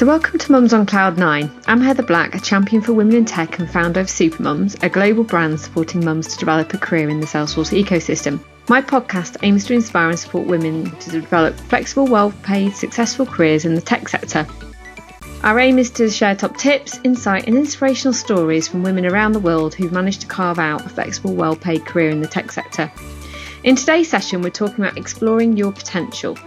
So, 0.00 0.06
welcome 0.06 0.38
to 0.38 0.52
Mums 0.52 0.72
on 0.72 0.86
Cloud 0.86 1.18
9. 1.18 1.50
I'm 1.66 1.80
Heather 1.82 2.02
Black, 2.02 2.34
a 2.34 2.40
champion 2.40 2.80
for 2.80 2.94
women 2.94 3.16
in 3.16 3.26
tech 3.26 3.58
and 3.58 3.70
founder 3.70 4.00
of 4.00 4.06
Supermums, 4.06 4.82
a 4.82 4.88
global 4.88 5.24
brand 5.24 5.60
supporting 5.60 6.02
mums 6.02 6.28
to 6.28 6.38
develop 6.38 6.72
a 6.72 6.78
career 6.78 7.10
in 7.10 7.20
the 7.20 7.26
Salesforce 7.26 7.78
ecosystem. 7.78 8.42
My 8.70 8.80
podcast 8.80 9.36
aims 9.42 9.66
to 9.66 9.74
inspire 9.74 10.08
and 10.08 10.18
support 10.18 10.46
women 10.46 10.90
to 10.90 11.10
develop 11.10 11.54
flexible, 11.54 12.06
well 12.06 12.32
paid, 12.42 12.74
successful 12.74 13.26
careers 13.26 13.66
in 13.66 13.74
the 13.74 13.82
tech 13.82 14.08
sector. 14.08 14.46
Our 15.42 15.58
aim 15.58 15.78
is 15.78 15.90
to 15.90 16.08
share 16.08 16.34
top 16.34 16.56
tips, 16.56 16.98
insight, 17.04 17.46
and 17.46 17.54
inspirational 17.54 18.14
stories 18.14 18.66
from 18.66 18.82
women 18.82 19.04
around 19.04 19.32
the 19.32 19.38
world 19.38 19.74
who've 19.74 19.92
managed 19.92 20.22
to 20.22 20.26
carve 20.26 20.58
out 20.58 20.86
a 20.86 20.88
flexible, 20.88 21.34
well 21.34 21.56
paid 21.56 21.84
career 21.84 22.08
in 22.08 22.22
the 22.22 22.26
tech 22.26 22.50
sector. 22.52 22.90
In 23.64 23.76
today's 23.76 24.08
session, 24.08 24.40
we're 24.40 24.48
talking 24.48 24.82
about 24.82 24.96
exploring 24.96 25.58
your 25.58 25.72
potential 25.72 26.38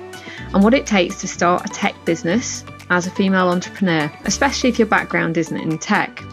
and 0.56 0.64
what 0.64 0.74
it 0.74 0.88
takes 0.88 1.22
to 1.22 1.28
start 1.28 1.70
a 1.70 1.72
tech 1.72 1.94
business 2.04 2.66
as 2.90 3.08
a 3.08 3.12
female 3.12 3.50
entrepreneur, 3.50 4.12
especially 4.26 4.70
if 4.70 4.80
your 4.80 4.88
background 4.88 5.38
isn't 5.38 5.58
in 5.58 5.78
tech. 5.78 6.24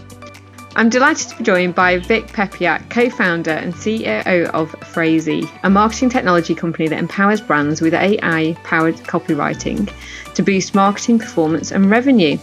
I'm 0.77 0.89
delighted 0.89 1.29
to 1.31 1.37
be 1.37 1.45
joined 1.45 1.75
by 1.75 1.99
Vic 1.99 2.29
Peppiatt, 2.29 2.91
co 2.91 3.11
founder 3.11 3.51
and 3.51 3.75
CEO 3.75 4.47
of 4.51 4.71
Phrasee, 4.81 5.51
a 5.65 5.71
marketing 5.71 6.11
technology 6.11 6.55
company 6.55 6.87
that 6.89 6.99
empowers 6.99 7.41
brands 7.41 7.81
with 7.81 7.93
AI 7.93 8.57
powered 8.63 8.95
copywriting 8.97 9.93
to 10.35 10.43
boost 10.43 10.75
marketing 10.75 11.19
performance 11.19 11.73
and 11.73 11.91
revenue. 11.91 12.39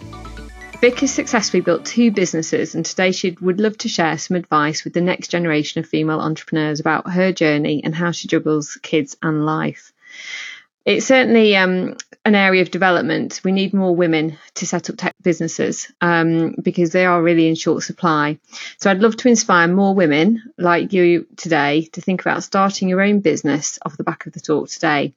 Vic 0.81 0.99
has 0.99 1.13
successfully 1.13 1.61
built 1.61 1.85
two 1.85 2.11
businesses, 2.11 2.75
and 2.75 2.85
today 2.85 3.11
she 3.11 3.35
would 3.41 3.59
love 3.59 3.77
to 3.79 3.89
share 3.89 4.17
some 4.17 4.37
advice 4.37 4.83
with 4.83 4.93
the 4.93 5.01
next 5.01 5.29
generation 5.29 5.79
of 5.79 5.89
female 5.89 6.19
entrepreneurs 6.19 6.79
about 6.79 7.09
her 7.09 7.31
journey 7.31 7.81
and 7.83 7.95
how 7.95 8.11
she 8.11 8.27
juggles 8.27 8.77
kids 8.83 9.17
and 9.23 9.45
life. 9.45 9.93
It's 10.87 11.05
certainly 11.05 11.53
um, 11.57 11.97
an 12.23 12.33
area 12.33 12.61
of 12.61 12.71
development. 12.71 13.41
We 13.43 13.51
need 13.51 13.73
more 13.73 13.93
women 13.93 14.37
to 14.53 14.65
set 14.65 14.89
up 14.89 14.95
tech 14.95 15.15
businesses 15.21 15.91
um, 15.99 16.55
because 16.63 16.93
they 16.93 17.05
are 17.05 17.21
really 17.21 17.49
in 17.49 17.55
short 17.55 17.83
supply. 17.83 18.39
So 18.77 18.89
I'd 18.89 19.01
love 19.01 19.17
to 19.17 19.27
inspire 19.27 19.67
more 19.67 19.93
women 19.93 20.41
like 20.57 20.93
you 20.93 21.27
today 21.35 21.89
to 21.91 21.99
think 21.99 22.21
about 22.21 22.41
starting 22.41 22.87
your 22.87 23.01
own 23.01 23.19
business 23.19 23.77
off 23.85 23.97
the 23.97 24.05
back 24.05 24.27
of 24.27 24.31
the 24.31 24.39
talk 24.39 24.69
today. 24.69 25.13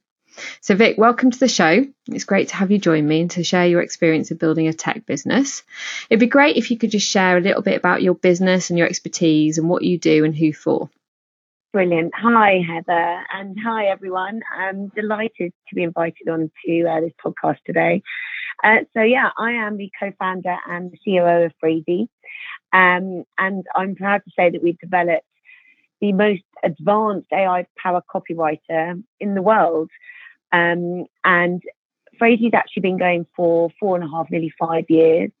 So, 0.59 0.75
Vic, 0.75 0.97
welcome 0.97 1.31
to 1.31 1.39
the 1.39 1.47
show. 1.47 1.87
It's 2.07 2.25
great 2.25 2.49
to 2.49 2.55
have 2.57 2.69
you 2.69 2.77
join 2.77 3.07
me 3.07 3.21
and 3.21 3.31
to 3.31 3.43
share 3.45 3.67
your 3.67 3.81
experience 3.81 4.29
of 4.31 4.39
building 4.39 4.67
a 4.67 4.73
tech 4.73 5.05
business. 5.05 5.63
It'd 6.09 6.19
be 6.19 6.27
great 6.27 6.57
if 6.57 6.69
you 6.69 6.77
could 6.77 6.91
just 6.91 7.07
share 7.07 7.37
a 7.37 7.41
little 7.41 7.61
bit 7.61 7.77
about 7.77 8.01
your 8.01 8.15
business 8.15 8.71
and 8.71 8.77
your 8.77 8.89
expertise 8.89 9.57
and 9.57 9.69
what 9.69 9.83
you 9.83 9.97
do 9.97 10.25
and 10.25 10.35
who 10.35 10.51
for. 10.51 10.89
Brilliant. 11.73 12.11
Hi, 12.15 12.61
Heather, 12.67 13.23
and 13.33 13.57
hi, 13.57 13.85
everyone. 13.85 14.41
I'm 14.53 14.89
delighted 14.89 15.53
to 15.69 15.75
be 15.75 15.83
invited 15.83 16.27
on 16.27 16.51
to 16.65 16.83
uh, 16.83 16.99
this 16.99 17.13
podcast 17.25 17.59
today. 17.65 18.03
Uh, 18.61 18.79
so, 18.93 19.01
yeah, 19.01 19.29
I 19.37 19.53
am 19.53 19.77
the 19.77 19.89
co 19.97 20.11
founder 20.19 20.57
and 20.67 20.93
COO 21.05 21.45
of 21.45 21.53
Phrasee. 21.61 22.09
Um, 22.73 23.23
and 23.37 23.65
I'm 23.73 23.95
proud 23.95 24.21
to 24.25 24.31
say 24.35 24.49
that 24.49 24.61
we've 24.61 24.79
developed 24.79 25.25
the 26.01 26.11
most 26.11 26.43
advanced 26.61 27.31
AI 27.31 27.65
powered 27.77 28.03
copywriter 28.13 29.01
in 29.21 29.33
the 29.33 29.41
world. 29.41 29.89
Um, 30.51 31.05
and 31.23 31.63
Phrasee's 32.19 32.53
actually 32.53 32.81
been 32.81 32.97
going 32.97 33.25
for 33.33 33.71
four 33.79 33.95
and 33.95 34.03
a 34.03 34.09
half, 34.09 34.29
nearly 34.29 34.51
five 34.59 34.89
years. 34.89 35.31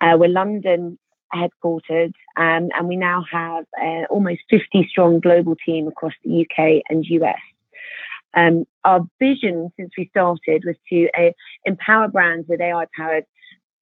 Uh, 0.00 0.16
we're 0.18 0.30
London 0.30 0.98
headquartered, 1.34 2.12
um, 2.36 2.68
and 2.74 2.88
we 2.88 2.96
now 2.96 3.24
have 3.30 3.64
an 3.76 4.06
almost 4.10 4.40
50 4.50 4.86
strong 4.90 5.20
global 5.20 5.56
team 5.64 5.88
across 5.88 6.12
the 6.24 6.42
UK 6.42 6.82
and 6.88 7.04
US. 7.06 7.38
Um, 8.34 8.64
our 8.84 9.00
vision 9.18 9.72
since 9.76 9.90
we 9.98 10.08
started 10.08 10.64
was 10.64 10.76
to 10.90 11.08
uh, 11.18 11.32
empower 11.64 12.08
brands 12.08 12.46
with 12.48 12.60
AI 12.60 12.86
powered 12.96 13.24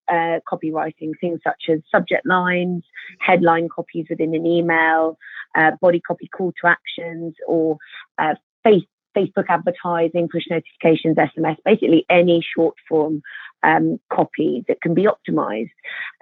uh, 0.09 0.41
copywriting, 0.51 1.13
things 1.21 1.41
such 1.45 1.65
as 1.69 1.81
subject 1.91 2.27
lines, 2.27 2.83
headline 3.19 3.69
copies 3.69 4.07
within 4.09 4.35
an 4.35 4.47
email, 4.47 5.19
uh, 5.55 5.73
body 5.81 6.01
copy 6.01 6.29
call 6.29 6.53
to 6.61 6.69
actions, 6.69 7.35
or 7.47 7.77
uh, 8.19 8.35
face 8.65 8.85
Facebook 9.19 9.47
advertising, 9.49 10.29
push 10.31 10.45
notifications, 10.51 11.17
SMS, 11.17 11.57
basically 11.65 12.07
any 12.09 12.45
short 12.57 12.77
form 12.89 13.23
um, 13.63 13.99
copy 14.13 14.65
that 14.69 14.81
can 14.81 14.95
be 14.95 15.07
optimized. 15.07 15.71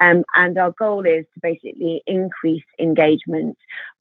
Um, 0.01 0.25
and 0.35 0.57
our 0.59 0.73
goal 0.79 1.05
is 1.07 1.27
to 1.35 1.41
basically 1.43 2.03
increase 2.07 2.65
engagement 2.79 3.59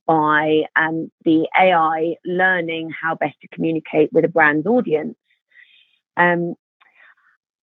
by 0.07 0.63
um, 0.75 1.11
the 1.23 1.47
AI 1.59 2.15
learning 2.25 2.91
how 3.01 3.15
best 3.15 3.35
to 3.41 3.47
communicate 3.49 4.13
with 4.13 4.23
a 4.23 4.29
brand's 4.29 4.67
audience. 4.67 5.17
Um, 6.15 6.55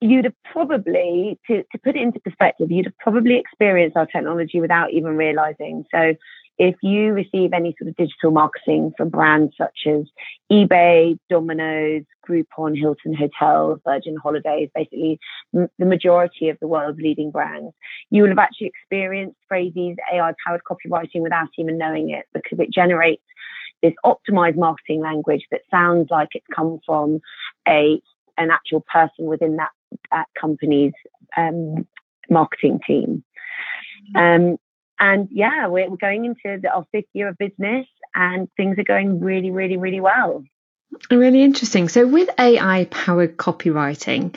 you'd 0.00 0.25
have 0.25 0.34
probably, 0.50 1.38
to, 1.47 1.62
to 1.62 1.78
put 1.78 1.97
it 1.97 2.03
into 2.03 2.19
perspective, 2.20 2.70
you'd 2.70 2.87
have 2.87 2.99
probably 2.99 3.37
experienced 3.37 3.97
our 3.97 4.06
technology 4.06 4.60
without 4.60 4.93
even 4.93 5.16
realizing. 5.16 5.84
So 5.93 6.14
if 6.59 6.77
you 6.83 7.13
receive 7.13 7.53
any 7.53 7.75
sort 7.79 7.89
of 7.89 7.97
digital 7.97 8.31
marketing 8.31 8.93
from 8.97 9.09
brands 9.09 9.55
such 9.57 9.87
as 9.87 10.05
eBay, 10.51 11.19
Domino's, 11.31 12.05
Groupon, 12.29 12.79
Hilton 12.79 13.15
Hotels, 13.15 13.81
Virgin 13.85 14.17
Holidays, 14.17 14.69
basically 14.75 15.19
m- 15.55 15.69
the 15.79 15.87
majority 15.87 16.51
of 16.51 16.59
the 16.61 16.69
world's 16.69 17.01
leading 17.01 17.31
brands, 17.31 17.75
you 18.11 18.23
will 18.23 18.29
have 18.29 18.39
actually 18.39 18.69
experienced 18.69 19.37
Phrasee's 19.49 19.97
AI 20.12 20.33
powered 20.47 20.61
copywriting 20.69 21.23
without 21.23 21.49
even 21.59 21.79
knowing 21.79 22.11
it 22.11 22.27
because 22.35 22.61
it 22.61 22.71
generates 22.71 23.23
this 23.83 23.95
optimized 24.05 24.57
marketing 24.57 25.01
language 25.01 25.45
that 25.51 25.62
sounds 25.71 26.09
like 26.11 26.29
it's 26.35 26.47
come 26.55 26.79
from 26.87 27.21
a 27.67 28.01
an 28.39 28.51
actual 28.51 28.85
person 28.93 29.27
within 29.27 29.57
that, 29.57 29.71
that 30.11 30.27
company's 30.41 30.93
um, 31.37 31.87
marketing 32.31 32.81
team. 32.87 33.23
Um, 34.15 34.57
and 35.03 35.29
yeah, 35.33 35.67
we're, 35.67 35.91
going 35.97 36.25
into 36.27 36.61
the, 36.63 36.71
our 36.73 36.87
fifth 36.93 37.09
year 37.13 37.29
of 37.29 37.37
business 37.37 37.87
and 38.15 38.49
things 38.57 38.79
are 38.79 38.85
going 38.85 39.19
really, 39.19 39.51
really, 39.51 39.77
really 39.77 40.01
well. 40.01 40.45
Really 41.11 41.43
interesting. 41.43 41.89
So, 41.89 42.07
with 42.07 42.31
AI 42.39 42.85
powered 42.85 43.37
copywriting, 43.37 44.37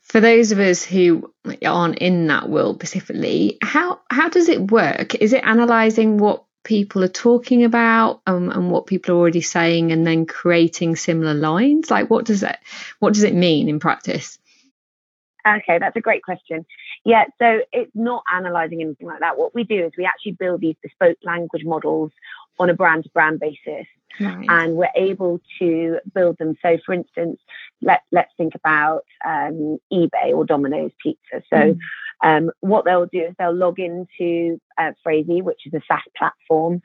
for 0.00 0.20
those 0.20 0.50
of 0.50 0.58
us 0.58 0.84
who 0.84 1.32
aren't 1.64 1.98
in 1.98 2.26
that 2.26 2.48
world 2.48 2.76
specifically, 2.76 3.58
how 3.62 4.00
how 4.10 4.28
does 4.28 4.48
it 4.48 4.72
work? 4.72 5.14
Is 5.14 5.32
it 5.32 5.44
analysing 5.44 6.18
what 6.18 6.44
people 6.64 7.04
are 7.04 7.08
talking 7.08 7.62
about 7.62 8.20
um, 8.26 8.50
and 8.50 8.70
what 8.70 8.86
people 8.86 9.14
are 9.14 9.18
already 9.18 9.42
saying, 9.42 9.92
and 9.92 10.04
then 10.04 10.26
creating 10.26 10.96
similar 10.96 11.34
lines? 11.34 11.88
Like, 11.88 12.10
what 12.10 12.24
does 12.24 12.42
it 12.42 12.58
what 12.98 13.14
does 13.14 13.22
it 13.22 13.34
mean 13.34 13.68
in 13.68 13.78
practice? 13.78 14.39
Okay, 15.46 15.78
that's 15.78 15.96
a 15.96 16.00
great 16.00 16.22
question. 16.22 16.66
Yeah, 17.04 17.24
so 17.38 17.60
it's 17.72 17.92
not 17.94 18.22
analyzing 18.32 18.82
anything 18.82 19.06
like 19.06 19.20
that. 19.20 19.38
What 19.38 19.54
we 19.54 19.64
do 19.64 19.86
is 19.86 19.92
we 19.96 20.04
actually 20.04 20.32
build 20.32 20.60
these 20.60 20.76
bespoke 20.82 21.18
language 21.22 21.64
models 21.64 22.12
on 22.58 22.70
a 22.70 22.74
brand 22.74 23.04
to 23.04 23.10
brand 23.10 23.40
basis. 23.40 23.86
And 24.48 24.74
we're 24.74 24.88
able 24.96 25.40
to 25.60 25.98
build 26.12 26.36
them. 26.38 26.56
So, 26.60 26.76
for 26.84 26.92
instance, 26.92 27.40
let, 27.80 28.02
let's 28.12 28.32
think 28.36 28.54
about 28.54 29.04
um, 29.24 29.78
eBay 29.90 30.34
or 30.34 30.44
Domino's 30.44 30.90
Pizza. 31.02 31.42
So, 31.48 31.56
mm. 31.56 31.78
um, 32.22 32.50
what 32.60 32.84
they'll 32.84 33.06
do 33.06 33.20
is 33.20 33.34
they'll 33.38 33.54
log 33.54 33.78
into 33.78 34.60
uh, 34.76 34.90
Phrasee, 35.02 35.42
which 35.42 35.60
is 35.64 35.72
a 35.72 35.80
SaaS 35.88 36.02
platform, 36.18 36.82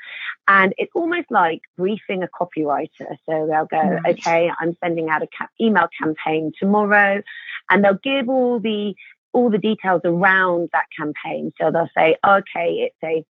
and 0.47 0.73
it's 0.77 0.91
almost 0.95 1.29
like 1.29 1.61
briefing 1.75 2.23
a 2.23 2.27
copywriter. 2.27 3.17
So, 3.25 3.47
they'll 3.47 3.66
go, 3.66 3.99
okay, 4.07 4.49
I'm 4.57 4.77
sending 4.81 5.09
out 5.09 5.23
a 5.23 5.27
ca- 5.27 5.49
email 5.59 5.89
campaign 5.99 6.53
tomorrow, 6.57 7.22
and 7.70 7.84
they'll 7.84 8.00
give 8.03 8.30
all 8.30 8.59
the 8.59 8.96
all 9.34 9.50
the 9.50 9.58
details 9.58 10.02
around 10.06 10.70
that 10.72 10.86
campaign. 10.98 11.52
So 11.59 11.70
they'll 11.70 11.90
say, 11.98 12.16
okay, 12.26 12.90
it's 12.90 12.96
a 13.03 13.26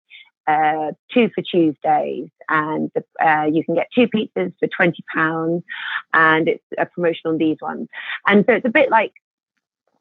uh, 0.51 0.93
two 1.13 1.31
for 1.35 1.43
Tuesdays, 1.43 2.29
and 2.49 2.91
the, 2.95 3.05
uh, 3.25 3.45
you 3.45 3.63
can 3.65 3.75
get 3.75 3.89
two 3.95 4.09
pizzas 4.09 4.53
for 4.59 4.67
twenty 4.69 5.05
pounds, 5.15 5.63
and 6.13 6.49
it's 6.49 6.65
a 6.79 6.87
promotion 6.87 7.27
on 7.27 7.39
these 7.39 7.59
ones. 7.61 7.89
And 8.27 8.45
so 8.47 8.55
it's 8.55 8.67
a 8.67 8.71
bit 8.71 8.91
like, 8.91 9.13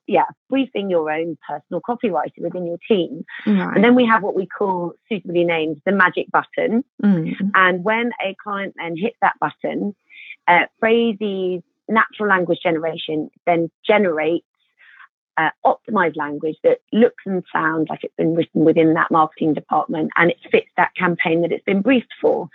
yeah, 0.07 0.25
briefing 0.49 0.89
your 0.89 1.11
own 1.11 1.37
personal 1.47 1.81
copywriter 1.81 2.39
within 2.39 2.65
your 2.65 2.79
team. 2.87 3.23
Right. 3.45 3.75
And 3.75 3.83
then 3.83 3.93
we 3.93 4.05
have 4.07 4.23
what 4.23 4.35
we 4.35 4.47
call 4.47 4.93
suitably 5.07 5.43
named 5.43 5.81
the 5.85 5.91
magic 5.91 6.31
button. 6.31 6.83
Mm. 7.03 7.35
And 7.53 7.83
when 7.83 8.11
a 8.25 8.35
client 8.41 8.73
then 8.77 8.97
hits 8.97 9.17
that 9.21 9.35
button, 9.39 9.95
uh, 10.47 10.65
Phrasee's 10.79 11.61
natural 11.89 12.29
language 12.29 12.59
generation 12.63 13.29
then 13.45 13.69
generates 13.85 14.45
uh, 15.37 15.49
optimized 15.65 16.17
language 16.17 16.57
that 16.63 16.79
looks 16.91 17.23
and 17.25 17.43
sounds 17.53 17.87
like 17.89 18.03
it's 18.03 18.15
been 18.17 18.35
written 18.35 18.65
within 18.65 18.93
that 18.93 19.09
marketing 19.09 19.53
department 19.53 20.11
and 20.17 20.31
it 20.31 20.37
fits 20.51 20.69
that 20.75 20.93
campaign 20.95 21.41
that 21.41 21.51
it's 21.51 21.63
been 21.63 21.81
briefed 21.81 22.13
for. 22.21 22.49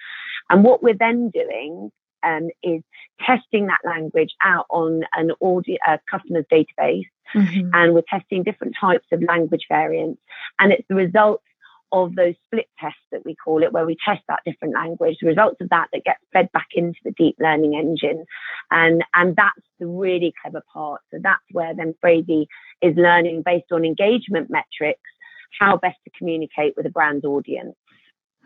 And 0.51 0.63
what 0.63 0.83
we're 0.83 0.95
then 0.95 1.31
doing 1.31 1.91
um, 2.23 2.49
is 2.63 2.83
testing 3.21 3.67
that 3.67 3.81
language 3.85 4.35
out 4.43 4.67
on 4.71 5.05
an 5.15 5.31
audio 5.43 5.77
uh, 5.87 5.99
customer's 6.11 6.45
database, 6.53 7.09
mm-hmm. 7.35 7.71
and 7.73 7.95
we're 7.95 8.03
testing 8.09 8.43
different 8.43 8.77
types 8.79 9.07
of 9.13 9.23
language 9.23 9.67
variants, 9.69 10.21
and 10.59 10.73
it's 10.73 10.87
the 10.89 10.95
results 10.95 11.45
of 11.95 12.17
those 12.17 12.35
split 12.47 12.67
tests 12.81 12.99
that 13.13 13.25
we 13.25 13.37
call 13.37 13.63
it, 13.63 13.73
where 13.73 13.87
we 13.87 13.97
test 14.05 14.21
that 14.29 14.41
different 14.45 14.75
language, 14.75 15.17
the 15.21 15.29
results 15.29 15.61
of 15.61 15.69
that 15.69 15.87
that 15.93 16.05
get 16.05 16.17
fed 16.33 16.51
back 16.53 16.67
into 16.75 16.99
the 17.05 17.13
deep 17.13 17.37
learning 17.39 17.75
engine. 17.75 18.25
And, 18.73 19.05
and 19.15 19.37
that's 19.37 19.67
the 19.79 19.87
really 19.87 20.35
clever 20.43 20.63
part. 20.73 21.03
So 21.13 21.21
that's 21.23 21.45
where 21.53 21.73
then 21.73 21.95
Phrasee 22.03 22.47
is 22.83 22.97
learning 22.97 23.43
based 23.47 23.71
on 23.71 23.85
engagement 23.85 24.51
metrics, 24.51 25.01
how 25.59 25.77
best 25.77 25.97
to 26.05 26.11
communicate 26.19 26.75
with 26.77 26.85
a 26.85 26.91
brand 26.91 27.25
audience. 27.25 27.77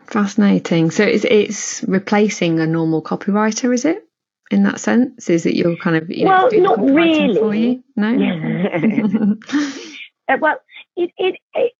Fascinating. 0.05 0.91
So 0.91 1.03
it's, 1.03 1.25
it's 1.25 1.83
replacing 1.83 2.59
a 2.59 2.67
normal 2.67 3.01
copywriter, 3.01 3.73
is 3.73 3.83
it? 3.83 4.05
In 4.51 4.63
that 4.63 4.79
sense, 4.79 5.29
is 5.29 5.45
it 5.47 5.55
you're 5.55 5.75
kind 5.77 5.95
of 5.95 6.09
you 6.09 6.25
well, 6.25 6.51
know, 6.51 6.75
not 6.75 6.79
really. 6.79 7.35
For 7.35 7.53
you? 7.53 7.83
No. 7.95 8.07
uh, 10.27 10.37
well, 10.39 10.59
it, 10.95 11.11
it, 11.17 11.35
it 11.53 11.73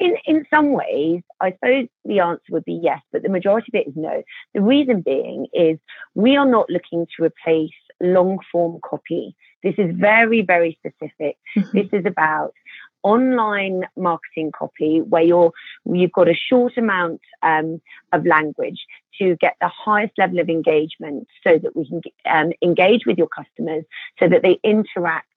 in 0.00 0.16
in 0.26 0.46
some 0.50 0.72
ways, 0.72 1.22
I 1.40 1.52
suppose 1.52 1.88
the 2.04 2.20
answer 2.20 2.42
would 2.50 2.64
be 2.64 2.80
yes, 2.82 3.00
but 3.12 3.22
the 3.22 3.28
majority 3.28 3.70
of 3.72 3.80
it 3.80 3.88
is 3.88 3.96
no. 3.96 4.22
The 4.54 4.60
reason 4.60 5.02
being 5.02 5.46
is 5.52 5.78
we 6.14 6.36
are 6.36 6.46
not 6.46 6.70
looking 6.70 7.06
to 7.16 7.24
replace 7.24 7.70
long 8.00 8.38
form 8.50 8.80
copy. 8.82 9.34
This 9.62 9.74
is 9.78 9.94
very, 9.96 10.42
very 10.42 10.78
specific. 10.78 11.36
Mm-hmm. 11.56 11.76
This 11.76 11.88
is 11.92 12.06
about 12.06 12.52
online 13.02 13.82
marketing 13.96 14.52
copy 14.56 15.00
where 15.00 15.22
you're 15.22 15.52
you've 15.84 16.12
got 16.12 16.28
a 16.28 16.34
short 16.34 16.76
amount 16.76 17.20
um, 17.42 17.80
of 18.12 18.26
language 18.26 18.84
to 19.18 19.36
get 19.36 19.56
the 19.60 19.68
highest 19.68 20.12
level 20.18 20.38
of 20.38 20.48
engagement 20.48 21.26
so 21.44 21.58
that 21.58 21.76
we 21.76 21.88
can 21.88 22.02
um, 22.26 22.52
engage 22.62 23.06
with 23.06 23.18
your 23.18 23.28
customers 23.28 23.84
so 24.18 24.28
that 24.28 24.42
they 24.42 24.58
interact 24.64 25.27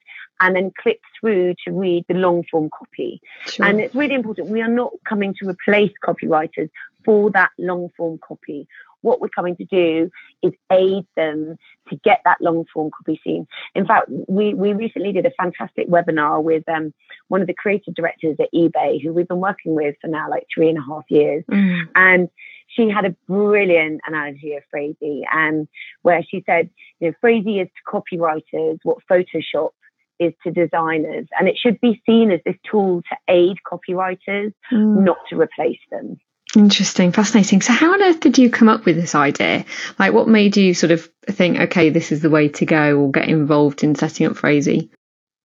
and 0.41 0.55
then 0.55 0.71
click 0.81 0.99
through 1.19 1.53
to 1.65 1.71
read 1.71 2.03
the 2.07 2.15
long 2.15 2.43
form 2.51 2.69
copy. 2.77 3.21
Sure. 3.45 3.65
And 3.65 3.79
it's 3.79 3.95
really 3.95 4.15
important. 4.15 4.49
We 4.49 4.61
are 4.61 4.67
not 4.67 4.91
coming 5.07 5.33
to 5.39 5.47
replace 5.47 5.91
copywriters 6.03 6.69
for 7.05 7.31
that 7.31 7.51
long 7.57 7.89
form 7.95 8.19
copy. 8.27 8.67
What 9.01 9.19
we're 9.19 9.29
coming 9.29 9.55
to 9.55 9.65
do 9.65 10.11
is 10.43 10.53
aid 10.71 11.05
them 11.15 11.57
to 11.89 11.95
get 12.03 12.21
that 12.23 12.37
long 12.39 12.65
form 12.71 12.91
copy 12.95 13.19
seen. 13.23 13.47
In 13.73 13.87
fact, 13.87 14.09
we, 14.27 14.53
we 14.53 14.73
recently 14.73 15.11
did 15.11 15.25
a 15.25 15.31
fantastic 15.31 15.87
webinar 15.87 16.43
with 16.43 16.67
um, 16.69 16.93
one 17.27 17.41
of 17.41 17.47
the 17.47 17.55
creative 17.55 17.95
directors 17.95 18.37
at 18.39 18.53
eBay, 18.53 19.01
who 19.01 19.11
we've 19.11 19.27
been 19.27 19.39
working 19.39 19.73
with 19.73 19.95
for 20.01 20.07
now 20.07 20.29
like 20.29 20.45
three 20.53 20.69
and 20.69 20.77
a 20.77 20.81
half 20.81 21.03
years. 21.09 21.43
Mm. 21.51 21.87
And 21.95 22.29
she 22.67 22.89
had 22.89 23.05
a 23.05 23.15
brilliant 23.27 24.01
analogy 24.05 24.53
of 24.55 24.63
Phrasee, 24.71 25.23
and 25.31 25.61
um, 25.61 25.67
where 26.03 26.23
she 26.23 26.43
said, 26.45 26.69
you 26.99 27.09
know, 27.09 27.13
Phrasee 27.21 27.59
is 27.59 27.67
to 27.67 27.91
copywriters 27.91 28.77
what 28.83 28.99
Photoshop 29.09 29.71
is 30.21 30.33
to 30.43 30.51
designers, 30.51 31.27
and 31.37 31.47
it 31.47 31.57
should 31.57 31.81
be 31.81 32.01
seen 32.05 32.31
as 32.31 32.39
this 32.45 32.55
tool 32.69 33.01
to 33.01 33.17
aid 33.27 33.57
copywriters, 33.69 34.53
mm. 34.71 35.03
not 35.03 35.17
to 35.29 35.39
replace 35.39 35.79
them. 35.89 36.17
Interesting, 36.55 37.11
fascinating. 37.11 37.61
So, 37.61 37.73
how 37.73 37.93
on 37.93 38.01
earth 38.01 38.19
did 38.19 38.37
you 38.37 38.49
come 38.49 38.69
up 38.69 38.85
with 38.85 38.95
this 38.95 39.15
idea? 39.15 39.65
Like, 39.97 40.13
what 40.13 40.27
made 40.27 40.57
you 40.57 40.73
sort 40.73 40.91
of 40.91 41.09
think, 41.25 41.59
okay, 41.59 41.89
this 41.89 42.11
is 42.11 42.21
the 42.21 42.29
way 42.29 42.49
to 42.49 42.65
go, 42.65 42.99
or 42.99 43.11
get 43.11 43.29
involved 43.29 43.83
in 43.83 43.95
setting 43.95 44.27
up 44.27 44.35
Phrasee? 44.35 44.89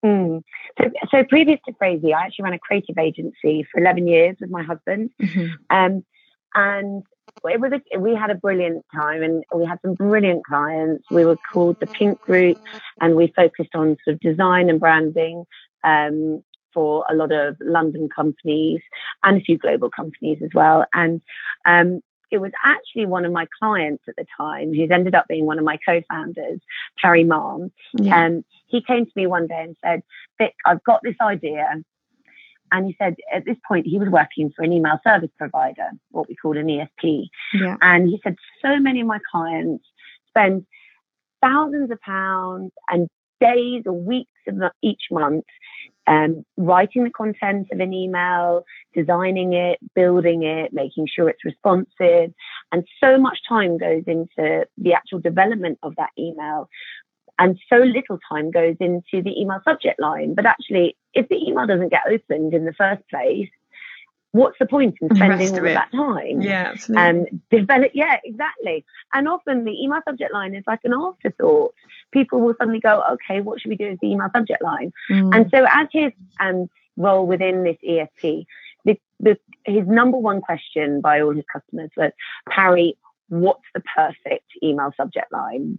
Mm. 0.04 0.42
So, 0.78 0.90
so, 1.10 1.24
previous 1.24 1.60
to 1.66 1.74
Phrasee, 1.74 2.12
I 2.12 2.26
actually 2.26 2.44
ran 2.44 2.54
a 2.54 2.58
creative 2.58 2.98
agency 2.98 3.66
for 3.70 3.80
11 3.80 4.08
years 4.08 4.36
with 4.40 4.50
my 4.50 4.62
husband. 4.62 5.10
Mm-hmm. 5.22 5.46
Um, 5.70 6.04
and 6.54 7.04
it 7.44 7.60
was 7.60 7.72
a, 7.72 7.98
we 7.98 8.14
had 8.14 8.30
a 8.30 8.34
brilliant 8.34 8.84
time 8.94 9.22
and 9.22 9.44
we 9.54 9.64
had 9.64 9.78
some 9.82 9.94
brilliant 9.94 10.44
clients. 10.44 11.04
We 11.10 11.24
were 11.24 11.38
called 11.52 11.78
the 11.80 11.86
Pink 11.86 12.20
Group 12.20 12.58
and 13.00 13.14
we 13.14 13.32
focused 13.34 13.74
on 13.74 13.96
sort 14.04 14.14
of 14.14 14.20
design 14.20 14.70
and 14.70 14.80
branding 14.80 15.44
um, 15.84 16.42
for 16.72 17.04
a 17.08 17.14
lot 17.14 17.32
of 17.32 17.56
London 17.60 18.08
companies 18.14 18.80
and 19.22 19.38
a 19.38 19.40
few 19.40 19.58
global 19.58 19.90
companies 19.90 20.38
as 20.42 20.50
well. 20.54 20.86
And 20.92 21.20
um, 21.64 22.00
it 22.30 22.38
was 22.38 22.52
actually 22.64 23.06
one 23.06 23.24
of 23.24 23.32
my 23.32 23.46
clients 23.58 24.04
at 24.08 24.16
the 24.16 24.26
time 24.36 24.74
who's 24.74 24.90
ended 24.90 25.14
up 25.14 25.26
being 25.28 25.46
one 25.46 25.58
of 25.58 25.64
my 25.64 25.78
co-founders, 25.86 26.60
Parry 27.00 27.24
Malm. 27.24 27.70
Yeah. 27.94 28.26
Um, 28.26 28.44
he 28.66 28.82
came 28.82 29.06
to 29.06 29.12
me 29.14 29.26
one 29.26 29.46
day 29.46 29.62
and 29.62 29.76
said, 29.84 30.02
Vic, 30.38 30.54
I've 30.64 30.82
got 30.84 31.00
this 31.02 31.14
idea 31.20 31.82
and 32.72 32.86
he 32.86 32.96
said 32.98 33.16
at 33.32 33.44
this 33.44 33.56
point 33.66 33.86
he 33.86 33.98
was 33.98 34.08
working 34.08 34.52
for 34.54 34.62
an 34.62 34.72
email 34.72 34.98
service 35.04 35.30
provider, 35.38 35.88
what 36.10 36.28
we 36.28 36.34
call 36.34 36.56
an 36.56 36.66
ESP. 36.66 37.28
Yeah. 37.54 37.76
And 37.80 38.08
he 38.08 38.20
said 38.22 38.36
so 38.62 38.78
many 38.78 39.00
of 39.00 39.06
my 39.06 39.18
clients 39.30 39.84
spend 40.28 40.66
thousands 41.42 41.90
of 41.90 42.00
pounds 42.00 42.72
and 42.90 43.08
days 43.40 43.82
or 43.86 43.92
weeks 43.92 44.30
of 44.48 44.56
each 44.82 45.02
month 45.10 45.44
um, 46.06 46.44
writing 46.56 47.04
the 47.04 47.10
content 47.10 47.68
of 47.72 47.80
an 47.80 47.92
email, 47.92 48.64
designing 48.94 49.52
it, 49.52 49.78
building 49.94 50.44
it, 50.44 50.72
making 50.72 51.08
sure 51.12 51.28
it's 51.28 51.44
responsive. 51.44 52.32
And 52.72 52.86
so 53.02 53.18
much 53.18 53.38
time 53.48 53.76
goes 53.78 54.04
into 54.06 54.66
the 54.78 54.94
actual 54.94 55.18
development 55.18 55.78
of 55.82 55.94
that 55.96 56.10
email 56.18 56.68
and 57.38 57.58
so 57.68 57.76
little 57.76 58.18
time 58.30 58.50
goes 58.50 58.76
into 58.80 59.22
the 59.22 59.38
email 59.38 59.60
subject 59.64 60.00
line. 60.00 60.34
But 60.34 60.46
actually, 60.46 60.96
if 61.14 61.28
the 61.28 61.36
email 61.36 61.66
doesn't 61.66 61.90
get 61.90 62.02
opened 62.08 62.54
in 62.54 62.64
the 62.64 62.72
first 62.72 63.02
place, 63.10 63.48
what's 64.32 64.58
the 64.58 64.66
point 64.66 64.96
in 65.00 65.14
spending 65.14 65.50
all 65.50 65.58
of 65.58 65.64
that 65.64 65.90
time? 65.92 66.40
Yeah, 66.40 66.72
absolutely. 66.72 67.02
Um, 67.02 67.42
develop, 67.50 67.90
yeah, 67.94 68.18
exactly. 68.24 68.84
And 69.12 69.28
often 69.28 69.64
the 69.64 69.72
email 69.72 70.00
subject 70.06 70.32
line 70.32 70.54
is 70.54 70.64
like 70.66 70.80
an 70.84 70.94
afterthought. 70.94 71.74
People 72.12 72.40
will 72.40 72.54
suddenly 72.58 72.80
go, 72.80 73.02
okay, 73.12 73.40
what 73.40 73.60
should 73.60 73.70
we 73.70 73.76
do 73.76 73.90
with 73.90 74.00
the 74.00 74.08
email 74.08 74.28
subject 74.34 74.62
line? 74.62 74.92
Mm. 75.10 75.34
And 75.34 75.50
so 75.50 75.66
as 75.68 75.88
his 75.90 76.12
um, 76.40 76.68
role 76.96 77.26
within 77.26 77.64
this 77.64 77.78
ESP, 77.86 78.46
the, 78.84 78.98
the, 79.20 79.38
his 79.64 79.86
number 79.86 80.18
one 80.18 80.40
question 80.40 81.00
by 81.00 81.20
all 81.20 81.34
his 81.34 81.44
customers 81.52 81.90
was, 81.96 82.12
Parry, 82.48 82.96
what's 83.28 83.64
the 83.74 83.82
perfect 83.94 84.46
email 84.62 84.92
subject 84.96 85.32
line? 85.32 85.78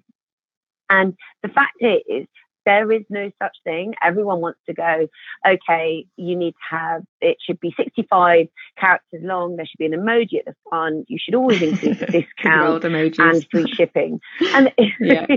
And 0.90 1.16
the 1.44 1.50
fact 1.50 1.78
is, 1.82 2.28
there 2.68 2.92
is 2.92 3.04
no 3.10 3.32
such 3.42 3.56
thing. 3.64 3.94
Everyone 4.04 4.42
wants 4.42 4.60
to 4.68 4.74
go, 4.74 5.08
okay, 5.48 6.06
you 6.18 6.36
need 6.36 6.52
to 6.52 6.76
have, 6.76 7.04
it 7.22 7.38
should 7.40 7.62
be 7.62 7.74
65 7.78 8.48
characters 8.78 9.22
long. 9.24 9.56
There 9.56 9.66
should 9.66 9.78
be 9.78 9.86
an 9.86 9.94
emoji 9.94 10.40
at 10.40 10.46
the 10.46 10.56
front. 10.70 11.06
You 11.08 11.18
should 11.18 11.34
always 11.34 11.62
include 11.62 12.00
discount 12.00 12.84
and 12.84 13.48
free 13.50 13.72
shipping. 13.72 14.20
And 14.48 14.74
yes, 15.00 15.28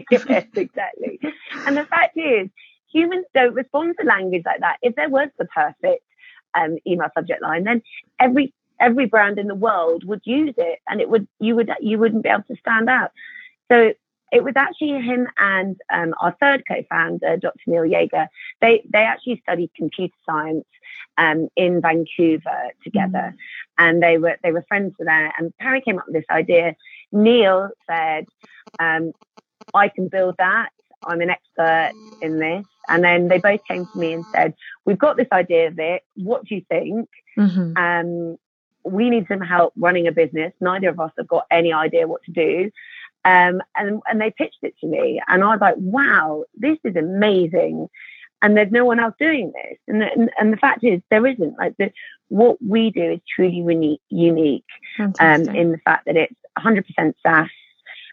exactly. 0.56 1.20
And 1.67 1.76
the 1.76 1.85
fact 1.85 2.17
is, 2.17 2.49
humans 2.93 3.26
don't 3.32 3.55
respond 3.55 3.94
to 4.00 4.06
language 4.06 4.43
like 4.44 4.58
that. 4.61 4.79
If 4.82 4.96
there 4.96 5.08
was 5.08 5.29
the 5.38 5.44
perfect 5.44 6.05
um, 6.55 6.79
email 6.85 7.11
subject 7.14 7.43
line, 7.43 7.62
then 7.62 7.81
every 8.19 8.53
every 8.81 9.06
brand 9.06 9.38
in 9.38 9.46
the 9.46 9.55
world 9.55 10.03
would 10.05 10.23
use 10.25 10.55
it, 10.56 10.81
and 10.88 11.00
it 11.00 11.08
would 11.08 11.29
you 11.38 11.55
would 11.55 11.70
you 11.81 11.96
wouldn't 11.99 12.25
be 12.25 12.29
able 12.29 12.43
to 12.44 12.56
stand 12.56 12.88
out. 12.88 13.12
So 13.70 13.93
it 14.32 14.44
was 14.44 14.55
actually 14.56 15.00
him 15.00 15.29
and 15.38 15.77
um, 15.93 16.15
our 16.21 16.37
third 16.41 16.62
co-founder, 16.67 17.37
Dr. 17.37 17.61
Neil 17.67 17.85
Yager. 17.85 18.29
They 18.61 18.82
they 18.93 19.00
actually 19.00 19.41
studied 19.43 19.71
computer 19.75 20.15
science 20.25 20.67
um, 21.19 21.49
in 21.56 21.81
Vancouver 21.81 22.71
together, 22.82 23.34
mm. 23.34 23.37
and 23.79 24.03
they 24.03 24.19
were 24.19 24.37
they 24.43 24.53
were 24.53 24.65
friends 24.69 24.94
there. 24.99 25.32
And 25.39 25.56
Parry 25.58 25.81
came 25.81 25.99
up 25.99 26.06
with 26.06 26.15
this 26.15 26.31
idea. 26.31 26.77
Neil 27.13 27.70
said, 27.89 28.27
um, 28.79 29.13
"I 29.75 29.89
can 29.89 30.08
build 30.08 30.37
that. 30.39 30.70
I'm 31.05 31.20
an 31.20 31.31
expert 31.31 31.93
in 32.22 32.39
this." 32.39 32.67
And 32.89 33.05
then 33.05 33.29
they 33.29 33.39
both 33.39 33.60
came 33.67 33.87
to 33.87 33.99
me 33.99 34.13
and 34.13 34.25
said, 34.32 34.55
"We've 34.84 34.99
got 34.99 35.17
this 35.17 35.29
idea 35.32 35.69
of 35.69 35.79
it. 35.79 36.03
What 36.15 36.44
do 36.44 36.55
you 36.55 36.63
think?" 36.69 37.08
Mm-hmm. 37.37 37.77
Um, 37.77 38.39
we 38.84 39.10
need 39.10 39.27
some 39.29 39.41
help 39.41 39.72
running 39.77 40.06
a 40.06 40.13
business. 40.13 40.53
Neither 40.60 40.89
of 40.89 41.01
us 41.01 41.13
have 41.19 41.29
got 41.29 41.46
any 41.51 41.72
idea 41.72 42.06
what 42.06 42.22
to 42.25 42.32
do. 42.32 42.70
Um, 43.24 43.60
and, 43.77 44.00
and 44.08 44.20
they 44.20 44.31
pitched 44.31 44.58
it 44.62 44.74
to 44.81 44.86
me, 44.86 45.20
and 45.29 45.44
I 45.44 45.48
was 45.48 45.60
like, 45.60 45.74
wow, 45.77 46.44
this 46.55 46.79
is 46.84 46.96
amazing. 46.96 47.89
And 48.43 48.56
there's 48.56 48.72
no 48.72 48.86
one 48.86 48.98
else 48.98 49.15
doing 49.19 49.53
this. 49.55 49.79
And 49.86 50.00
the, 50.00 50.10
and, 50.10 50.31
and 50.41 50.53
the 50.53 50.56
fact 50.56 50.82
is, 50.82 51.03
there 51.10 51.27
isn't. 51.27 51.58
Like, 51.58 51.77
the, 51.79 51.93
what 52.29 52.56
we 52.67 52.91
do 52.91 53.12
is 53.12 53.20
truly 53.36 53.56
unique, 53.56 54.00
unique 54.08 54.65
um, 54.98 55.48
in 55.48 55.72
the 55.72 55.79
fact 55.84 56.06
that 56.06 56.17
it's 56.17 56.34
100% 56.58 56.84
SaaS. 57.22 57.48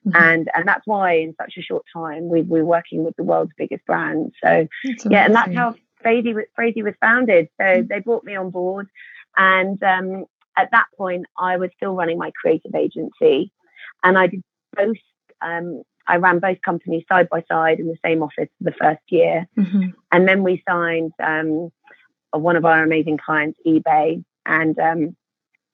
Mm-hmm. 0.05 0.15
And 0.15 0.49
and 0.53 0.67
that's 0.67 0.85
why 0.85 1.13
in 1.13 1.35
such 1.39 1.55
a 1.57 1.61
short 1.61 1.83
time 1.91 2.29
we, 2.29 2.41
we're 2.41 2.63
working 2.63 3.03
with 3.03 3.15
the 3.15 3.23
world's 3.23 3.51
biggest 3.57 3.85
brands. 3.85 4.33
So 4.43 4.67
yeah, 5.09 5.25
and 5.25 5.35
that's 5.35 5.53
how 5.53 5.75
Phrasee, 6.01 6.33
Phrasee 6.55 6.83
was 6.83 6.93
founded. 7.01 7.49
So 7.59 7.65
mm-hmm. 7.65 7.87
they 7.87 7.99
brought 7.99 8.23
me 8.23 8.35
on 8.35 8.49
board, 8.49 8.87
and 9.35 9.81
um, 9.83 10.25
at 10.55 10.71
that 10.71 10.85
point 10.97 11.25
I 11.37 11.57
was 11.57 11.71
still 11.75 11.95
running 11.95 12.17
my 12.17 12.31
creative 12.39 12.73
agency, 12.75 13.51
and 14.03 14.17
I 14.17 14.27
did 14.27 14.43
both 14.77 14.97
um, 15.41 15.83
I 16.07 16.17
ran 16.17 16.39
both 16.39 16.61
companies 16.63 17.03
side 17.09 17.29
by 17.29 17.43
side 17.49 17.79
in 17.79 17.87
the 17.87 17.97
same 18.03 18.23
office 18.23 18.49
for 18.57 18.63
the 18.63 18.71
first 18.71 19.01
year. 19.09 19.47
Mm-hmm. 19.57 19.89
And 20.11 20.27
then 20.27 20.43
we 20.43 20.63
signed 20.67 21.11
um, 21.21 21.69
one 22.31 22.55
of 22.55 22.65
our 22.65 22.83
amazing 22.83 23.19
clients, 23.23 23.59
eBay. 23.65 24.23
And 24.45 24.79
um, 24.79 25.15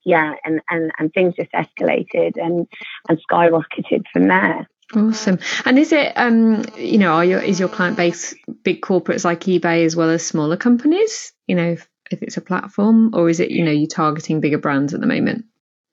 yeah, 0.04 0.34
and, 0.44 0.60
and, 0.70 0.92
and 0.98 1.14
things 1.14 1.36
just 1.36 1.52
escalated 1.52 2.34
and, 2.36 2.68
and 3.08 3.20
skyrocketed 3.30 4.06
from 4.12 4.28
there. 4.28 4.68
Awesome. 4.96 5.40
And 5.66 5.80
is 5.80 5.92
it, 5.92 6.14
um, 6.16 6.66
you 6.78 6.98
know, 6.98 7.14
are 7.14 7.26
your, 7.26 7.40
is 7.40 7.60
your 7.60 7.70
client 7.70 7.96
base 7.96 8.34
big 8.64 8.82
corporates 8.82 9.24
like 9.24 9.42
eBay 9.42 9.86
as 9.86 9.96
well 9.96 10.10
as 10.10 10.26
smaller 10.26 10.58
companies? 10.58 11.32
You 11.48 11.56
know, 11.56 11.78
if 12.12 12.22
it's 12.22 12.38
a 12.38 12.42
platform, 12.42 13.12
or 13.14 13.30
is 13.30 13.40
it 13.40 13.50
you 13.50 13.64
know 13.64 13.72
you're 13.72 13.88
targeting 13.88 14.40
bigger 14.40 14.58
brands 14.58 14.94
at 14.94 15.00
the 15.00 15.08
moment? 15.08 15.46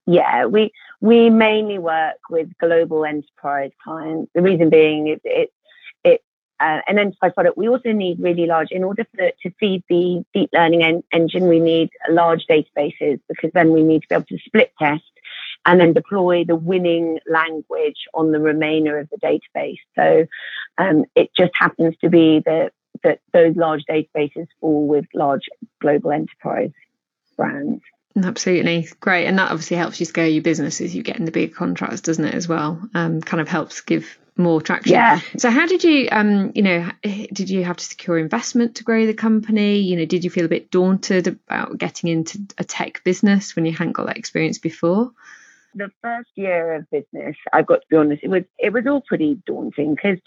Yeah, 0.06 0.46
we 0.46 0.72
we 1.00 1.30
mainly 1.30 1.78
work 1.78 2.18
with 2.28 2.48
global 2.58 3.04
enterprise 3.04 3.70
clients. 3.82 4.30
The 4.34 4.42
reason 4.42 4.70
being 4.70 5.08
is 5.08 5.20
it 5.24 5.50
it 6.04 6.22
uh, 6.60 6.80
an 6.86 6.98
enterprise 6.98 7.32
product. 7.34 7.56
We 7.56 7.68
also 7.68 7.92
need 7.92 8.20
really 8.20 8.46
large 8.46 8.70
in 8.70 8.84
order 8.84 9.06
for 9.14 9.30
to 9.30 9.50
feed 9.58 9.82
the 9.88 10.24
deep 10.34 10.50
learning 10.52 10.82
en- 10.82 11.04
engine. 11.12 11.48
We 11.48 11.60
need 11.60 11.90
large 12.10 12.44
databases 12.46 13.20
because 13.28 13.50
then 13.54 13.72
we 13.72 13.82
need 13.82 14.02
to 14.02 14.08
be 14.08 14.14
able 14.16 14.26
to 14.26 14.38
split 14.44 14.72
test 14.78 15.04
and 15.66 15.80
then 15.80 15.92
deploy 15.92 16.44
the 16.44 16.56
winning 16.56 17.18
language 17.30 18.06
on 18.14 18.32
the 18.32 18.40
remainder 18.40 18.98
of 18.98 19.08
the 19.10 19.18
database. 19.18 19.78
So 19.96 20.26
um, 20.78 21.04
it 21.14 21.30
just 21.36 21.52
happens 21.54 21.96
to 22.02 22.10
be 22.10 22.42
that 22.44 22.72
that 23.02 23.20
those 23.32 23.56
large 23.56 23.84
databases 23.88 24.46
fall 24.60 24.86
with 24.86 25.06
large 25.14 25.48
global 25.80 26.12
enterprise 26.12 26.72
brands. 27.36 27.82
Absolutely 28.16 28.88
great, 28.98 29.26
and 29.26 29.38
that 29.38 29.50
obviously 29.50 29.76
helps 29.76 30.00
you 30.00 30.06
scale 30.06 30.28
your 30.28 30.42
business 30.42 30.80
as 30.80 30.94
you 30.94 31.02
get 31.02 31.18
in 31.18 31.26
the 31.26 31.30
bigger 31.30 31.54
contracts, 31.54 32.00
doesn't 32.00 32.24
it? 32.24 32.34
As 32.34 32.48
well, 32.48 32.80
um, 32.94 33.20
kind 33.20 33.40
of 33.40 33.48
helps 33.48 33.80
give 33.82 34.18
more 34.36 34.60
traction. 34.60 34.94
Yeah. 34.94 35.20
So, 35.36 35.50
how 35.50 35.66
did 35.66 35.84
you, 35.84 36.08
um, 36.10 36.50
you 36.54 36.62
know, 36.62 36.90
did 37.02 37.48
you 37.50 37.62
have 37.62 37.76
to 37.76 37.84
secure 37.84 38.18
investment 38.18 38.76
to 38.76 38.84
grow 38.84 39.06
the 39.06 39.14
company? 39.14 39.78
You 39.78 39.96
know, 39.96 40.06
did 40.06 40.24
you 40.24 40.30
feel 40.30 40.44
a 40.44 40.48
bit 40.48 40.70
daunted 40.70 41.28
about 41.28 41.78
getting 41.78 42.10
into 42.10 42.40
a 42.58 42.64
tech 42.64 43.04
business 43.04 43.54
when 43.54 43.64
you 43.64 43.72
hadn't 43.72 43.92
got 43.92 44.06
that 44.06 44.18
experience 44.18 44.58
before? 44.58 45.12
The 45.74 45.90
first 46.02 46.30
year 46.34 46.74
of 46.74 46.90
business, 46.90 47.36
I've 47.52 47.66
got 47.66 47.82
to 47.82 47.86
be 47.88 47.96
honest, 47.96 48.24
it 48.24 48.28
was 48.28 48.42
it 48.58 48.72
was 48.72 48.86
all 48.88 49.02
pretty 49.02 49.40
daunting 49.46 49.94
because 49.94 50.18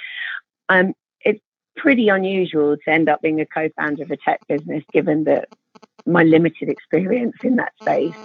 um, 0.70 0.94
it's 1.20 1.42
pretty 1.76 2.08
unusual 2.08 2.78
to 2.78 2.90
end 2.90 3.10
up 3.10 3.22
being 3.22 3.42
a 3.42 3.46
co-founder 3.46 4.04
of 4.04 4.12
a 4.12 4.18
tech 4.18 4.48
business, 4.48 4.86
given 4.94 5.26
that 5.26 5.50
my 6.06 6.24
limited 6.24 6.70
experience 6.70 7.36
in 7.44 7.56
that 7.58 7.74
space. 7.82 8.16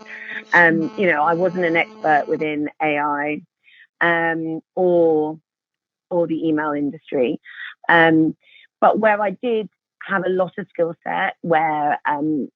Um, 0.52 0.92
you 0.98 1.06
know, 1.06 1.22
I 1.22 1.34
wasn't 1.34 1.64
an 1.64 1.76
expert 1.76 2.24
within 2.26 2.68
AI 2.82 3.42
um, 4.00 4.60
or 4.74 5.38
or 6.10 6.26
the 6.26 6.48
email 6.48 6.72
industry, 6.72 7.40
um, 7.88 8.36
but 8.80 8.98
where 8.98 9.20
I 9.20 9.30
did 9.30 9.68
have 10.06 10.24
a 10.24 10.30
lot 10.30 10.52
of 10.58 10.66
skill 10.70 10.94
set, 11.04 11.34
where 11.42 12.00
um, 12.08 12.48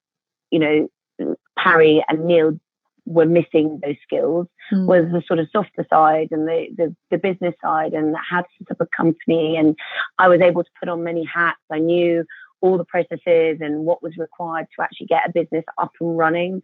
you 0.50 0.58
know 0.58 1.36
Parry 1.58 2.04
and 2.08 2.24
Neil 2.24 2.58
were 3.04 3.26
missing 3.26 3.80
those 3.82 3.96
skills 4.02 4.46
mm. 4.72 4.86
was 4.86 5.04
the 5.10 5.22
sort 5.26 5.40
of 5.40 5.48
softer 5.52 5.84
side 5.90 6.28
and 6.30 6.46
the, 6.46 6.66
the, 6.76 6.96
the 7.10 7.18
business 7.18 7.54
side 7.60 7.94
and 7.94 8.14
how 8.30 8.42
to 8.42 8.48
set 8.58 8.70
up 8.70 8.80
a 8.80 8.86
company 8.96 9.56
and 9.56 9.76
I 10.18 10.28
was 10.28 10.40
able 10.40 10.62
to 10.62 10.70
put 10.78 10.88
on 10.88 11.02
many 11.02 11.24
hats. 11.24 11.58
I 11.70 11.78
knew 11.78 12.24
all 12.62 12.78
the 12.78 12.84
processes 12.84 13.58
and 13.60 13.84
what 13.84 14.02
was 14.02 14.16
required 14.16 14.66
to 14.74 14.82
actually 14.82 15.06
get 15.06 15.28
a 15.28 15.32
business 15.32 15.64
up 15.76 15.92
and 16.00 16.16
running. 16.16 16.62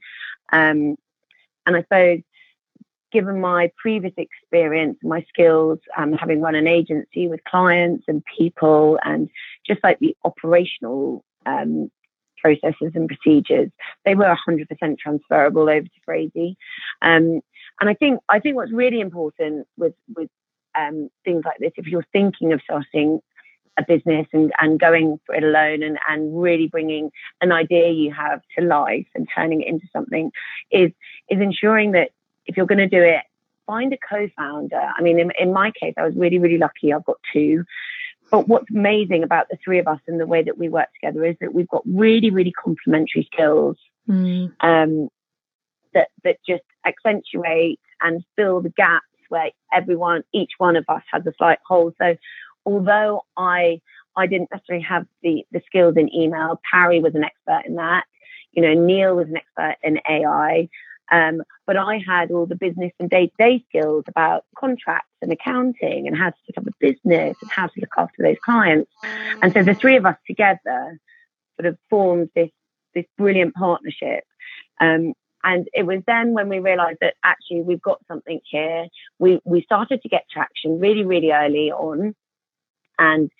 Um, 0.52 0.96
and 1.66 1.76
I 1.76 1.82
suppose, 1.82 2.20
given 3.12 3.40
my 3.40 3.70
previous 3.76 4.14
experience, 4.16 4.98
my 5.02 5.24
skills, 5.28 5.78
um, 5.96 6.12
having 6.12 6.40
run 6.40 6.54
an 6.54 6.66
agency 6.66 7.28
with 7.28 7.44
clients 7.44 8.04
and 8.08 8.22
people, 8.24 8.98
and 9.04 9.28
just 9.66 9.82
like 9.82 9.98
the 9.98 10.16
operational 10.24 11.24
um, 11.44 11.90
processes 12.40 12.92
and 12.94 13.08
procedures, 13.08 13.70
they 14.04 14.14
were 14.14 14.36
100% 14.48 14.98
transferable 14.98 15.68
over 15.68 15.82
to 15.82 16.00
Phrasee. 16.04 16.56
Um, 17.02 17.40
and 17.80 17.90
I 17.90 17.94
think 17.94 18.20
I 18.28 18.40
think 18.40 18.56
what's 18.56 18.72
really 18.72 19.00
important 19.00 19.66
with 19.76 19.94
with 20.14 20.30
um, 20.74 21.10
things 21.24 21.42
like 21.44 21.58
this, 21.58 21.72
if 21.76 21.86
you're 21.86 22.06
thinking 22.12 22.52
of 22.52 22.60
starting 22.62 23.20
a 23.78 23.84
business 23.86 24.26
and, 24.32 24.52
and 24.60 24.80
going 24.80 25.20
for 25.24 25.34
it 25.34 25.44
alone 25.44 25.82
and, 25.82 25.98
and 26.08 26.40
really 26.40 26.66
bringing 26.66 27.10
an 27.40 27.52
idea 27.52 27.90
you 27.90 28.12
have 28.12 28.42
to 28.58 28.64
life 28.64 29.06
and 29.14 29.28
turning 29.34 29.62
it 29.62 29.68
into 29.68 29.86
something 29.92 30.30
is 30.70 30.90
is 31.30 31.40
ensuring 31.40 31.92
that 31.92 32.10
if 32.46 32.56
you're 32.56 32.66
going 32.66 32.78
to 32.78 32.88
do 32.88 33.02
it 33.02 33.22
find 33.66 33.92
a 33.92 33.98
co-founder. 33.98 34.90
I 34.96 35.00
mean 35.02 35.18
in, 35.18 35.30
in 35.38 35.52
my 35.52 35.70
case 35.70 35.94
i 35.96 36.04
was 36.04 36.14
really 36.16 36.38
really 36.38 36.58
lucky. 36.58 36.92
I've 36.92 37.04
got 37.04 37.18
two. 37.32 37.64
But 38.30 38.46
what's 38.46 38.70
amazing 38.70 39.22
about 39.22 39.48
the 39.48 39.56
three 39.64 39.78
of 39.78 39.88
us 39.88 40.00
and 40.06 40.20
the 40.20 40.26
way 40.26 40.42
that 40.42 40.58
we 40.58 40.68
work 40.68 40.88
together 41.00 41.24
is 41.24 41.36
that 41.40 41.54
we've 41.54 41.68
got 41.68 41.82
really 41.86 42.30
really 42.30 42.52
complementary 42.52 43.28
skills 43.32 43.76
mm. 44.08 44.52
um, 44.60 45.08
that 45.94 46.08
that 46.24 46.38
just 46.46 46.64
accentuate 46.84 47.80
and 48.00 48.24
fill 48.36 48.60
the 48.60 48.70
gaps 48.70 49.04
where 49.28 49.50
everyone 49.72 50.24
each 50.32 50.52
one 50.58 50.76
of 50.76 50.84
us 50.88 51.02
has 51.12 51.26
a 51.26 51.32
slight 51.36 51.58
hole. 51.66 51.92
So 51.98 52.16
although 52.68 53.22
I 53.36 53.80
I 54.16 54.26
didn't 54.26 54.50
necessarily 54.52 54.84
have 54.84 55.06
the 55.22 55.44
the 55.52 55.62
skills 55.66 55.96
in 55.96 56.14
email, 56.14 56.60
Parry 56.70 57.00
was 57.00 57.14
an 57.14 57.24
expert 57.24 57.66
in 57.66 57.76
that. 57.76 58.04
You 58.52 58.62
know, 58.62 58.74
Neil 58.74 59.14
was 59.14 59.28
an 59.28 59.36
expert 59.36 59.76
in 59.82 60.00
AI. 60.08 60.68
Um, 61.10 61.42
but 61.66 61.78
I 61.78 62.00
had 62.06 62.30
all 62.30 62.44
the 62.44 62.54
business 62.54 62.92
and 63.00 63.08
day 63.08 63.28
to 63.28 63.32
day 63.38 63.64
skills 63.68 64.04
about 64.08 64.44
contracts 64.58 65.08
and 65.22 65.32
accounting 65.32 66.06
and 66.06 66.14
how 66.14 66.28
to 66.30 66.36
set 66.46 66.58
up 66.58 66.66
a 66.66 66.72
business 66.78 67.36
and 67.40 67.50
how 67.50 67.66
to 67.66 67.80
look 67.80 67.94
after 67.96 68.22
those 68.22 68.36
clients. 68.44 68.90
And 69.40 69.52
so 69.54 69.62
the 69.62 69.74
three 69.74 69.96
of 69.96 70.04
us 70.04 70.16
together 70.26 70.98
sort 71.58 71.66
of 71.66 71.78
formed 71.88 72.28
this 72.34 72.50
this 72.94 73.06
brilliant 73.16 73.54
partnership. 73.54 74.24
Um, 74.80 75.14
and 75.44 75.68
it 75.72 75.84
was 75.84 76.02
then 76.06 76.34
when 76.34 76.48
we 76.48 76.58
realized 76.58 76.98
that 77.00 77.14
actually 77.24 77.62
we've 77.62 77.80
got 77.80 78.00
something 78.08 78.40
here. 78.50 78.88
We 79.18 79.40
we 79.44 79.62
started 79.62 80.02
to 80.02 80.08
get 80.08 80.24
traction 80.30 80.78
really, 80.80 81.04
really 81.04 81.32
early 81.32 81.70
on. 81.70 82.14
And 82.98 83.30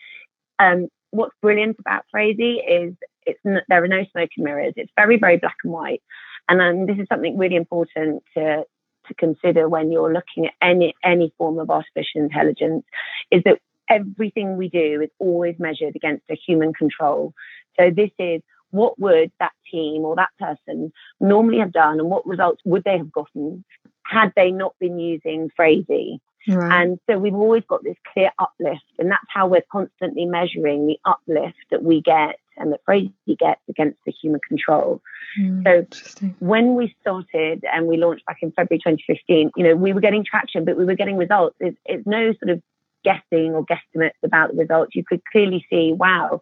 um, 0.59 0.89
what's 1.11 1.35
brilliant 1.41 1.77
about 1.81 2.05
Phrasee 2.15 2.63
is 2.67 2.95
it's 3.27 3.41
n- 3.47 3.63
there 3.69 3.83
are 3.83 3.89
no 3.89 4.05
smoke 4.13 4.31
and 4.37 4.45
mirrors. 4.45 4.75
It's 4.77 4.93
very, 4.97 5.19
very 5.19 5.37
black 5.37 5.57
and 5.65 5.73
white. 5.73 6.03
And 6.49 6.61
um, 6.61 6.87
this 6.87 6.99
is 6.99 7.07
something 7.09 7.37
really 7.39 7.57
important 7.57 8.23
to 8.37 8.65
to 9.07 9.15
consider 9.15 9.69
when 9.69 9.91
you're 9.91 10.13
looking 10.13 10.47
at 10.47 10.53
any 10.61 10.95
any 11.05 11.33
form 11.39 11.59
of 11.59 11.71
artificial 11.71 12.21
intelligence 12.21 12.85
is 13.31 13.43
that 13.45 13.59
everything 13.89 14.57
we 14.57 14.69
do 14.69 15.01
is 15.03 15.11
always 15.19 15.57
measured 15.59 15.97
against 15.97 16.25
a 16.31 16.37
human 16.47 16.73
control. 16.75 17.33
So 17.79 17.91
this 17.91 18.11
is 18.19 18.43
what 18.71 18.99
would 18.99 19.33
that 19.41 19.53
team 19.71 20.03
or 20.03 20.17
that 20.17 20.29
person 20.39 20.93
normally 21.21 21.59
have 21.59 21.73
done 21.73 21.99
and 22.01 22.11
what 22.11 22.27
results 22.27 22.61
would 22.65 22.85
they 22.85 22.99
have 22.99 23.11
gotten 23.11 23.65
had 24.05 24.33
they 24.37 24.51
not 24.51 24.75
been 24.79 24.99
using 24.99 25.51
Phrasee? 25.57 26.21
Right. 26.47 26.83
And 26.83 26.99
so 27.09 27.19
we've 27.19 27.35
always 27.35 27.65
got 27.69 27.83
this 27.83 27.97
clear 28.13 28.31
uplift, 28.39 28.85
and 28.99 29.11
that's 29.11 29.27
how 29.29 29.47
we're 29.47 29.65
constantly 29.71 30.25
measuring 30.25 30.87
the 30.87 30.99
uplift 31.05 31.59
that 31.71 31.83
we 31.83 32.01
get 32.01 32.37
and 32.57 32.73
that 32.73 32.81
Phrasee 32.85 33.13
gets 33.39 33.61
against 33.69 33.99
the 34.05 34.13
human 34.13 34.41
control. 34.47 35.01
Mm, 35.39 35.95
so 35.95 36.27
when 36.41 36.75
we 36.75 36.95
started 37.01 37.65
and 37.73 37.87
we 37.87 37.97
launched 37.97 38.27
back 38.27 38.39
in 38.43 38.51
February 38.53 38.79
2015, 38.79 39.53
you 39.57 39.65
know, 39.65 39.77
we 39.77 39.93
were 39.93 40.01
getting 40.01 40.25
traction, 40.25 40.65
but 40.65 40.77
we 40.77 40.85
were 40.85 40.95
getting 40.95 41.17
results. 41.17 41.57
It's, 41.61 41.79
it's 41.85 42.07
no 42.07 42.33
sort 42.33 42.51
of 42.51 42.63
guessing 43.05 43.55
or 43.55 43.65
guesstimates 43.65 44.19
about 44.23 44.51
the 44.51 44.57
results. 44.57 44.95
You 44.95 45.05
could 45.05 45.23
clearly 45.31 45.65
see, 45.71 45.93
wow, 45.93 46.41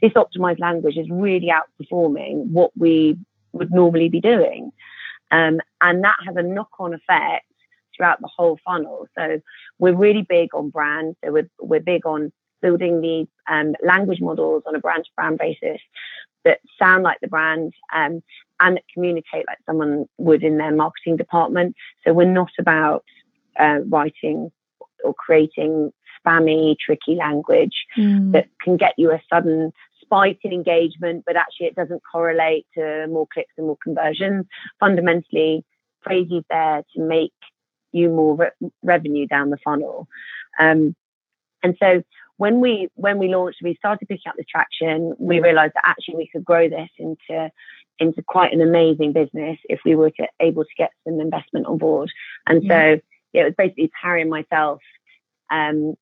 this 0.00 0.12
optimized 0.12 0.60
language 0.60 0.96
is 0.96 1.08
really 1.10 1.50
outperforming 1.52 2.46
what 2.46 2.70
we 2.76 3.18
would 3.52 3.72
normally 3.72 4.08
be 4.08 4.20
doing. 4.20 4.72
Um, 5.30 5.60
and 5.80 6.04
that 6.04 6.16
has 6.24 6.36
a 6.36 6.42
knock 6.42 6.70
on 6.78 6.94
effect 6.94 7.44
throughout 7.98 8.20
the 8.22 8.30
whole 8.34 8.58
funnel. 8.64 9.06
So 9.18 9.40
we're 9.78 9.94
really 9.94 10.22
big 10.22 10.54
on 10.54 10.70
brand. 10.70 11.16
So 11.22 11.32
we're, 11.32 11.50
we're 11.60 11.80
big 11.80 12.06
on 12.06 12.32
building 12.62 13.00
these 13.00 13.26
um, 13.48 13.74
language 13.84 14.20
models 14.20 14.62
on 14.66 14.74
a 14.74 14.80
brand 14.80 15.04
to 15.04 15.10
brand 15.16 15.38
basis 15.38 15.80
that 16.44 16.60
sound 16.78 17.02
like 17.02 17.18
the 17.20 17.28
brand 17.28 17.74
um, 17.94 18.22
and 18.60 18.80
communicate 18.94 19.46
like 19.46 19.58
someone 19.66 20.06
would 20.16 20.42
in 20.42 20.56
their 20.56 20.74
marketing 20.74 21.16
department. 21.16 21.76
So 22.04 22.12
we're 22.12 22.24
not 22.24 22.52
about 22.58 23.04
uh, 23.58 23.80
writing 23.86 24.50
or 25.04 25.14
creating 25.14 25.92
spammy, 26.24 26.76
tricky 26.78 27.14
language 27.14 27.84
mm. 27.96 28.32
that 28.32 28.48
can 28.62 28.76
get 28.76 28.94
you 28.96 29.12
a 29.12 29.20
sudden 29.32 29.72
spike 30.00 30.38
in 30.42 30.52
engagement, 30.52 31.24
but 31.26 31.36
actually 31.36 31.66
it 31.66 31.76
doesn't 31.76 32.02
correlate 32.10 32.66
to 32.74 33.06
more 33.08 33.26
clicks 33.32 33.52
and 33.56 33.66
more 33.66 33.76
conversions. 33.82 34.46
Fundamentally, 34.80 35.64
Phrasee's 36.02 36.44
there 36.48 36.82
to 36.94 37.02
make 37.02 37.32
you 37.92 38.08
more 38.08 38.36
re- 38.36 38.70
revenue 38.82 39.26
down 39.26 39.50
the 39.50 39.58
funnel. 39.58 40.08
Um, 40.58 40.94
and 41.62 41.76
so 41.80 42.02
when 42.36 42.60
we 42.60 42.88
when 42.94 43.18
we 43.18 43.28
launched, 43.28 43.58
we 43.62 43.74
started 43.74 44.08
picking 44.08 44.28
up 44.28 44.36
this 44.36 44.46
traction. 44.46 45.14
We 45.18 45.40
realised 45.40 45.74
that 45.74 45.84
actually 45.84 46.16
we 46.16 46.28
could 46.32 46.44
grow 46.44 46.68
this 46.68 46.90
into 46.98 47.50
into 47.98 48.22
quite 48.22 48.52
an 48.52 48.62
amazing 48.62 49.12
business 49.12 49.58
if 49.68 49.80
we 49.84 49.96
were 49.96 50.10
to, 50.10 50.28
able 50.40 50.64
to 50.64 50.74
get 50.76 50.92
some 51.04 51.20
investment 51.20 51.66
on 51.66 51.78
board. 51.78 52.10
And 52.46 52.62
yeah. 52.62 52.68
so 52.70 53.00
yeah, 53.32 53.42
it 53.42 53.44
was 53.44 53.54
basically 53.58 53.90
Harry 54.00 54.22
and 54.22 54.30
myself 54.30 54.80
um, 55.50 55.94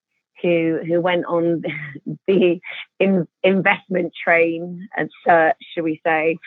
who 0.43 0.81
who 0.87 1.01
went 1.01 1.25
on 1.25 1.63
the 2.27 2.61
in, 3.01 3.27
investment 3.43 4.13
train 4.23 4.89
and 4.97 5.11
search, 5.27 5.57
shall 5.75 5.85
we 5.85 6.01
say, 6.05 6.39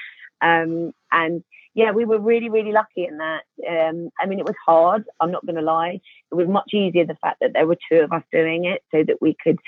um, 0.42 0.94
and 1.12 1.44
yeah, 1.80 1.92
we 1.92 2.04
were 2.04 2.20
really, 2.20 2.50
really 2.50 2.74
lucky 2.74 3.06
in 3.06 3.20
that. 3.20 3.44
Um, 3.66 4.10
I 4.20 4.26
mean, 4.26 4.40
it 4.40 4.46
was 4.46 4.56
hard. 4.66 5.06
I'm 5.22 5.32
not 5.32 5.46
going 5.46 5.56
to 5.56 5.62
lie. 5.62 6.02
It 6.30 6.36
was 6.36 6.50
much 6.50 6.74
easier 6.74 7.06
the 7.06 7.16
fact 7.16 7.38
that 7.40 7.54
there 7.54 7.66
were 7.66 7.78
two 7.90 8.00
of 8.00 8.12
us 8.12 8.24
doing 8.34 8.66
it, 8.66 8.84
so 8.92 9.02
that 9.08 9.22
we 9.22 9.34
could 9.42 9.60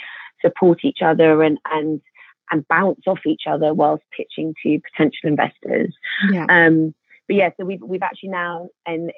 support 0.42 0.80
each 0.84 1.00
other 1.02 1.42
and 1.42 1.58
and 1.72 2.02
and 2.52 2.68
bounce 2.68 3.04
off 3.08 3.26
each 3.26 3.44
other 3.48 3.74
whilst 3.74 4.04
pitching 4.16 4.54
to 4.62 4.82
potential 4.92 5.30
investors. 5.30 5.96
Yeah. 6.30 6.48
Um, 6.50 6.94
but 7.28 7.38
yeah, 7.38 7.52
so 7.56 7.64
we've 7.64 7.82
we've 7.82 8.04
actually 8.04 8.30
now 8.30 8.68
and 8.86 9.14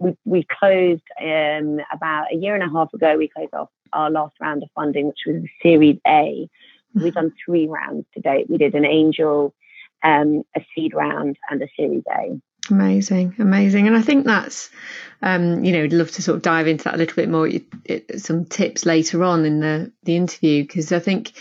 we 0.00 0.16
we 0.24 0.44
closed 0.58 1.04
um, 1.20 1.78
about 1.92 2.32
a 2.32 2.36
year 2.36 2.56
and 2.56 2.64
a 2.64 2.72
half 2.76 2.92
ago. 2.92 3.16
We 3.16 3.28
closed 3.28 3.54
off 3.54 3.68
our 3.92 4.10
last 4.10 4.34
round 4.40 4.64
of 4.64 4.70
funding, 4.74 5.06
which 5.06 5.20
was 5.28 5.44
Series 5.62 5.98
A. 6.08 6.48
We've 6.92 7.14
done 7.14 7.32
three 7.46 7.68
rounds 7.68 8.06
to 8.14 8.20
date. 8.20 8.50
We 8.50 8.58
did 8.58 8.74
an 8.74 8.84
angel, 8.84 9.54
um, 10.02 10.42
a 10.56 10.60
seed 10.74 10.94
round, 10.94 11.36
and 11.50 11.62
a 11.62 11.68
Series 11.76 12.04
A. 12.10 12.40
Amazing, 12.70 13.34
amazing, 13.38 13.86
and 13.86 13.96
I 13.96 14.02
think 14.02 14.26
that's, 14.26 14.70
um, 15.22 15.64
you 15.64 15.72
know, 15.72 15.82
I'd 15.82 15.92
love 15.92 16.10
to 16.12 16.22
sort 16.22 16.36
of 16.36 16.42
dive 16.42 16.68
into 16.68 16.84
that 16.84 16.94
a 16.94 16.98
little 16.98 17.16
bit 17.16 17.28
more. 17.28 17.48
It, 17.48 17.64
it, 17.84 18.20
some 18.20 18.44
tips 18.44 18.86
later 18.86 19.24
on 19.24 19.44
in 19.44 19.60
the 19.60 19.92
the 20.04 20.16
interview 20.16 20.62
because 20.62 20.92
I 20.92 21.00
think, 21.00 21.32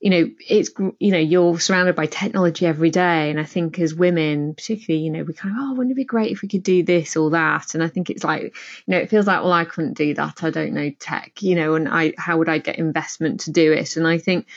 you 0.00 0.10
know, 0.10 0.30
it's 0.46 0.70
you 0.98 1.12
know 1.12 1.18
you're 1.18 1.58
surrounded 1.58 1.96
by 1.96 2.06
technology 2.06 2.66
every 2.66 2.90
day, 2.90 3.30
and 3.30 3.40
I 3.40 3.44
think 3.44 3.78
as 3.78 3.94
women, 3.94 4.54
particularly, 4.54 5.04
you 5.04 5.10
know, 5.10 5.22
we 5.22 5.32
kind 5.32 5.54
of 5.54 5.60
oh, 5.62 5.74
wouldn't 5.74 5.92
it 5.92 5.96
be 5.96 6.04
great 6.04 6.32
if 6.32 6.42
we 6.42 6.48
could 6.48 6.64
do 6.64 6.82
this 6.82 7.16
or 7.16 7.30
that? 7.30 7.74
And 7.74 7.82
I 7.82 7.88
think 7.88 8.10
it's 8.10 8.24
like, 8.24 8.42
you 8.42 8.50
know, 8.88 8.98
it 8.98 9.08
feels 9.08 9.26
like 9.26 9.42
well, 9.42 9.52
I 9.52 9.64
couldn't 9.64 9.96
do 9.96 10.12
that. 10.14 10.42
I 10.42 10.50
don't 10.50 10.74
know 10.74 10.90
tech, 10.98 11.40
you 11.40 11.54
know, 11.54 11.76
and 11.76 11.88
I 11.88 12.12
how 12.18 12.38
would 12.38 12.48
I 12.48 12.58
get 12.58 12.78
investment 12.78 13.40
to 13.40 13.52
do 13.52 13.72
it? 13.72 13.96
And 13.96 14.06
I 14.06 14.18
think 14.18 14.48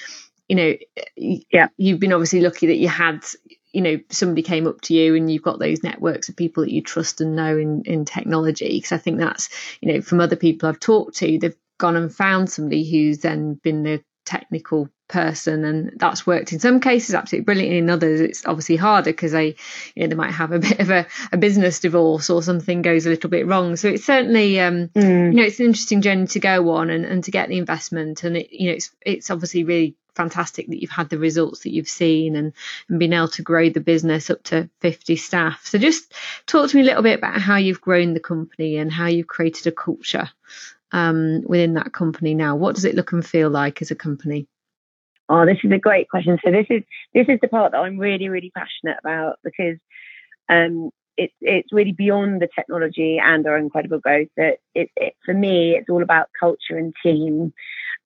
you 0.48 0.56
know, 0.56 0.76
yeah, 1.16 1.68
you've 1.78 2.00
been 2.00 2.14
obviously 2.14 2.42
lucky 2.42 2.68
that 2.68 2.78
you 2.78 2.88
had 2.88 3.24
you 3.74 3.82
know 3.82 4.00
somebody 4.10 4.42
came 4.42 4.66
up 4.66 4.82
to 4.82 4.94
you 4.94 5.16
and 5.16 5.32
you've 5.32 5.44
got 5.44 5.60
those 5.60 5.84
networks 5.84 6.30
of 6.30 6.36
people 6.36 6.64
that 6.64 6.72
you 6.72 6.82
trust 6.82 7.22
and 7.22 7.36
know 7.36 7.58
in 7.58 7.84
in 7.86 8.06
technology 8.06 8.70
because 8.70 8.92
i 8.92 8.98
think 8.98 9.20
that's 9.20 9.50
you 9.82 9.94
know 9.94 10.02
from 10.02 10.20
other 10.20 10.36
people 10.36 10.68
i've 10.68 10.80
talked 10.80 11.18
to 11.18 11.38
they've 11.38 11.58
gone 11.78 11.96
and 11.96 12.16
found 12.16 12.50
somebody 12.50 12.90
who's 12.90 13.20
then 13.20 13.54
been 13.56 13.84
the 13.84 14.02
technical 14.26 14.90
person 15.08 15.64
and 15.64 15.94
that's 15.98 16.28
worked 16.28 16.52
in 16.52 16.60
some 16.60 16.82
cases 16.82 17.16
absolutely 17.16 17.46
brilliant 17.46 17.74
in 17.74 17.90
others 17.90 18.20
it's 18.20 18.46
obviously 18.46 18.76
harder 18.76 19.12
because 19.12 19.32
they 19.32 19.56
you 19.96 20.04
know 20.04 20.08
they 20.08 20.16
might 20.16 20.32
have 20.32 20.52
a 20.52 20.60
bit 20.68 20.80
of 20.80 20.90
a, 20.90 21.06
a 21.32 21.38
business 21.38 21.80
divorce 21.80 22.30
or 22.30 22.44
something 22.44 22.82
goes 22.82 23.06
a 23.06 23.10
little 23.10 23.30
bit 23.30 23.48
wrong 23.48 23.76
so 23.78 23.88
it's 23.88 24.04
certainly 24.04 24.60
um 24.60 24.90
mm. 24.90 25.32
you 25.32 25.40
know 25.40 25.44
it's 25.44 25.60
an 25.60 25.68
interesting 25.68 26.02
journey 26.02 26.28
to 26.28 26.40
go 26.40 26.72
on 26.72 26.90
and, 26.90 27.06
and 27.06 27.24
to 27.24 27.32
get 27.32 27.48
the 27.48 27.58
investment 27.58 28.24
and 28.24 28.36
it 28.36 28.52
you 28.52 28.68
know 28.68 28.74
it's 28.74 28.92
it's 29.06 29.30
obviously 29.30 29.64
really 29.64 29.96
fantastic 30.18 30.68
that 30.68 30.82
you've 30.82 30.92
had 30.92 31.10
the 31.10 31.18
results 31.18 31.62
that 31.62 31.72
you've 31.72 31.88
seen 31.88 32.36
and, 32.36 32.52
and 32.90 33.00
been 33.00 33.14
able 33.14 33.30
to 33.30 33.42
grow 33.42 33.70
the 33.70 33.80
business 33.80 34.30
up 34.30 34.44
to 34.44 34.70
50 34.82 35.16
staff. 35.16 35.66
So 35.66 35.78
just 35.78 36.14
talk 36.46 36.70
to 36.70 36.76
me 36.76 36.82
a 36.82 36.86
little 36.86 37.04
bit 37.04 37.20
about 37.20 37.40
how 37.40 37.56
you've 37.56 37.82
grown 37.82 38.14
the 38.14 38.20
company 38.20 38.76
and 38.78 38.92
how 38.92 39.08
you've 39.08 39.28
created 39.28 39.68
a 39.68 39.72
culture 39.72 40.30
um, 40.92 41.44
within 41.46 41.76
that 41.76 41.94
company 41.94 42.34
now. 42.34 42.56
What 42.56 42.76
does 42.76 42.86
it 42.86 42.96
look 42.96 43.14
and 43.14 43.26
feel 43.26 43.50
like 43.50 43.82
as 43.82 43.92
a 43.92 43.96
company? 43.96 44.48
Oh, 45.30 45.46
this 45.46 45.58
is 45.64 45.72
a 45.72 45.78
great 45.78 46.10
question. 46.10 46.38
So 46.44 46.52
this 46.52 46.68
is 46.70 46.84
this 47.14 47.28
is 47.28 47.40
the 47.42 47.50
part 47.50 47.74
that 47.74 47.80
I'm 47.80 47.98
really 47.98 48.30
really 48.30 48.52
passionate 48.56 48.98
about 49.02 49.40
because 49.44 49.78
um, 50.48 50.90
it's 51.18 51.34
it's 51.42 51.74
really 51.74 51.92
beyond 51.92 52.42
the 52.42 52.48
technology 52.56 53.20
and 53.22 53.46
our 53.46 53.58
incredible 53.58 54.00
growth. 54.00 54.30
That 54.38 54.60
it, 54.74 54.90
it, 54.96 55.16
for 55.26 55.34
me, 55.34 55.76
it's 55.76 55.90
all 55.90 56.04
about 56.04 56.30
culture 56.40 56.78
and 56.78 56.94
team, 57.04 57.54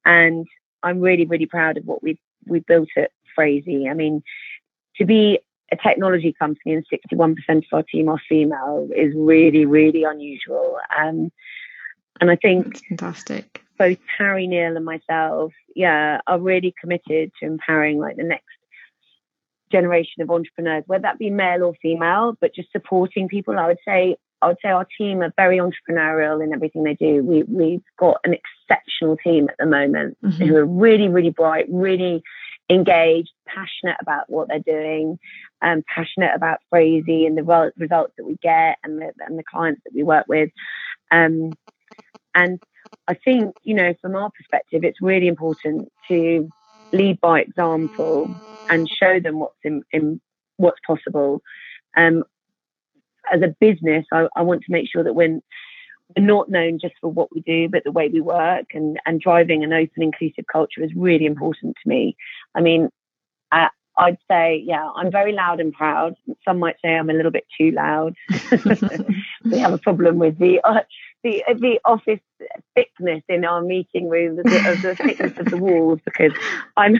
and 0.03 0.47
I'm 0.83 1.01
really, 1.01 1.25
really 1.25 1.45
proud 1.45 1.77
of 1.77 1.85
what 1.85 2.03
we've 2.03 2.19
we 2.47 2.59
built 2.59 2.89
at 2.97 3.11
Phrasee. 3.37 3.89
I 3.89 3.93
mean, 3.93 4.23
to 4.97 5.05
be 5.05 5.39
a 5.71 5.77
technology 5.77 6.33
company 6.33 6.73
and 6.73 6.85
61% 6.91 7.37
of 7.49 7.63
our 7.71 7.83
team 7.83 8.09
are 8.09 8.21
female 8.27 8.89
is 8.95 9.13
really, 9.15 9.65
really 9.65 10.03
unusual. 10.03 10.77
Um, 10.97 11.31
and 12.19 12.29
I 12.29 12.35
think 12.35 12.65
That's 12.65 12.81
fantastic. 12.89 13.63
Both 13.79 13.99
Harry 14.17 14.47
Neil 14.47 14.75
and 14.75 14.85
myself, 14.85 15.53
yeah, 15.75 16.19
are 16.27 16.39
really 16.39 16.73
committed 16.79 17.31
to 17.39 17.45
empowering 17.45 17.99
like 17.99 18.17
the 18.17 18.23
next 18.23 18.45
generation 19.71 20.21
of 20.21 20.29
entrepreneurs, 20.29 20.83
whether 20.87 21.03
that 21.03 21.17
be 21.17 21.29
male 21.29 21.63
or 21.63 21.73
female, 21.81 22.37
but 22.39 22.53
just 22.53 22.71
supporting 22.71 23.27
people. 23.27 23.57
I 23.57 23.67
would 23.67 23.79
say 23.87 24.17
I 24.41 24.47
would 24.47 24.57
say 24.61 24.69
our 24.69 24.87
team 24.97 25.21
are 25.21 25.33
very 25.37 25.57
entrepreneurial 25.57 26.43
in 26.43 26.53
everything 26.53 26.83
they 26.83 26.95
do. 26.95 27.23
We 27.23 27.43
we've 27.43 27.83
got 27.97 28.17
an 28.23 28.33
exceptional 28.71 29.17
team 29.17 29.49
at 29.49 29.57
the 29.57 29.65
moment 29.65 30.17
mm-hmm. 30.23 30.43
who 30.43 30.55
are 30.55 30.65
really 30.65 31.07
really 31.07 31.29
bright, 31.29 31.65
really 31.69 32.23
engaged, 32.69 33.31
passionate 33.45 33.97
about 34.01 34.29
what 34.29 34.47
they're 34.47 34.59
doing, 34.59 35.19
um, 35.61 35.83
passionate 35.93 36.31
about 36.33 36.59
Phrasee 36.69 37.25
and 37.25 37.37
the 37.37 37.71
results 37.77 38.13
that 38.17 38.25
we 38.25 38.37
get 38.41 38.77
and 38.83 38.99
the 38.99 39.11
and 39.25 39.37
the 39.37 39.43
clients 39.43 39.81
that 39.85 39.93
we 39.93 40.03
work 40.03 40.25
with. 40.27 40.49
Um, 41.11 41.51
and 42.33 42.61
I 43.07 43.13
think 43.13 43.55
you 43.63 43.75
know 43.75 43.93
from 44.01 44.15
our 44.15 44.31
perspective, 44.31 44.83
it's 44.83 45.01
really 45.01 45.27
important 45.27 45.91
to 46.07 46.49
lead 46.93 47.19
by 47.21 47.41
example 47.41 48.33
and 48.69 48.89
show 48.89 49.19
them 49.19 49.39
what's 49.39 49.55
in, 49.63 49.83
in 49.91 50.21
what's 50.57 50.79
possible. 50.85 51.41
Um, 51.95 52.23
as 53.31 53.41
a 53.41 53.55
business, 53.59 54.05
I, 54.11 54.27
I 54.35 54.41
want 54.41 54.63
to 54.63 54.71
make 54.71 54.89
sure 54.91 55.03
that 55.03 55.13
when 55.13 55.41
not 56.17 56.49
known 56.49 56.79
just 56.79 56.95
for 57.01 57.11
what 57.11 57.33
we 57.33 57.41
do, 57.41 57.69
but 57.69 57.83
the 57.83 57.91
way 57.91 58.09
we 58.09 58.21
work 58.21 58.67
and, 58.73 58.99
and 59.05 59.21
driving 59.21 59.63
an 59.63 59.73
open, 59.73 60.03
inclusive 60.03 60.45
culture 60.51 60.83
is 60.83 60.91
really 60.95 61.25
important 61.25 61.75
to 61.81 61.89
me. 61.89 62.15
I 62.55 62.61
mean, 62.61 62.89
I, 63.51 63.69
I'd 63.97 64.17
say, 64.29 64.63
yeah, 64.65 64.89
I'm 64.95 65.11
very 65.11 65.33
loud 65.33 65.59
and 65.59 65.73
proud. 65.73 66.15
Some 66.45 66.59
might 66.59 66.77
say 66.83 66.95
I'm 66.95 67.09
a 67.09 67.13
little 67.13 67.31
bit 67.31 67.45
too 67.57 67.71
loud. 67.71 68.15
we 69.43 69.59
have 69.59 69.73
a 69.73 69.77
problem 69.77 70.17
with 70.17 70.37
the 70.37 70.61
uh, 70.63 70.81
the 71.23 71.43
the 71.59 71.79
office 71.85 72.19
thickness 72.73 73.23
in 73.27 73.45
our 73.45 73.61
meeting 73.61 74.09
room, 74.09 74.37
the, 74.37 74.43
the 74.43 74.95
thickness 74.95 75.37
of 75.37 75.45
the 75.45 75.57
walls, 75.57 75.99
because 76.05 76.31
I'm 76.77 76.99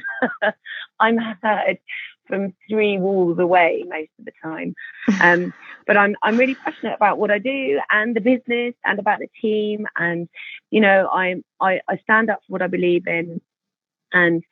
I'm 0.99 1.17
heard 1.17 1.79
from 2.27 2.53
three 2.69 2.97
walls 2.97 3.39
away 3.39 3.83
most 3.87 4.11
of 4.19 4.25
the 4.25 4.31
time. 4.43 4.75
Um, 5.19 5.53
but 5.87 5.97
I'm 5.97 6.15
I'm 6.21 6.37
really 6.37 6.55
passionate 6.55 6.95
about 6.95 7.17
what 7.17 7.31
I 7.31 7.39
do 7.39 7.79
and 7.89 8.15
the 8.15 8.21
business 8.21 8.75
and 8.85 8.99
about 8.99 9.19
the 9.19 9.29
team 9.41 9.87
and 9.97 10.27
you 10.69 10.81
know 10.81 11.09
I'm 11.11 11.43
I, 11.59 11.81
I 11.87 11.97
stand 11.97 12.29
up 12.29 12.39
for 12.47 12.53
what 12.53 12.61
I 12.61 12.67
believe 12.67 13.07
in 13.07 13.41
and 14.13 14.43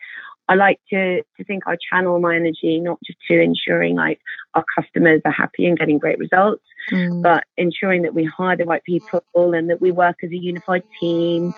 I 0.50 0.56
like 0.56 0.80
to 0.90 1.22
to 1.22 1.44
think 1.44 1.64
I 1.68 1.78
channel 1.92 2.20
my 2.20 2.36
energy 2.36 2.80
not 2.80 3.00
just 3.06 3.20
to 3.28 3.40
ensuring 3.40 3.96
like 3.96 4.20
our 4.56 4.66
customers 4.76 5.22
are 5.24 5.32
happy 5.32 5.68
and 5.68 5.78
getting 5.78 6.00
great 6.00 6.18
results, 6.18 6.64
mm. 6.92 7.22
but 7.22 7.44
ensuring 7.56 8.02
that 8.02 8.16
we 8.16 8.26
hire 8.26 8.58
the 8.58 8.66
right 8.66 8.84
people 8.84 9.22
and 9.54 9.70
that 9.70 9.80
we 9.80 9.92
work 9.92 10.18
as 10.24 10.32
a 10.32 10.36
unified 10.38 10.84
team 11.00 11.54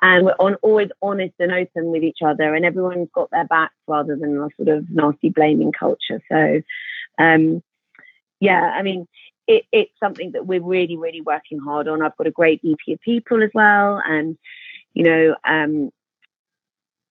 and 0.00 0.24
we're 0.24 0.36
on, 0.40 0.54
always 0.62 0.88
honest 1.02 1.34
and 1.38 1.52
open 1.52 1.90
with 1.90 2.02
each 2.02 2.20
other 2.24 2.54
and 2.54 2.64
everyone's 2.64 3.10
got 3.14 3.30
their 3.30 3.46
back 3.46 3.72
rather 3.86 4.16
than 4.16 4.38
a 4.38 4.48
sort 4.56 4.74
of 4.74 4.88
nasty 4.88 5.28
blaming 5.28 5.72
culture. 5.72 6.22
So 6.30 6.62
um, 7.18 7.62
yeah, 8.40 8.72
I 8.74 8.82
mean 8.82 9.06
it, 9.46 9.64
it's 9.72 9.92
something 9.98 10.32
that 10.32 10.46
we're 10.46 10.62
really, 10.62 10.96
really 10.96 11.20
working 11.20 11.58
hard 11.58 11.88
on. 11.88 12.02
I've 12.02 12.16
got 12.16 12.26
a 12.26 12.30
great 12.30 12.62
VP 12.62 12.92
of 12.92 13.00
people 13.00 13.42
as 13.42 13.50
well 13.54 14.00
and 14.04 14.36
you 14.94 15.04
know, 15.04 15.36
um, 15.44 15.90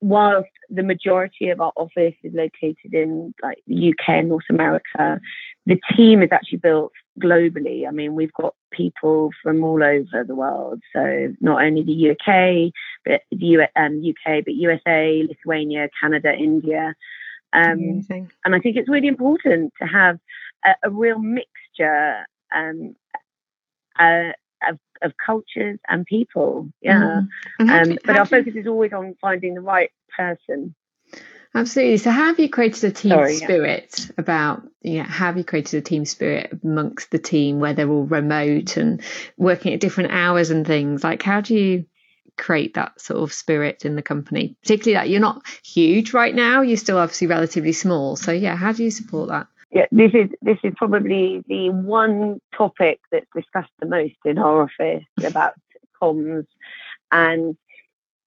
whilst 0.01 0.49
the 0.69 0.83
majority 0.83 1.49
of 1.49 1.59
our 1.59 1.73
office 1.75 2.13
is 2.23 2.33
located 2.33 2.93
in 2.93 3.33
like 3.41 3.59
the 3.67 3.89
UK 3.89 4.09
and 4.09 4.29
North 4.29 4.45
America, 4.49 5.19
the 5.65 5.79
team 5.95 6.21
is 6.21 6.29
actually 6.31 6.59
built 6.59 6.91
globally. 7.19 7.87
I 7.87 7.91
mean, 7.91 8.15
we've 8.15 8.33
got 8.33 8.55
people 8.71 9.31
from 9.43 9.63
all 9.63 9.83
over 9.83 10.23
the 10.23 10.35
world. 10.35 10.81
So 10.93 11.33
not 11.41 11.63
only 11.63 11.83
the 11.83 12.11
UK, 12.11 12.71
but 13.05 13.21
the 13.31 13.67
um, 13.75 14.01
UK, 14.07 14.45
but 14.45 14.53
USA, 14.53 15.25
Lithuania, 15.27 15.89
Canada, 15.99 16.33
India. 16.33 16.95
Um, 17.53 18.05
and 18.45 18.55
I 18.55 18.59
think 18.59 18.77
it's 18.77 18.89
really 18.89 19.07
important 19.07 19.73
to 19.81 19.87
have 19.87 20.19
a, 20.65 20.75
a 20.83 20.89
real 20.89 21.19
mixture 21.19 22.25
um, 22.55 22.95
uh, 23.99 24.31
of, 24.67 24.79
of 25.01 25.13
cultures 25.23 25.79
and 25.87 26.05
people. 26.05 26.69
Yeah. 26.81 27.21
Mm. 27.59 27.91
Um, 27.91 27.97
but 28.05 28.17
our 28.17 28.25
focus 28.25 28.55
is 28.55 28.67
always 28.67 28.93
on 28.93 29.15
finding 29.21 29.55
the 29.55 29.61
right 29.61 29.91
person. 30.15 30.75
Absolutely. 31.55 31.97
So, 31.97 32.11
how 32.11 32.25
have 32.25 32.39
you 32.39 32.47
created 32.47 32.83
a 32.83 32.91
team 32.91 33.09
Sorry, 33.09 33.35
spirit 33.35 33.95
yeah. 33.97 34.11
about, 34.19 34.61
you 34.81 34.99
know, 34.99 35.03
how 35.03 35.25
have 35.27 35.37
you 35.37 35.43
created 35.43 35.79
a 35.79 35.81
team 35.81 36.05
spirit 36.05 36.59
amongst 36.63 37.09
the 37.09 37.17
team 37.17 37.59
where 37.59 37.73
they're 37.73 37.89
all 37.89 38.05
remote 38.05 38.77
and 38.77 39.01
working 39.35 39.73
at 39.73 39.79
different 39.79 40.11
hours 40.11 40.51
and 40.51 40.65
things? 40.65 41.03
Like, 41.03 41.23
how 41.23 41.41
do 41.41 41.55
you 41.55 41.85
create 42.39 42.73
that 42.73 42.99
sort 42.99 43.21
of 43.21 43.33
spirit 43.33 43.85
in 43.85 43.95
the 43.95 44.01
company? 44.01 44.55
Particularly 44.61 44.95
that 44.95 45.09
you're 45.09 45.21
not 45.21 45.45
huge 45.63 46.13
right 46.13 46.33
now, 46.33 46.61
you're 46.61 46.77
still 46.77 46.97
obviously 46.97 47.27
relatively 47.27 47.73
small. 47.73 48.15
So, 48.15 48.31
yeah, 48.31 48.55
how 48.55 48.71
do 48.71 48.83
you 48.83 48.91
support 48.91 49.29
that? 49.29 49.47
yeah, 49.71 49.85
this 49.91 50.11
is 50.13 50.29
this 50.41 50.57
is 50.63 50.73
probably 50.77 51.43
the 51.47 51.69
one 51.69 52.41
topic 52.55 52.99
that's 53.11 53.27
discussed 53.35 53.71
the 53.79 53.85
most 53.85 54.15
in 54.25 54.37
our 54.37 54.63
office 54.63 55.03
about 55.23 55.53
comms 56.01 56.47
and 57.11 57.55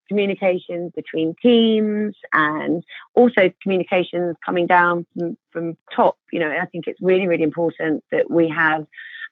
communications 0.09 0.93
between 0.95 1.35
teams 1.43 2.15
and 2.33 2.85
also 3.15 3.51
communications 3.63 4.37
coming 4.45 4.67
down 4.67 5.07
from, 5.17 5.37
from 5.51 5.77
top. 5.95 6.17
You 6.31 6.41
know, 6.41 6.51
I 6.51 6.67
think 6.67 6.87
it's 6.87 7.01
really, 7.01 7.27
really 7.27 7.45
important 7.45 8.05
that 8.13 8.31
we 8.31 8.49
have 8.49 8.87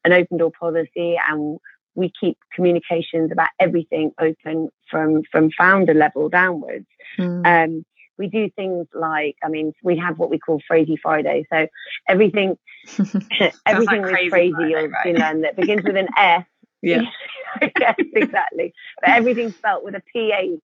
an 0.05 0.13
open 0.13 0.39
door 0.39 0.51
policy 0.59 1.17
and 1.29 1.59
we 1.95 2.13
keep 2.21 2.39
communications 2.55 3.33
about 3.33 3.49
everything 3.59 4.13
open 4.19 4.69
from 4.91 5.23
from 5.31 5.51
founder 5.51 5.95
level 5.95 6.29
downwards. 6.29 6.87
Mm. 7.19 7.47
Um, 7.47 7.85
we 8.21 8.29
do 8.29 8.51
things 8.51 8.87
like, 8.95 9.37
I 9.43 9.49
mean, 9.49 9.73
we 9.83 9.97
have 9.97 10.19
what 10.19 10.29
we 10.29 10.39
call 10.39 10.61
Crazy 10.69 10.97
Friday. 11.03 11.47
So 11.51 11.67
everything, 12.07 12.59
everything 13.67 14.03
like 14.03 14.05
is 14.05 14.11
crazy. 14.11 14.29
Friday, 14.29 14.53
you'll 14.71 14.89
right? 14.89 15.17
learn 15.17 15.41
that 15.41 15.57
begins 15.57 15.83
with 15.83 15.97
an 15.97 16.09
S. 16.17 16.45
Yeah. 16.83 17.03
yes, 17.63 17.97
exactly. 18.15 18.73
But 19.01 19.11
everything's 19.11 19.57
spelt 19.57 19.85
with 19.85 19.95
a 19.95 20.03
PH. 20.13 20.61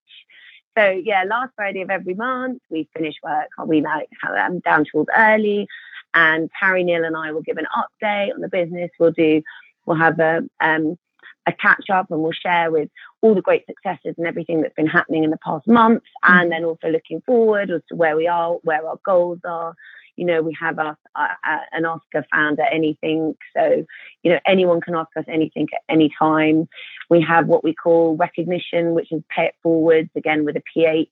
So 0.77 0.91
yeah, 0.91 1.25
last 1.25 1.53
Friday 1.57 1.81
of 1.81 1.91
every 1.91 2.15
month 2.15 2.61
we 2.69 2.89
finish 2.95 3.15
work. 3.23 3.49
We 3.67 3.81
like 3.81 4.09
um, 4.39 4.61
down 4.61 4.85
tools 4.91 5.07
early, 5.17 5.67
and 6.12 6.51
Harry 6.53 6.85
Neil 6.85 7.05
and 7.05 7.17
I 7.17 7.33
will 7.33 7.43
give 7.43 7.57
an 7.57 7.67
update 7.75 8.35
on 8.35 8.41
the 8.41 8.49
business. 8.49 8.91
We'll 8.99 9.12
do, 9.12 9.43
we'll 9.87 9.97
have 9.97 10.21
a 10.21 10.43
um, 10.61 10.99
a 11.47 11.53
catch 11.53 11.91
up, 11.93 12.11
and 12.11 12.21
we'll 12.21 12.33
share 12.33 12.71
with 12.71 12.89
all 13.21 13.35
the 13.35 13.43
great 13.43 13.65
successes 13.67 14.15
and 14.19 14.27
everything 14.27 14.61
that's 14.61 14.75
been 14.75 14.87
happening 14.87 15.25
in 15.25 15.31
the 15.31 15.39
past 15.39 15.67
month, 15.67 16.03
and 16.23 16.51
then 16.51 16.65
also 16.65 16.89
looking 16.89 17.21
forward 17.23 17.71
as 17.71 17.83
to 17.89 17.97
where 17.97 18.17
we 18.17 18.27
are, 18.27 18.55
where 18.63 18.87
our 18.87 18.99
goals 19.05 19.39
are. 19.45 19.75
You 20.17 20.25
know, 20.25 20.43
we 20.43 20.57
have 20.59 20.79
us 20.79 20.97
uh, 21.15 21.29
uh, 21.47 21.59
an 21.73 21.85
Oscar 21.85 22.25
founder 22.33 22.65
anything, 22.73 23.37
so 23.55 23.85
you 24.23 24.33
know 24.33 24.41
anyone 24.47 24.81
can 24.81 24.95
ask 24.95 25.11
us 25.17 25.25
anything 25.29 25.69
at 25.73 25.83
any 25.89 26.11
time. 26.19 26.69
We 27.11 27.21
have 27.23 27.47
what 27.47 27.63
we 27.63 27.75
call 27.75 28.17
recognition, 28.17 28.95
which 28.95 29.13
is 29.13 29.23
pay 29.29 29.47
it 29.47 29.55
forwards 29.63 30.11
again 30.17 30.45
with 30.45 30.57
a 30.57 30.63
PH, 30.73 31.09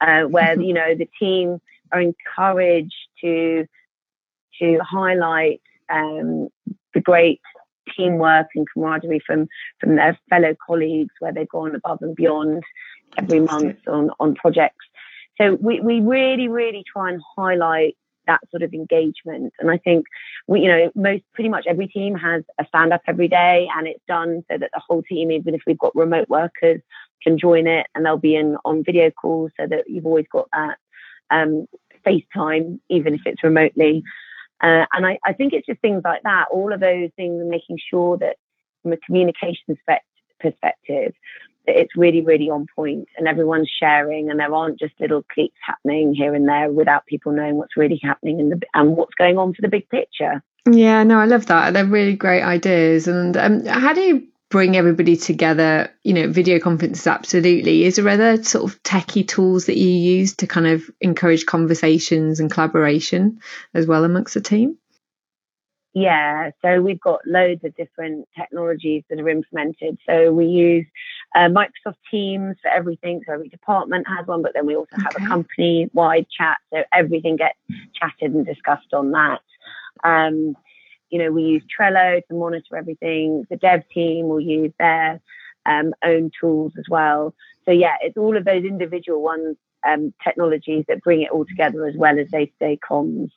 uh, 0.00 0.22
where 0.22 0.54
mm-hmm. 0.54 0.60
you 0.60 0.74
know 0.74 0.94
the 0.94 1.08
team 1.18 1.60
are 1.92 2.00
encouraged 2.00 2.94
to 3.22 3.66
to 4.60 4.78
highlight 4.82 5.60
um, 5.88 6.48
the 6.94 7.00
great 7.00 7.40
teamwork 7.96 8.48
and 8.54 8.66
camaraderie 8.72 9.22
from 9.26 9.48
from 9.80 9.96
their 9.96 10.18
fellow 10.30 10.54
colleagues 10.66 11.14
where 11.20 11.32
they've 11.32 11.48
gone 11.48 11.74
above 11.74 11.98
and 12.02 12.16
beyond 12.16 12.62
every 13.16 13.40
month 13.40 13.78
on 13.86 14.10
on 14.20 14.34
projects. 14.34 14.84
So 15.38 15.54
we, 15.60 15.80
we 15.80 16.00
really 16.00 16.48
really 16.48 16.84
try 16.90 17.10
and 17.10 17.20
highlight 17.36 17.96
that 18.26 18.40
sort 18.50 18.62
of 18.62 18.72
engagement. 18.74 19.52
And 19.58 19.70
i 19.70 19.78
think 19.78 20.06
we 20.46 20.62
you 20.62 20.68
know 20.68 20.90
most 20.94 21.22
pretty 21.34 21.48
much 21.48 21.66
every 21.66 21.88
team 21.88 22.14
has 22.16 22.42
a 22.58 22.66
stand 22.66 22.92
up 22.92 23.02
every 23.06 23.28
day 23.28 23.68
and 23.76 23.86
it's 23.86 24.02
done 24.08 24.44
so 24.50 24.58
that 24.58 24.70
the 24.72 24.82
whole 24.86 25.02
team 25.02 25.30
even 25.30 25.54
if 25.54 25.62
we've 25.66 25.78
got 25.78 25.94
remote 25.94 26.28
workers 26.28 26.80
can 27.22 27.38
join 27.38 27.66
it 27.66 27.86
and 27.94 28.04
they'll 28.04 28.16
be 28.16 28.36
in 28.36 28.56
on 28.64 28.84
video 28.84 29.10
calls 29.10 29.50
so 29.58 29.66
that 29.66 29.84
you've 29.88 30.06
always 30.06 30.26
got 30.30 30.48
that 30.52 30.78
um, 31.30 31.66
FaceTime, 32.06 32.78
even 32.88 33.14
if 33.14 33.22
it's 33.26 33.42
remotely. 33.42 34.02
Uh, 34.62 34.86
and 34.92 35.06
I, 35.06 35.18
I, 35.24 35.32
think 35.34 35.52
it's 35.52 35.66
just 35.66 35.80
things 35.80 36.02
like 36.02 36.22
that, 36.22 36.46
all 36.50 36.72
of 36.72 36.80
those 36.80 37.10
things, 37.16 37.40
and 37.40 37.50
making 37.50 37.78
sure 37.90 38.16
that 38.18 38.36
from 38.82 38.92
a 38.92 38.96
communication 38.96 39.76
perspective, 40.40 41.12
that 41.66 41.76
it's 41.76 41.96
really, 41.96 42.22
really 42.22 42.48
on 42.48 42.66
point 42.74 43.08
and 43.18 43.28
everyone's 43.28 43.68
sharing 43.68 44.30
and 44.30 44.40
there 44.40 44.54
aren't 44.54 44.78
just 44.78 44.94
little 45.00 45.24
cliques 45.32 45.58
happening 45.64 46.14
here 46.14 46.34
and 46.34 46.48
there 46.48 46.70
without 46.70 47.04
people 47.06 47.32
knowing 47.32 47.56
what's 47.56 47.76
really 47.76 48.00
happening 48.02 48.40
in 48.40 48.50
the, 48.50 48.60
and 48.74 48.96
what's 48.96 49.14
going 49.14 49.36
on 49.36 49.52
for 49.52 49.62
the 49.62 49.68
big 49.68 49.88
picture. 49.90 50.42
Yeah, 50.70 51.02
no, 51.02 51.18
I 51.18 51.26
love 51.26 51.46
that. 51.46 51.74
They're 51.74 51.84
really 51.84 52.16
great 52.16 52.42
ideas. 52.42 53.08
And 53.08 53.36
um, 53.36 53.64
how 53.66 53.92
do 53.92 54.00
you 54.00 54.26
bring 54.50 54.76
everybody 54.76 55.16
together 55.16 55.92
you 56.04 56.12
know 56.12 56.30
video 56.30 56.58
conferences 56.58 57.06
absolutely 57.06 57.84
is 57.84 57.96
there 57.96 58.08
other 58.08 58.42
sort 58.42 58.70
of 58.70 58.80
techie 58.82 59.26
tools 59.26 59.66
that 59.66 59.76
you 59.76 59.88
use 59.88 60.34
to 60.36 60.46
kind 60.46 60.66
of 60.66 60.88
encourage 61.00 61.46
conversations 61.46 62.38
and 62.38 62.50
collaboration 62.50 63.40
as 63.74 63.86
well 63.86 64.04
amongst 64.04 64.34
the 64.34 64.40
team? 64.40 64.78
Yeah 65.94 66.50
so 66.62 66.80
we've 66.80 67.00
got 67.00 67.20
loads 67.26 67.64
of 67.64 67.74
different 67.74 68.28
technologies 68.36 69.02
that 69.10 69.18
are 69.18 69.28
implemented. 69.28 69.98
So 70.08 70.32
we 70.32 70.46
use 70.46 70.86
uh, 71.34 71.48
microsoft 71.48 71.96
teams 72.10 72.56
for 72.62 72.68
everything. 72.70 73.22
So 73.26 73.32
every 73.32 73.48
department 73.48 74.06
has 74.06 74.26
one 74.26 74.42
but 74.42 74.52
then 74.54 74.66
we 74.66 74.76
also 74.76 74.94
okay. 74.94 75.02
have 75.02 75.24
a 75.24 75.28
company 75.28 75.90
wide 75.92 76.26
chat. 76.30 76.58
So 76.72 76.84
everything 76.92 77.36
gets 77.36 77.58
chatted 77.94 78.32
and 78.32 78.46
discussed 78.46 78.92
on 78.92 79.10
that. 79.10 79.40
Um, 80.04 80.56
you 81.10 81.18
know, 81.18 81.30
we 81.30 81.42
use 81.42 81.62
Trello 81.64 82.20
to 82.26 82.34
monitor 82.34 82.76
everything. 82.76 83.44
The 83.50 83.56
dev 83.56 83.88
team 83.88 84.28
will 84.28 84.40
use 84.40 84.72
their 84.78 85.20
um, 85.64 85.94
own 86.04 86.30
tools 86.40 86.72
as 86.78 86.84
well. 86.88 87.34
So 87.64 87.70
yeah, 87.72 87.96
it's 88.00 88.16
all 88.16 88.36
of 88.36 88.44
those 88.44 88.64
individual 88.64 89.22
ones, 89.22 89.56
um, 89.86 90.12
technologies 90.22 90.84
that 90.88 91.02
bring 91.02 91.22
it 91.22 91.30
all 91.30 91.44
together 91.44 91.86
as 91.86 91.96
well 91.96 92.18
as 92.18 92.28
day-to-day 92.30 92.78
comms 92.88 93.30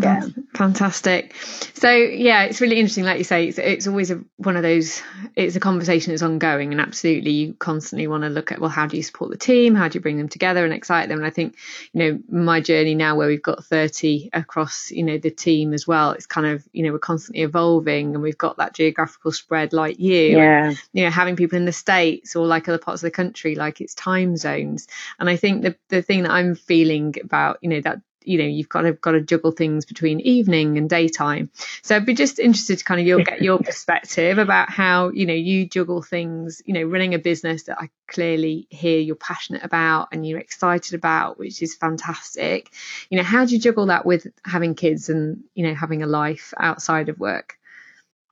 yeah. 0.00 0.26
Fantastic. 0.54 1.34
So 1.74 1.90
yeah 1.90 2.42
it's 2.44 2.60
really 2.60 2.76
interesting 2.76 3.04
like 3.04 3.18
you 3.18 3.24
say 3.24 3.48
it's, 3.48 3.58
it's 3.58 3.86
always 3.86 4.10
a, 4.10 4.22
one 4.36 4.56
of 4.56 4.62
those 4.62 5.02
it's 5.36 5.56
a 5.56 5.60
conversation 5.60 6.12
that's 6.12 6.22
ongoing 6.22 6.72
and 6.72 6.80
absolutely 6.80 7.32
you 7.32 7.54
constantly 7.54 8.06
want 8.06 8.22
to 8.22 8.28
look 8.28 8.52
at 8.52 8.60
well 8.60 8.70
how 8.70 8.86
do 8.86 8.96
you 8.96 9.02
support 9.02 9.30
the 9.30 9.36
team? 9.36 9.74
How 9.74 9.88
do 9.88 9.96
you 9.96 10.02
bring 10.02 10.18
them 10.18 10.28
together 10.28 10.64
and 10.64 10.72
excite 10.72 11.08
them? 11.08 11.18
And 11.18 11.26
i 11.26 11.30
think 11.30 11.56
you 11.92 12.00
know 12.00 12.18
my 12.28 12.60
journey 12.60 12.94
now 12.94 13.16
where 13.16 13.28
we've 13.28 13.42
got 13.42 13.64
30 13.64 14.30
across 14.32 14.90
you 14.90 15.02
know 15.02 15.18
the 15.18 15.30
team 15.30 15.72
as 15.72 15.86
well 15.86 16.12
it's 16.12 16.26
kind 16.26 16.46
of 16.46 16.66
you 16.72 16.84
know 16.84 16.92
we're 16.92 16.98
constantly 16.98 17.42
evolving 17.42 18.14
and 18.14 18.22
we've 18.22 18.38
got 18.38 18.58
that 18.58 18.74
geographical 18.74 19.32
spread 19.32 19.72
like 19.72 19.98
you 19.98 20.36
yeah. 20.36 20.68
and, 20.68 20.82
you 20.92 21.04
know 21.04 21.10
having 21.10 21.36
people 21.36 21.56
in 21.56 21.64
the 21.64 21.72
states 21.72 22.36
or 22.36 22.46
like 22.46 22.68
other 22.68 22.78
parts 22.78 23.02
of 23.02 23.06
the 23.06 23.10
country 23.10 23.54
like 23.54 23.80
it's 23.80 23.94
time 23.94 24.36
zones. 24.36 24.86
And 25.18 25.28
i 25.28 25.36
think 25.36 25.62
the 25.62 25.76
the 25.88 26.02
thing 26.02 26.22
that 26.22 26.32
i'm 26.32 26.54
feeling 26.54 27.14
about 27.22 27.58
you 27.62 27.70
know 27.70 27.80
that 27.80 28.00
you 28.24 28.38
know 28.38 28.44
you've 28.44 28.68
got 28.68 28.82
to 28.82 28.92
got 28.92 29.12
to 29.12 29.20
juggle 29.20 29.50
things 29.50 29.84
between 29.84 30.20
evening 30.20 30.78
and 30.78 30.90
daytime 30.90 31.50
so 31.82 31.96
i'd 31.96 32.06
be 32.06 32.14
just 32.14 32.38
interested 32.38 32.78
to 32.78 32.84
kind 32.84 33.00
of 33.00 33.06
your, 33.06 33.22
get 33.22 33.42
your 33.42 33.58
perspective 33.70 34.38
about 34.38 34.70
how 34.70 35.10
you 35.10 35.26
know 35.26 35.34
you 35.34 35.66
juggle 35.66 36.02
things 36.02 36.62
you 36.66 36.74
know 36.74 36.82
running 36.82 37.14
a 37.14 37.18
business 37.18 37.64
that 37.64 37.80
i 37.80 37.88
clearly 38.08 38.66
hear 38.70 38.98
you're 38.98 39.16
passionate 39.16 39.64
about 39.64 40.08
and 40.12 40.26
you're 40.26 40.38
excited 40.38 40.94
about 40.94 41.38
which 41.38 41.62
is 41.62 41.74
fantastic 41.74 42.70
you 43.08 43.16
know 43.16 43.24
how 43.24 43.44
do 43.44 43.54
you 43.54 43.60
juggle 43.60 43.86
that 43.86 44.04
with 44.04 44.26
having 44.44 44.74
kids 44.74 45.08
and 45.08 45.42
you 45.54 45.66
know 45.66 45.74
having 45.74 46.02
a 46.02 46.06
life 46.06 46.52
outside 46.58 47.08
of 47.08 47.18
work 47.18 47.56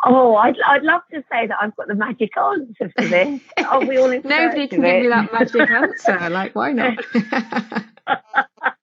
Oh, 0.05 0.37
I'd, 0.37 0.55
I'd 0.65 0.83
love 0.83 1.03
to 1.13 1.25
say 1.31 1.49
that 1.49 1.57
I've 1.61 1.75
got 1.75 1.89
the 1.89 1.97
magic 1.97 2.31
answer 2.37 2.93
for 2.97 3.05
this. 3.05 3.41
Oh, 3.59 3.85
we 3.85 3.99
all 3.99 4.09
Nobody 4.09 4.69
can 4.69 4.81
give 4.81 5.03
me 5.03 5.09
that 5.09 5.33
magic 5.33 5.69
answer. 5.71 6.31
Like, 6.31 6.55
why 6.55 6.73
not? 6.73 7.05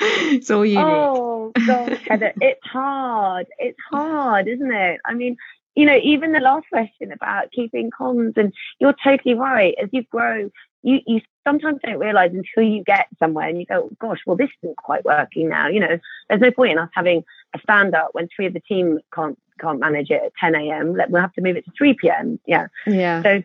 it's 0.32 0.50
all 0.50 0.64
you 0.64 0.78
oh. 0.78 1.52
Oh 1.56 1.66
gosh, 1.66 2.00
Heather, 2.06 2.32
it's 2.40 2.64
hard. 2.64 3.46
It's 3.58 3.78
hard, 3.90 4.48
isn't 4.48 4.72
it? 4.72 5.00
I 5.04 5.14
mean, 5.14 5.36
you 5.74 5.86
know, 5.86 5.98
even 6.02 6.32
the 6.32 6.40
last 6.40 6.66
question 6.68 7.12
about 7.12 7.52
keeping 7.52 7.90
comms, 7.90 8.36
and 8.36 8.52
you're 8.78 8.96
totally 9.04 9.34
right. 9.34 9.74
As 9.80 9.88
you 9.92 10.02
grow, 10.04 10.50
you 10.82 11.00
you 11.06 11.20
sometimes 11.44 11.80
don't 11.84 11.98
realize 11.98 12.32
until 12.32 12.62
you 12.62 12.82
get 12.84 13.06
somewhere 13.18 13.48
and 13.48 13.58
you 13.58 13.66
go, 13.66 13.90
gosh, 14.00 14.20
well, 14.26 14.36
this 14.36 14.50
isn't 14.62 14.76
quite 14.76 15.04
working 15.04 15.48
now. 15.48 15.68
You 15.68 15.80
know, 15.80 15.98
there's 16.28 16.40
no 16.40 16.50
point 16.50 16.72
in 16.72 16.78
us 16.78 16.90
having 16.92 17.24
a 17.54 17.60
stand 17.60 17.94
up 17.94 18.10
when 18.12 18.28
three 18.34 18.46
of 18.46 18.54
the 18.54 18.60
team 18.60 18.98
can't 19.14 19.38
can't 19.60 19.80
manage 19.80 20.10
it 20.10 20.22
at 20.22 20.32
10 20.40 20.54
a.m. 20.54 20.96
We'll 21.08 21.20
have 21.20 21.32
to 21.34 21.40
move 21.40 21.56
it 21.56 21.64
to 21.64 21.72
3 21.76 21.94
p.m. 21.94 22.38
Yeah. 22.46 22.66
Yeah. 22.86 23.22
So 23.22 23.42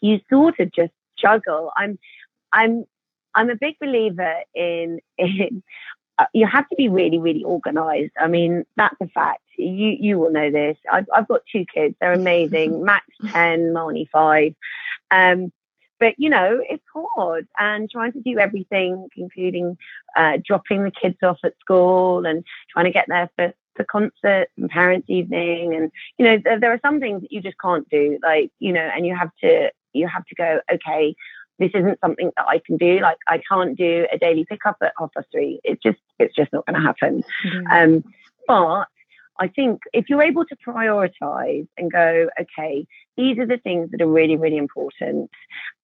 you 0.00 0.20
sort 0.30 0.60
of 0.60 0.72
just 0.72 0.92
juggle. 1.16 1.72
I'm 1.76 1.98
I'm 2.52 2.84
I'm 3.34 3.50
a 3.50 3.56
big 3.56 3.78
believer 3.78 4.36
in 4.54 5.00
in 5.18 5.62
uh, 6.18 6.26
you 6.34 6.46
have 6.46 6.68
to 6.68 6.76
be 6.76 6.88
really 6.88 7.18
really 7.18 7.44
organized. 7.44 8.12
I 8.18 8.28
mean 8.28 8.64
that's 8.76 8.96
a 9.00 9.08
fact. 9.08 9.42
You 9.56 9.96
you 9.98 10.18
will 10.18 10.30
know 10.30 10.50
this. 10.50 10.76
I've 10.90 11.06
I've 11.12 11.28
got 11.28 11.42
two 11.50 11.64
kids. 11.72 11.94
They're 12.00 12.12
amazing. 12.12 12.84
Max 12.84 13.06
ten, 13.28 13.72
Marnie 13.72 14.08
five. 14.10 14.54
Um, 15.10 15.52
but 15.98 16.14
you 16.18 16.30
know 16.30 16.60
it's 16.68 16.82
hard 17.16 17.46
and 17.58 17.88
trying 17.88 18.12
to 18.12 18.20
do 18.20 18.38
everything, 18.38 19.08
including 19.16 19.78
uh, 20.16 20.38
dropping 20.44 20.84
the 20.84 20.90
kids 20.90 21.18
off 21.22 21.38
at 21.44 21.58
school 21.60 22.26
and 22.26 22.44
trying 22.70 22.86
to 22.86 22.90
get 22.90 23.06
there 23.08 23.30
for 23.36 23.54
for 23.76 23.84
concerts 23.84 24.50
and 24.58 24.68
parents' 24.68 25.08
evening, 25.08 25.74
and 25.74 25.90
you 26.18 26.24
know 26.24 26.38
there, 26.42 26.58
there 26.58 26.72
are 26.72 26.80
some 26.82 27.00
things 27.00 27.22
that 27.22 27.32
you 27.32 27.40
just 27.40 27.56
can't 27.58 27.88
do, 27.88 28.18
like 28.22 28.50
you 28.58 28.72
know, 28.72 28.80
and 28.94 29.06
you 29.06 29.16
have 29.16 29.30
to 29.42 29.70
you 29.92 30.08
have 30.08 30.24
to 30.26 30.34
go 30.34 30.60
okay 30.72 31.14
this 31.62 31.70
isn't 31.74 32.00
something 32.00 32.32
that 32.36 32.46
I 32.48 32.60
can 32.66 32.76
do. 32.76 32.98
Like 33.00 33.18
I 33.28 33.40
can't 33.48 33.78
do 33.78 34.06
a 34.12 34.18
daily 34.18 34.44
pickup 34.44 34.78
at 34.82 34.92
half 34.98 35.14
past 35.14 35.28
three. 35.30 35.60
It's 35.62 35.80
just 35.80 35.98
it's 36.18 36.34
just 36.34 36.52
not 36.52 36.66
going 36.66 36.80
to 36.80 36.86
happen. 36.86 37.22
Mm-hmm. 37.44 37.66
Um, 37.70 38.04
but 38.48 38.86
I 39.38 39.48
think 39.48 39.82
if 39.92 40.10
you're 40.10 40.22
able 40.22 40.44
to 40.44 40.56
prioritize 40.56 41.68
and 41.78 41.90
go, 41.90 42.28
okay, 42.40 42.86
these 43.16 43.38
are 43.38 43.46
the 43.46 43.58
things 43.58 43.90
that 43.92 44.02
are 44.02 44.08
really 44.08 44.36
really 44.36 44.56
important, 44.56 45.30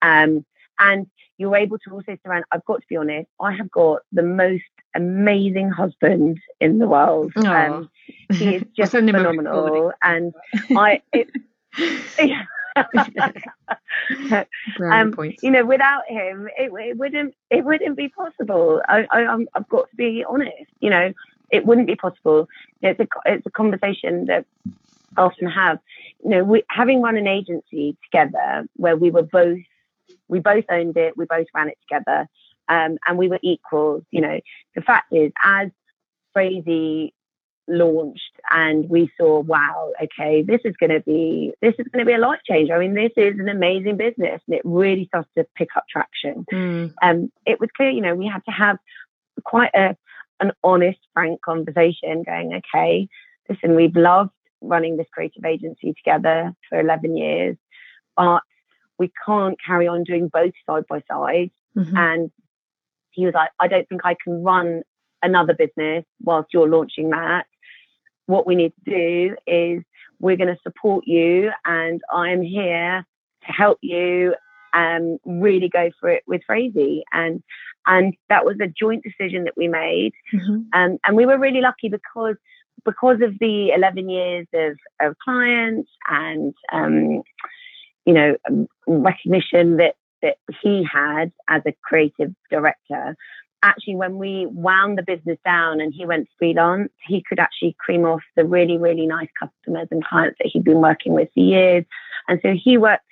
um, 0.03 0.45
and 0.81 1.07
you're 1.39 1.57
able 1.57 1.79
to 1.79 1.91
also 1.93 2.19
surround. 2.25 2.45
I've 2.51 2.65
got 2.65 2.81
to 2.81 2.87
be 2.89 2.97
honest. 2.97 3.29
I 3.41 3.53
have 3.53 3.71
got 3.71 4.03
the 4.11 4.25
most 4.25 4.65
amazing 4.97 5.71
husband 5.71 6.41
in 6.61 6.81
the 6.81 6.89
world. 6.89 7.33
Um, 7.37 7.89
he 8.33 8.57
is 8.57 8.65
just 8.77 8.91
phenomenal, 8.91 9.93
and 10.03 10.35
I. 10.77 11.03
It, 11.13 11.31
um, 14.81 15.15
you 15.43 15.51
know, 15.51 15.65
without 15.65 16.03
him, 16.09 16.49
it, 16.57 16.71
it, 16.73 16.97
wouldn't 16.97 17.35
it 17.51 17.65
wouldn't 17.65 17.97
be 17.97 18.09
possible. 18.09 18.83
I, 18.89 19.07
I, 19.11 19.21
have 19.55 19.69
got 19.69 19.91
to 19.91 19.97
be 19.97 20.25
honest. 20.29 20.71
You 20.81 20.91
know, 20.91 21.13
it 21.51 21.67
wouldn't 21.67 21.87
be 21.87 21.97
possible. 21.97 22.49
It's 22.83 23.01
a 23.01 23.07
it's 23.27 23.47
a 23.47 23.51
conversation 23.51 24.27
that 24.27 24.47
I 25.17 25.23
often 25.23 25.49
have. 25.49 25.79
You 26.25 26.31
know, 26.31 26.45
we, 26.45 26.63
having 26.69 27.03
run 27.03 27.17
an 27.17 27.27
agency 27.27 27.97
together 28.05 28.67
where 28.77 28.97
we 28.97 29.11
were 29.11 29.23
both 29.23 29.61
we 30.29 30.41
both 30.41 30.65
owned 30.71 30.97
it, 30.97 31.17
we 31.17 31.25
both 31.25 31.47
ran 31.55 31.69
it 31.69 31.79
together. 31.89 32.29
um, 32.69 32.99
and 33.07 33.19
we 33.19 33.29
were 33.29 33.41
equals. 33.43 34.03
You 34.11 34.21
know, 34.21 34.41
the 34.75 34.83
fact 34.83 35.13
is, 35.13 35.33
as 35.43 35.71
Phrasee 36.35 37.13
launched 37.69 38.33
and 38.51 38.89
we 38.89 39.11
saw 39.19 39.41
wow 39.41 39.93
okay 40.03 40.43
this 40.43 40.61
is 40.65 40.75
going 40.81 40.91
to 40.91 41.01
be 41.01 41.53
this 41.61 41.75
is 41.79 41.87
going 41.93 42.05
to 42.05 42.07
be 42.07 42.15
a 42.15 42.19
life 42.19 42.41
changer 42.47 42.75
i 42.75 42.79
mean 42.79 42.95
this 42.95 43.13
is 43.17 43.39
an 43.39 43.49
amazing 43.49 43.97
business 43.97 44.41
and 44.47 44.57
it 44.57 44.63
really 44.65 45.07
started 45.07 45.29
to 45.37 45.47
pick 45.55 45.69
up 45.77 45.85
traction 45.89 46.45
mm. 46.53 46.93
um 47.03 47.31
it 47.47 47.61
was 47.61 47.69
clear 47.77 47.91
you 47.91 48.01
know 48.01 48.15
we 48.15 48.27
had 48.27 48.45
to 48.45 48.51
have 48.51 48.79
quite 49.45 49.71
a 49.75 49.97
an 50.41 50.53
honest 50.65 50.99
frank 51.13 51.41
conversation 51.43 52.23
going 52.23 52.55
okay 52.55 53.09
listen 53.49 53.77
we've 53.77 53.97
loved 53.97 54.31
running 54.61 54.97
this 54.97 55.07
creative 55.13 55.45
agency 55.45 55.93
together 55.93 56.55
for 56.69 56.81
11 56.81 57.17
years 57.17 57.57
but 58.17 58.41
we 58.99 59.13
can't 59.25 59.59
carry 59.65 59.87
on 59.87 60.05
doing 60.05 60.29
both 60.29 60.55
side 60.67 60.85
by 60.89 61.03
side 61.11 61.51
mm-hmm. 61.77 61.97
and 61.97 62.31
he 63.11 63.25
was 63.27 63.35
like 63.35 63.51
i 63.61 63.69
don't 63.69 63.89
think 63.89 64.01
i 64.05 64.17
can 64.25 64.43
run 64.43 64.83
another 65.23 65.55
business 65.55 66.05
whilst 66.23 66.53
you're 66.53 66.69
launching 66.69 67.11
that 67.11 67.47
what 68.29 68.47
we 68.47 68.55
need 68.55 68.73
to 68.85 68.91
do 68.91 69.37
is 69.47 69.83
we're 70.21 70.37
going 70.37 70.55
to 70.55 70.59
support 70.63 71.05
you 71.07 71.51
and 71.65 72.01
I 72.13 72.31
am 72.31 72.43
here 72.43 73.05
to 73.47 73.53
help 73.53 73.79
you 73.81 74.35
um, 74.75 75.19
really 75.25 75.69
go 75.69 75.91
for 75.99 76.11
it 76.11 76.23
with 76.27 76.43
Phrasee. 76.47 77.03
And 77.13 77.43
and 77.87 78.15
that 78.29 78.45
was 78.45 78.57
a 78.61 78.67
joint 78.67 79.03
decision 79.03 79.45
that 79.45 79.57
we 79.57 79.67
made. 79.67 80.13
Mm-hmm. 80.35 80.79
Um, 80.79 80.99
and 81.05 81.17
we 81.17 81.25
were 81.25 81.39
really 81.39 81.63
lucky 81.63 81.89
because 81.89 82.37
because 82.85 83.21
of 83.23 83.39
the 83.41 83.71
11 83.75 84.09
years 84.11 84.47
of, 84.53 84.77
of 85.01 85.17
clients 85.25 85.91
and 86.09 86.55
um, 86.71 87.23
you 88.05 88.13
know 88.13 88.37
recognition 88.87 89.79
that 89.79 89.95
that 90.21 90.37
he 90.63 90.87
had 90.93 91.33
as 91.49 91.63
a 91.67 91.73
creative 91.83 92.35
director 92.51 93.17
actually 93.63 93.97
when 93.97 94.19
we 94.19 94.47
wound 94.47 94.99
the 94.99 95.03
business 95.03 95.39
down 95.45 95.81
and 95.81 95.93
he 95.93 96.07
went 96.07 96.29
freelance, 96.39 96.93
he 97.07 97.23
could 97.29 97.39
actually 97.39 97.77
cream 97.79 98.05
off 98.05 98.23
the 98.37 98.45
really, 98.45 98.79
really 98.79 99.07
nice 99.07 99.29
customers 99.39 99.89
and 99.91 100.05
clients 100.05 100.39
that 100.39 100.49
he'd 100.53 100.65
been 100.65 100.81
working 100.81 101.13
with 101.13 101.29
for 101.35 101.41
years. 101.41 101.85
And 102.29 102.41
so 102.43 102.55
he 102.55 102.79
works 102.79 103.05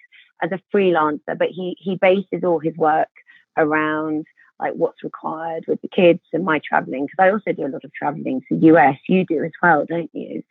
as 0.43 0.53
a 0.53 0.61
freelancer, 0.75 1.37
but 1.39 1.49
he 1.49 1.77
he 1.79 1.97
bases 1.97 2.45
all 2.45 2.59
his 2.59 2.77
work 2.77 3.09
around 3.57 4.27
like 4.59 4.73
what's 4.75 5.03
required 5.05 5.65
with 5.69 5.81
the 5.83 5.89
kids 5.89 6.21
and 6.33 6.45
my 6.45 6.61
traveling 6.67 7.05
because 7.07 7.19
I 7.19 7.31
also 7.31 7.53
do 7.53 7.67
a 7.67 7.69
lot 7.69 7.85
of 7.85 7.93
traveling 7.93 8.41
to 8.49 8.59
the 8.59 8.67
US. 8.67 8.97
You 9.09 9.25
do 9.25 9.45
as 9.45 9.53
well, 9.63 9.85
don't 9.85 10.11
you? 10.15 10.43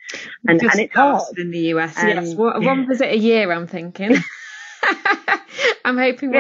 And 0.47 0.62
and 0.62 0.79
it's 0.79 0.93
hard 0.93 1.38
in 1.38 1.51
the 1.51 1.73
US. 1.73 1.97
Um, 1.97 2.08
yes, 2.08 2.34
one 2.36 2.88
visit 2.88 3.12
a 3.12 3.17
year. 3.17 3.51
I'm 3.51 3.67
thinking. 3.67 4.17
I'm 5.85 5.97
hoping 5.97 6.31
we, 6.31 6.37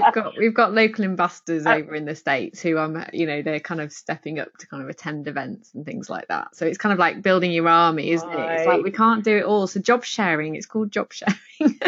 have 0.00 0.14
got 0.14 0.36
we've 0.36 0.54
got 0.54 0.72
local 0.72 1.04
ambassadors 1.04 1.64
uh, 1.64 1.70
over 1.70 1.94
in 1.94 2.04
the 2.04 2.14
states 2.14 2.60
who 2.60 2.76
I'm 2.76 3.04
you 3.12 3.26
know 3.26 3.42
they're 3.42 3.60
kind 3.60 3.80
of 3.80 3.92
stepping 3.92 4.38
up 4.38 4.48
to 4.58 4.66
kind 4.66 4.82
of 4.82 4.88
attend 4.88 5.28
events 5.28 5.72
and 5.74 5.86
things 5.86 6.10
like 6.10 6.28
that. 6.28 6.56
So 6.56 6.66
it's 6.66 6.78
kind 6.78 6.92
of 6.92 6.98
like 6.98 7.22
building 7.22 7.52
your 7.52 7.68
army, 7.68 8.10
isn't 8.10 8.28
right. 8.28 8.52
it? 8.52 8.58
It's 8.58 8.66
like 8.66 8.82
we 8.82 8.90
can't 8.90 9.24
do 9.24 9.36
it 9.36 9.44
all. 9.44 9.66
So 9.66 9.80
job 9.80 10.04
sharing, 10.04 10.56
it's 10.56 10.66
called 10.66 10.90
job 10.90 11.12
sharing. 11.12 11.38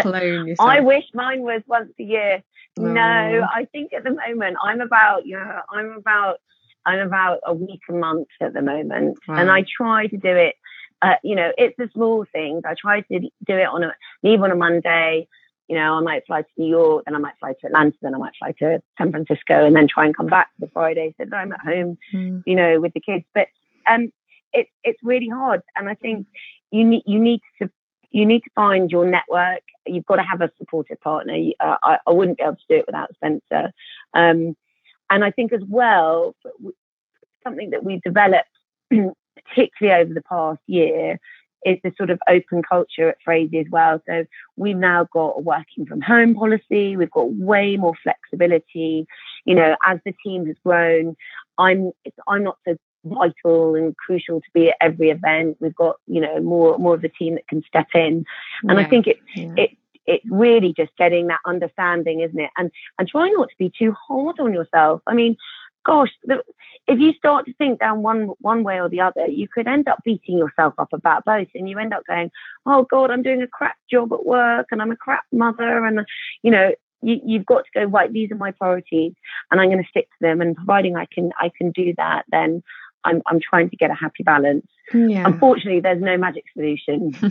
Clone 0.00 0.46
yourself. 0.46 0.68
I 0.68 0.80
wish 0.80 1.04
mine 1.12 1.42
was 1.42 1.62
once 1.66 1.92
a 1.98 2.02
year. 2.02 2.42
No. 2.78 2.92
no, 2.92 3.46
I 3.52 3.66
think 3.72 3.92
at 3.92 4.04
the 4.04 4.10
moment 4.10 4.58
I'm 4.62 4.80
about 4.80 5.26
you 5.26 5.36
know 5.36 5.60
I'm 5.70 5.92
about 5.92 6.36
I'm 6.84 7.00
about 7.00 7.40
a 7.44 7.52
week 7.52 7.80
a 7.88 7.92
month 7.92 8.28
at 8.40 8.52
the 8.52 8.62
moment, 8.62 9.18
wow. 9.26 9.36
and 9.36 9.50
I 9.50 9.64
try 9.76 10.06
to 10.06 10.16
do 10.16 10.28
it 10.28 10.54
uh, 11.02 11.14
you 11.22 11.34
know, 11.34 11.52
it's 11.58 11.76
the 11.76 11.88
small 11.92 12.24
things. 12.32 12.62
I 12.64 12.74
try 12.80 13.00
to 13.00 13.20
do 13.20 13.28
it 13.48 13.68
on 13.68 13.84
a 13.84 13.94
leave 14.22 14.42
on 14.42 14.50
a 14.50 14.56
Monday. 14.56 15.28
You 15.68 15.76
know, 15.76 15.94
I 15.94 16.00
might 16.00 16.26
fly 16.26 16.42
to 16.42 16.48
New 16.56 16.68
York, 16.68 17.04
then 17.06 17.16
I 17.16 17.18
might 17.18 17.34
fly 17.40 17.52
to 17.60 17.66
Atlanta, 17.66 17.96
then 18.00 18.14
I 18.14 18.18
might 18.18 18.34
fly 18.38 18.52
to 18.60 18.80
San 18.96 19.10
Francisco, 19.10 19.66
and 19.66 19.74
then 19.74 19.88
try 19.88 20.06
and 20.06 20.16
come 20.16 20.28
back 20.28 20.48
for 20.54 20.66
the 20.66 20.72
Friday 20.72 21.12
so 21.18 21.24
that 21.28 21.36
I'm 21.36 21.52
at 21.52 21.60
home, 21.60 21.98
mm. 22.14 22.42
you 22.46 22.54
know, 22.54 22.80
with 22.80 22.94
the 22.94 23.00
kids. 23.00 23.24
But 23.34 23.48
um, 23.86 24.12
it's 24.52 24.70
it's 24.84 24.98
really 25.02 25.28
hard, 25.28 25.62
and 25.74 25.88
I 25.88 25.94
think 25.94 26.26
you 26.70 26.84
need 26.84 27.02
you 27.06 27.18
need 27.18 27.40
to 27.60 27.70
you 28.10 28.24
need 28.24 28.40
to 28.40 28.50
find 28.54 28.90
your 28.90 29.06
network. 29.06 29.62
You've 29.86 30.06
got 30.06 30.16
to 30.16 30.22
have 30.22 30.40
a 30.40 30.50
supportive 30.58 31.00
partner. 31.00 31.34
Uh, 31.60 31.76
I, 31.82 31.98
I, 32.06 32.10
wouldn't 32.12 32.38
be 32.38 32.44
able 32.44 32.56
to 32.56 32.62
do 32.68 32.76
it 32.76 32.86
without 32.86 33.14
Spencer. 33.14 33.72
Um, 34.14 34.56
and 35.10 35.22
I 35.22 35.30
think 35.30 35.52
as 35.52 35.60
well, 35.68 36.34
something 37.44 37.70
that 37.70 37.84
we've 37.84 38.02
developed 38.02 38.48
particularly 39.44 40.02
over 40.02 40.14
the 40.14 40.22
past 40.22 40.60
year, 40.66 41.18
is 41.64 41.78
the 41.82 41.92
sort 41.96 42.10
of 42.10 42.20
open 42.28 42.62
culture 42.62 43.08
at 43.08 43.18
Phrasee 43.24 43.58
as 43.58 43.66
well. 43.70 44.00
So 44.08 44.24
we've 44.56 44.76
now 44.76 45.08
got 45.12 45.34
a 45.36 45.40
working 45.40 45.84
from 45.84 46.00
home 46.00 46.34
policy. 46.34 46.96
We've 46.96 47.10
got 47.10 47.32
way 47.32 47.76
more 47.76 47.94
flexibility. 48.02 49.06
You 49.44 49.54
know, 49.54 49.76
as 49.84 49.98
the 50.04 50.14
team 50.24 50.46
has 50.46 50.56
grown, 50.64 51.16
I'm 51.58 51.90
I'm 52.28 52.44
not 52.44 52.58
so 52.66 52.76
vital 53.04 53.74
and 53.74 53.96
crucial 53.96 54.40
to 54.40 54.46
be 54.54 54.70
at 54.70 54.76
every 54.80 55.10
event. 55.10 55.56
We've 55.60 55.74
got 55.74 55.96
you 56.06 56.20
know 56.20 56.40
more 56.40 56.78
more 56.78 56.94
of 56.94 57.02
the 57.02 57.08
team 57.08 57.34
that 57.34 57.48
can 57.48 57.62
step 57.66 57.88
in, 57.94 58.24
and 58.62 58.78
yeah, 58.78 58.78
I 58.78 58.84
think 58.84 59.06
it 59.08 59.18
yeah. 59.34 59.54
it 59.56 59.70
it's 60.06 60.24
really 60.30 60.72
just 60.72 60.96
getting 60.96 61.26
that 61.26 61.40
understanding, 61.44 62.20
isn't 62.20 62.38
it? 62.38 62.50
And 62.56 62.70
and 62.98 63.08
trying 63.08 63.32
not 63.34 63.48
to 63.48 63.56
be 63.58 63.72
too 63.76 63.92
hard 63.92 64.38
on 64.38 64.52
yourself. 64.52 65.02
I 65.06 65.14
mean, 65.14 65.36
gosh, 65.86 66.10
the, 66.24 66.42
if 66.88 66.98
you 66.98 67.12
start 67.14 67.46
to 67.46 67.54
think 67.54 67.80
down 67.80 68.02
one 68.02 68.30
one 68.40 68.62
way 68.64 68.80
or 68.80 68.88
the 68.88 69.00
other, 69.00 69.26
you 69.26 69.48
could 69.48 69.66
end 69.66 69.88
up 69.88 70.02
beating 70.04 70.36
yourself 70.38 70.74
up 70.78 70.92
about 70.92 71.24
both, 71.24 71.48
and 71.54 71.68
you 71.68 71.78
end 71.78 71.94
up 71.94 72.04
going, 72.06 72.30
"Oh 72.66 72.86
God, 72.90 73.10
I'm 73.10 73.22
doing 73.22 73.42
a 73.42 73.46
crap 73.46 73.76
job 73.90 74.12
at 74.12 74.26
work, 74.26 74.66
and 74.70 74.82
I'm 74.82 74.90
a 74.90 74.96
crap 74.96 75.24
mother," 75.32 75.84
and 75.84 76.06
you 76.42 76.50
know, 76.50 76.72
you, 77.02 77.20
you've 77.24 77.46
got 77.46 77.64
to 77.64 77.70
go 77.74 77.84
right. 77.84 78.12
These 78.12 78.30
are 78.32 78.36
my 78.36 78.50
priorities, 78.50 79.14
and 79.50 79.60
I'm 79.60 79.68
going 79.68 79.82
to 79.82 79.88
stick 79.88 80.08
to 80.10 80.16
them. 80.20 80.40
And 80.40 80.56
providing 80.56 80.96
I 80.96 81.06
can 81.06 81.32
I 81.38 81.50
can 81.56 81.70
do 81.70 81.94
that, 81.96 82.24
then 82.28 82.62
I'm 83.04 83.22
I'm 83.26 83.40
trying 83.40 83.70
to 83.70 83.76
get 83.76 83.90
a 83.90 83.94
happy 83.94 84.22
balance. 84.22 84.66
Yeah. 84.92 85.26
Unfortunately, 85.26 85.80
there's 85.80 86.02
no 86.02 86.16
magic 86.18 86.44
solution. 86.52 87.16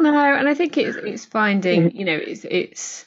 no, 0.00 0.34
and 0.34 0.48
I 0.48 0.54
think 0.54 0.76
it's 0.76 0.96
it's 0.96 1.24
finding, 1.24 1.94
you 1.96 2.04
know, 2.04 2.16
it's 2.16 2.44
it's 2.44 3.06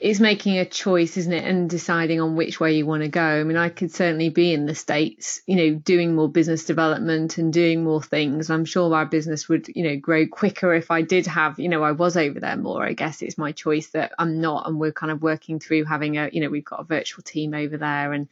it's 0.00 0.20
making 0.20 0.58
a 0.58 0.64
choice, 0.64 1.16
isn't 1.16 1.32
it? 1.32 1.42
And 1.42 1.68
deciding 1.68 2.20
on 2.20 2.36
which 2.36 2.60
way 2.60 2.76
you 2.76 2.86
want 2.86 3.02
to 3.02 3.08
go. 3.08 3.20
I 3.20 3.42
mean, 3.42 3.56
I 3.56 3.68
could 3.68 3.90
certainly 3.90 4.28
be 4.28 4.52
in 4.52 4.64
the 4.64 4.74
States, 4.76 5.42
you 5.44 5.56
know, 5.56 5.74
doing 5.74 6.14
more 6.14 6.28
business 6.28 6.64
development 6.64 7.36
and 7.36 7.52
doing 7.52 7.82
more 7.82 8.00
things. 8.00 8.48
I'm 8.48 8.64
sure 8.64 8.94
our 8.94 9.06
business 9.06 9.48
would, 9.48 9.66
you 9.66 9.82
know, 9.82 9.96
grow 9.96 10.28
quicker 10.28 10.72
if 10.72 10.92
I 10.92 11.02
did 11.02 11.26
have, 11.26 11.58
you 11.58 11.68
know, 11.68 11.82
I 11.82 11.92
was 11.92 12.16
over 12.16 12.38
there 12.38 12.56
more. 12.56 12.84
I 12.84 12.92
guess 12.92 13.22
it's 13.22 13.36
my 13.36 13.50
choice 13.50 13.88
that 13.88 14.12
I'm 14.16 14.40
not. 14.40 14.68
And 14.68 14.78
we're 14.78 14.92
kind 14.92 15.10
of 15.10 15.20
working 15.20 15.58
through 15.58 15.84
having 15.86 16.16
a, 16.16 16.30
you 16.32 16.42
know, 16.42 16.48
we've 16.48 16.64
got 16.64 16.80
a 16.80 16.84
virtual 16.84 17.24
team 17.24 17.52
over 17.52 17.76
there 17.76 18.12
and, 18.12 18.28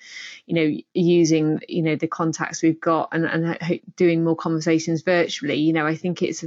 you 0.46 0.54
know, 0.54 0.80
using, 0.94 1.60
you 1.68 1.82
know, 1.82 1.96
the 1.96 2.06
contacts 2.06 2.62
we've 2.62 2.80
got 2.80 3.08
and, 3.10 3.26
and 3.26 3.80
doing 3.96 4.22
more 4.22 4.36
conversations 4.36 5.02
virtually. 5.02 5.56
You 5.56 5.72
know, 5.72 5.86
I 5.86 5.96
think 5.96 6.22
it's 6.22 6.44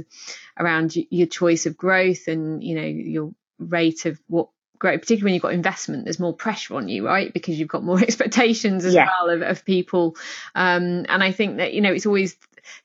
around 0.58 0.96
your 0.96 1.26
choice 1.26 1.66
of 1.66 1.76
growth 1.76 2.26
and, 2.26 2.64
you 2.64 2.74
know, 2.74 2.86
your 2.86 3.34
rate 3.58 4.06
of 4.06 4.18
what 4.26 4.48
great, 4.80 5.00
particularly 5.00 5.28
when 5.28 5.34
you've 5.34 5.42
got 5.42 5.52
investment, 5.52 6.04
there's 6.04 6.18
more 6.18 6.34
pressure 6.34 6.74
on 6.74 6.88
you, 6.88 7.06
right? 7.06 7.32
Because 7.32 7.60
you've 7.60 7.68
got 7.68 7.84
more 7.84 8.00
expectations 8.02 8.84
as 8.84 8.94
yeah. 8.94 9.06
well 9.06 9.30
of, 9.30 9.42
of 9.42 9.64
people. 9.64 10.16
Um, 10.56 11.06
and 11.08 11.22
I 11.22 11.30
think 11.30 11.58
that, 11.58 11.72
you 11.72 11.80
know, 11.80 11.92
it's 11.92 12.06
always 12.06 12.36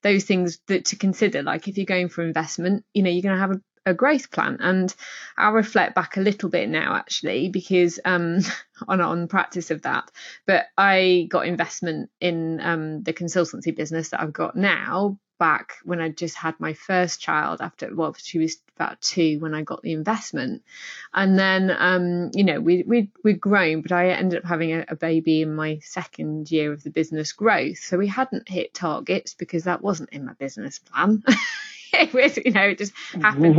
those 0.03 0.25
things 0.25 0.59
that 0.67 0.85
to 0.85 0.95
consider. 0.95 1.41
Like 1.41 1.67
if 1.67 1.77
you're 1.77 1.85
going 1.85 2.09
for 2.09 2.23
investment, 2.23 2.85
you 2.93 3.01
know, 3.01 3.09
you're 3.09 3.23
going 3.23 3.35
to 3.35 3.41
have 3.41 3.51
a 3.51 3.61
a 3.85 3.93
growth 3.93 4.31
plan 4.31 4.57
and 4.61 4.93
I'll 5.37 5.51
reflect 5.51 5.93
back 5.93 6.17
a 6.17 6.21
little 6.21 6.49
bit 6.49 6.67
now 6.69 6.95
actually 6.95 7.49
because 7.49 7.99
um 8.03 8.39
on 8.87 8.99
on 8.99 9.27
practice 9.27 9.69
of 9.69 9.83
that 9.83 10.09
but 10.47 10.65
I 10.75 11.27
got 11.29 11.45
investment 11.45 12.09
in 12.19 12.59
um 12.61 13.03
the 13.03 13.13
consultancy 13.13 13.75
business 13.75 14.09
that 14.09 14.21
I've 14.21 14.33
got 14.33 14.55
now 14.55 15.19
back 15.37 15.73
when 15.83 15.99
I 15.99 16.09
just 16.09 16.35
had 16.35 16.59
my 16.59 16.73
first 16.73 17.19
child 17.19 17.61
after 17.61 17.93
well 17.93 18.15
she 18.17 18.39
was 18.39 18.57
about 18.75 19.01
two 19.01 19.39
when 19.39 19.53
I 19.53 19.63
got 19.63 19.81
the 19.81 19.93
investment. 19.93 20.63
And 21.13 21.37
then 21.37 21.75
um 21.77 22.31
you 22.33 22.43
know 22.43 22.59
we 22.59 22.83
we 22.83 23.09
we'd 23.23 23.39
grown 23.39 23.81
but 23.81 23.91
I 23.91 24.09
ended 24.09 24.39
up 24.39 24.45
having 24.45 24.73
a, 24.73 24.85
a, 24.87 24.95
baby 24.95 25.41
in 25.41 25.55
my 25.55 25.79
second 25.81 26.51
year 26.51 26.71
of 26.71 26.83
the 26.83 26.89
business 26.89 27.31
growth. 27.33 27.79
So 27.79 27.97
we 27.97 28.07
hadn't 28.07 28.49
hit 28.49 28.73
targets 28.73 29.33
because 29.33 29.65
that 29.65 29.81
wasn't 29.81 30.09
in 30.09 30.25
my 30.25 30.33
business 30.33 30.79
plan 30.79 31.23
it 31.99 32.13
was, 32.13 32.37
you 32.37 32.51
know, 32.51 32.63
it 32.63 32.77
just 32.77 32.93
happened. 33.21 33.55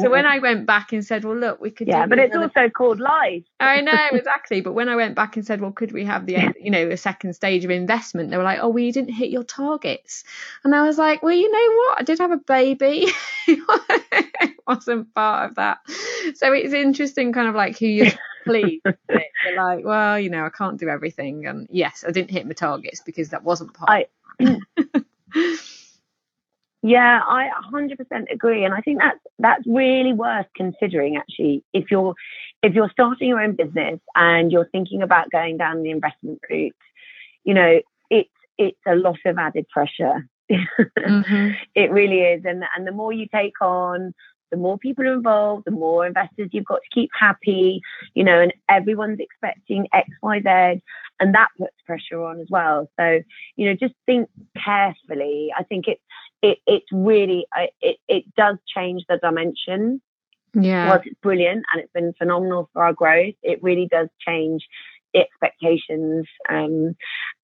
so 0.00 0.10
when 0.10 0.26
I 0.26 0.38
went 0.38 0.66
back 0.66 0.92
and 0.92 1.04
said, 1.04 1.24
well, 1.24 1.36
look, 1.36 1.60
we 1.60 1.70
could. 1.70 1.88
Yeah, 1.88 2.06
but 2.06 2.18
it's 2.18 2.34
also 2.34 2.68
called 2.68 3.00
life. 3.00 3.44
I 3.60 3.80
know 3.80 3.96
exactly. 4.12 4.60
But 4.60 4.72
when 4.72 4.88
I 4.88 4.96
went 4.96 5.14
back 5.14 5.36
and 5.36 5.46
said, 5.46 5.60
well, 5.60 5.72
could 5.72 5.92
we 5.92 6.04
have 6.04 6.26
the, 6.26 6.52
you 6.60 6.70
know, 6.70 6.88
the 6.88 6.96
second 6.96 7.34
stage 7.34 7.64
of 7.64 7.70
investment? 7.70 8.30
They 8.30 8.36
were 8.36 8.42
like, 8.42 8.58
oh, 8.60 8.68
well, 8.68 8.82
you 8.82 8.92
didn't 8.92 9.12
hit 9.12 9.30
your 9.30 9.44
targets. 9.44 10.24
And 10.64 10.74
I 10.74 10.82
was 10.86 10.98
like, 10.98 11.22
well, 11.22 11.34
you 11.34 11.50
know 11.50 11.76
what? 11.76 12.00
I 12.00 12.02
did 12.02 12.18
have 12.18 12.32
a 12.32 12.36
baby. 12.38 13.06
it 13.46 14.56
wasn't 14.66 15.14
part 15.14 15.50
of 15.50 15.56
that. 15.56 15.78
So 16.34 16.52
it's 16.52 16.74
interesting, 16.74 17.32
kind 17.32 17.48
of 17.48 17.54
like 17.54 17.78
who 17.78 17.86
you're 17.86 18.12
pleased. 18.44 18.84
You're 18.84 19.56
like, 19.56 19.84
well, 19.84 20.18
you 20.18 20.30
know, 20.30 20.44
I 20.44 20.50
can't 20.50 20.78
do 20.78 20.88
everything. 20.88 21.46
And 21.46 21.68
yes, 21.70 22.04
I 22.06 22.10
didn't 22.10 22.30
hit 22.30 22.46
my 22.46 22.52
targets 22.52 23.00
because 23.00 23.30
that 23.30 23.44
wasn't 23.44 23.74
part. 23.74 24.08
I, 24.40 24.66
Yeah, 26.82 27.20
I 27.26 27.50
100% 27.72 28.32
agree, 28.32 28.64
and 28.64 28.72
I 28.72 28.80
think 28.80 29.00
that's 29.00 29.18
that's 29.38 29.66
really 29.66 30.14
worth 30.14 30.46
considering. 30.56 31.16
Actually, 31.16 31.62
if 31.74 31.90
you're 31.90 32.14
if 32.62 32.74
you're 32.74 32.90
starting 32.90 33.28
your 33.28 33.40
own 33.40 33.54
business 33.54 34.00
and 34.14 34.50
you're 34.50 34.68
thinking 34.72 35.02
about 35.02 35.30
going 35.30 35.58
down 35.58 35.82
the 35.82 35.90
investment 35.90 36.40
route, 36.48 36.74
you 37.44 37.52
know, 37.52 37.80
it's 38.08 38.30
it's 38.56 38.78
a 38.86 38.94
lot 38.94 39.18
of 39.26 39.38
added 39.38 39.68
pressure. 39.68 40.26
mm-hmm. 40.50 41.50
It 41.74 41.90
really 41.90 42.20
is, 42.20 42.44
and 42.46 42.64
and 42.74 42.86
the 42.86 42.92
more 42.92 43.12
you 43.12 43.26
take 43.32 43.60
on, 43.60 44.14
the 44.50 44.56
more 44.56 44.78
people 44.78 45.06
are 45.06 45.12
involved, 45.12 45.64
the 45.64 45.70
more 45.70 46.06
investors 46.06 46.50
you've 46.52 46.64
got 46.64 46.80
to 46.82 46.94
keep 46.94 47.10
happy, 47.18 47.80
you 48.14 48.24
know, 48.24 48.40
and 48.40 48.52
everyone's 48.68 49.20
expecting 49.20 49.86
X, 49.92 50.08
Y, 50.22 50.40
Z, 50.40 50.82
and 51.20 51.34
that 51.34 51.48
puts 51.58 51.74
pressure 51.86 52.22
on 52.22 52.40
as 52.40 52.46
well. 52.50 52.90
So, 52.98 53.20
you 53.56 53.66
know, 53.66 53.74
just 53.74 53.94
think 54.06 54.28
carefully. 54.62 55.50
I 55.56 55.62
think 55.64 55.86
it's 55.88 56.02
it 56.42 56.58
it's 56.66 56.86
really 56.92 57.46
it 57.80 57.98
it 58.08 58.24
does 58.36 58.56
change 58.74 59.04
the 59.08 59.18
dimension. 59.18 60.00
Yeah, 60.52 60.88
whilst 60.88 61.06
it's 61.06 61.20
brilliant 61.22 61.64
and 61.72 61.82
it's 61.82 61.92
been 61.92 62.12
phenomenal 62.18 62.68
for 62.72 62.82
our 62.82 62.92
growth, 62.92 63.34
it 63.42 63.62
really 63.62 63.86
does 63.86 64.08
change 64.26 64.66
expectations 65.14 66.26
um, 66.48 66.96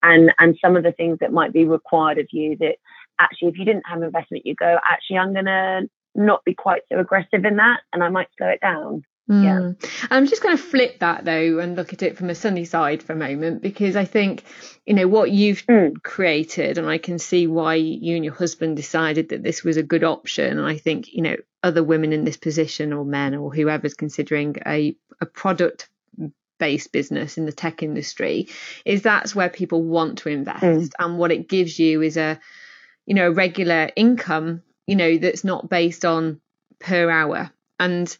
and 0.02 0.32
and 0.38 0.56
some 0.60 0.76
of 0.76 0.82
the 0.82 0.92
things 0.92 1.18
that 1.20 1.32
might 1.32 1.52
be 1.52 1.64
required 1.64 2.18
of 2.18 2.26
you 2.30 2.56
that 2.58 2.76
actually 3.18 3.48
if 3.48 3.58
you 3.58 3.64
didn't 3.64 3.86
have 3.86 4.02
investment 4.02 4.46
you 4.46 4.54
go 4.54 4.78
actually 4.84 5.18
i'm 5.18 5.32
going 5.32 5.46
to 5.46 5.88
not 6.16 6.44
be 6.44 6.54
quite 6.54 6.82
so 6.90 6.98
aggressive 6.98 7.44
in 7.44 7.56
that 7.56 7.80
and 7.92 8.02
I 8.02 8.08
might 8.08 8.28
slow 8.36 8.48
it 8.48 8.60
down. 8.60 9.04
Mm. 9.30 9.44
Yeah. 9.82 9.88
I'm 10.08 10.26
just 10.26 10.42
going 10.42 10.56
to 10.56 10.62
flip 10.62 11.00
that 11.00 11.24
though 11.24 11.58
and 11.58 11.74
look 11.74 11.92
at 11.92 12.02
it 12.02 12.16
from 12.16 12.30
a 12.30 12.34
sunny 12.34 12.64
side 12.64 13.02
for 13.02 13.12
a 13.12 13.16
moment 13.16 13.60
because 13.60 13.96
I 13.96 14.04
think, 14.04 14.44
you 14.84 14.94
know, 14.94 15.08
what 15.08 15.32
you've 15.32 15.66
mm. 15.66 16.00
created, 16.02 16.78
and 16.78 16.88
I 16.88 16.98
can 16.98 17.18
see 17.18 17.48
why 17.48 17.74
you 17.74 18.14
and 18.14 18.24
your 18.24 18.34
husband 18.34 18.76
decided 18.76 19.30
that 19.30 19.42
this 19.42 19.64
was 19.64 19.76
a 19.76 19.82
good 19.82 20.04
option. 20.04 20.58
And 20.58 20.66
I 20.66 20.76
think, 20.76 21.12
you 21.12 21.22
know, 21.22 21.36
other 21.62 21.82
women 21.82 22.12
in 22.12 22.24
this 22.24 22.36
position 22.36 22.92
or 22.92 23.04
men 23.04 23.34
or 23.34 23.52
whoever's 23.52 23.94
considering 23.94 24.56
a, 24.64 24.96
a 25.20 25.26
product 25.26 25.88
based 26.58 26.92
business 26.92 27.36
in 27.36 27.46
the 27.46 27.52
tech 27.52 27.82
industry 27.82 28.48
is 28.84 29.02
that's 29.02 29.34
where 29.34 29.48
people 29.48 29.82
want 29.82 30.18
to 30.18 30.28
invest. 30.28 30.62
Mm. 30.62 30.90
And 31.00 31.18
what 31.18 31.32
it 31.32 31.48
gives 31.48 31.80
you 31.80 32.00
is 32.00 32.16
a, 32.16 32.38
you 33.06 33.14
know, 33.14 33.30
regular 33.30 33.90
income 33.96 34.62
you 34.86 34.96
know, 34.96 35.18
that's 35.18 35.44
not 35.44 35.68
based 35.68 36.04
on 36.04 36.40
per 36.78 37.10
hour. 37.10 37.50
And, 37.78 38.14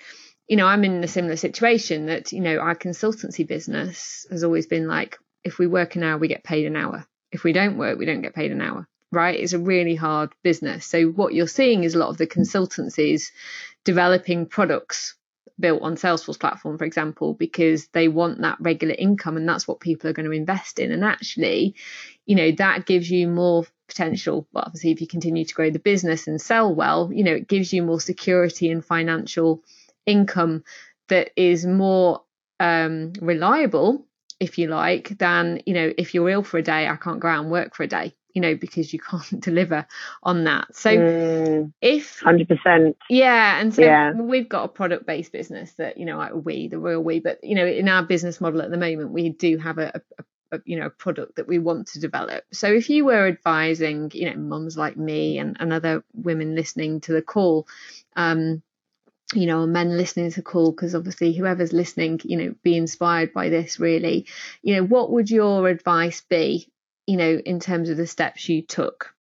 you 0.49 0.57
know, 0.57 0.67
I'm 0.67 0.85
in 0.85 1.03
a 1.03 1.09
similar 1.09 1.37
situation 1.37 2.07
that, 2.07 2.33
you 2.33 2.41
know, 2.41 2.59
our 2.59 2.75
consultancy 2.75 3.47
business 3.47 4.27
has 4.31 4.45
always 4.45 4.67
been 4.67 4.87
like, 4.87 5.19
if 5.45 5.59
we 5.59 5.67
work 5.67 5.97
an 5.97 6.03
hour, 6.03 6.19
we 6.19 6.29
get 6.29 6.45
paid 6.45 6.67
an 6.67 6.77
hour. 6.77 7.07
If 7.33 7.45
we 7.45 7.53
don't 7.53 7.79
work, 7.79 7.99
we 7.99 8.07
don't 8.07 8.23
get 8.23 8.35
paid 8.35 8.53
an 8.53 8.61
hour, 8.61 8.89
right? 9.13 9.39
It's 9.39 9.53
a 9.53 9.59
really 9.59 9.95
hard 9.95 10.33
business. 10.43 10.87
So 10.87 11.07
what 11.07 11.35
you're 11.35 11.47
seeing 11.47 11.85
is 11.85 11.95
a 11.95 11.99
lot 11.99 12.09
of 12.09 12.19
the 12.19 12.27
consultancies 12.27 13.31
developing 13.85 14.47
products 14.47 15.15
built 15.59 15.83
on 15.83 15.97
Salesforce 15.97 16.39
platform, 16.39 16.79
for 16.79 16.85
example, 16.85 17.33
because 17.35 17.89
they 17.89 18.09
want 18.09 18.43
that 18.43 18.59
regular 18.61 18.95
income 18.95 19.37
and 19.37 19.49
that's 19.49 19.67
what 19.67 19.81
people 19.81 20.11
are 20.11 20.13
going 20.13 20.27
to 20.27 20.33
invest 20.33 20.79
in. 20.79 20.93
And 20.93 21.05
actually, 21.05 21.75
you 22.27 22.37
know, 22.37 22.53
that 22.53 22.87
gives 22.87 23.11
you 23.11 23.29
more 23.29 23.65
potential. 23.89 24.47
Well, 24.53 24.65
obviously, 24.67 24.93
if 24.93 25.01
you 25.01 25.07
continue 25.07 25.45
to 25.45 25.55
grow 25.55 25.71
the 25.71 25.79
business 25.79 26.27
and 26.27 26.41
sell 26.41 26.75
well, 26.75 27.11
you 27.13 27.25
know, 27.25 27.35
it 27.35 27.49
gives 27.49 27.73
you 27.73 27.83
more 27.83 28.01
security 28.01 28.71
and 28.71 28.85
financial 28.85 29.63
income 30.05 30.65
that 31.09 31.31
is 31.37 31.65
more 31.67 32.23
um, 32.61 33.13
reliable, 33.21 34.07
if 34.41 34.59
you 34.59 34.69
like, 34.69 35.17
than, 35.19 35.63
you 35.67 35.75
know, 35.75 35.93
if 35.97 36.15
you're 36.15 36.29
ill 36.29 36.43
for 36.43 36.59
a 36.59 36.63
day, 36.63 36.89
I 36.89 36.97
can't 36.97 37.21
go 37.21 37.29
out 37.29 37.43
and 37.43 37.51
work 37.51 37.75
for 37.75 37.83
a 37.83 37.89
day 37.89 38.15
you 38.37 38.43
know, 38.43 38.55
because 38.55 38.93
you 38.93 39.01
can't 39.11 39.41
deliver 39.41 39.87
on 40.23 40.45
that. 40.45 40.77
So 40.77 40.91
mm, 40.91 41.73
if 41.81 42.21
100%. 42.21 42.95
Yeah. 43.09 43.59
And 43.59 43.75
so 43.75 43.83
yeah. 43.83 44.13
we've 44.13 44.49
got 44.49 44.65
a 44.65 44.69
product 44.69 45.07
based 45.07 45.33
business 45.33 45.73
that, 45.79 45.97
you 45.97 46.05
know, 46.05 46.19
like 46.19 46.33
we, 46.35 46.69
the 46.69 46.79
royal 46.79 47.03
we, 47.03 47.19
but, 47.19 47.43
you 47.43 47.55
know, 47.55 47.67
in 47.67 47.89
our 47.89 48.03
business 48.03 48.39
model 48.39 48.61
at 48.61 48.71
the 48.71 48.77
moment, 48.77 49.11
we 49.11 49.31
do 49.31 49.57
have 49.57 49.79
a, 49.79 50.03
a 50.19 50.25
you 50.65 50.79
know 50.79 50.91
product 50.91 51.37
that 51.37 51.49
we 51.49 51.59
want 51.59 51.87
to 51.87 52.01
develop 52.01 52.45
so 52.53 52.69
if 52.69 52.89
you 52.89 53.05
were 53.05 53.27
advising 53.27 54.11
you 54.15 54.31
know 54.31 54.37
mums 54.37 54.77
like 54.77 54.97
me 54.97 55.39
and, 55.39 55.57
and 55.61 55.73
other 55.73 56.05
women 56.15 56.55
listening 56.55 57.01
to 57.01 57.13
the 57.13 57.23
call 57.23 57.67
um 58.17 58.63
you 59.35 59.47
know, 59.47 59.67
men 59.67 59.97
listening 59.97 60.31
to 60.31 60.37
the 60.37 60.43
call, 60.43 60.71
because 60.71 60.95
obviously 60.95 61.33
whoever's 61.33 61.73
listening, 61.73 62.21
you 62.23 62.37
know, 62.37 62.55
be 62.63 62.77
inspired 62.77 63.33
by 63.33 63.49
this 63.49 63.81
really. 63.81 64.25
You 64.63 64.77
know, 64.77 64.85
what 64.85 65.11
would 65.11 65.29
your 65.29 65.67
advice 65.69 66.21
be 66.21 66.71
you 67.07 67.17
know, 67.17 67.41
in 67.45 67.61
terms 67.61 67.89
of 67.89 67.97
the 67.97 68.07
steps 68.07 68.49
you 68.49 68.63
took? 68.63 69.13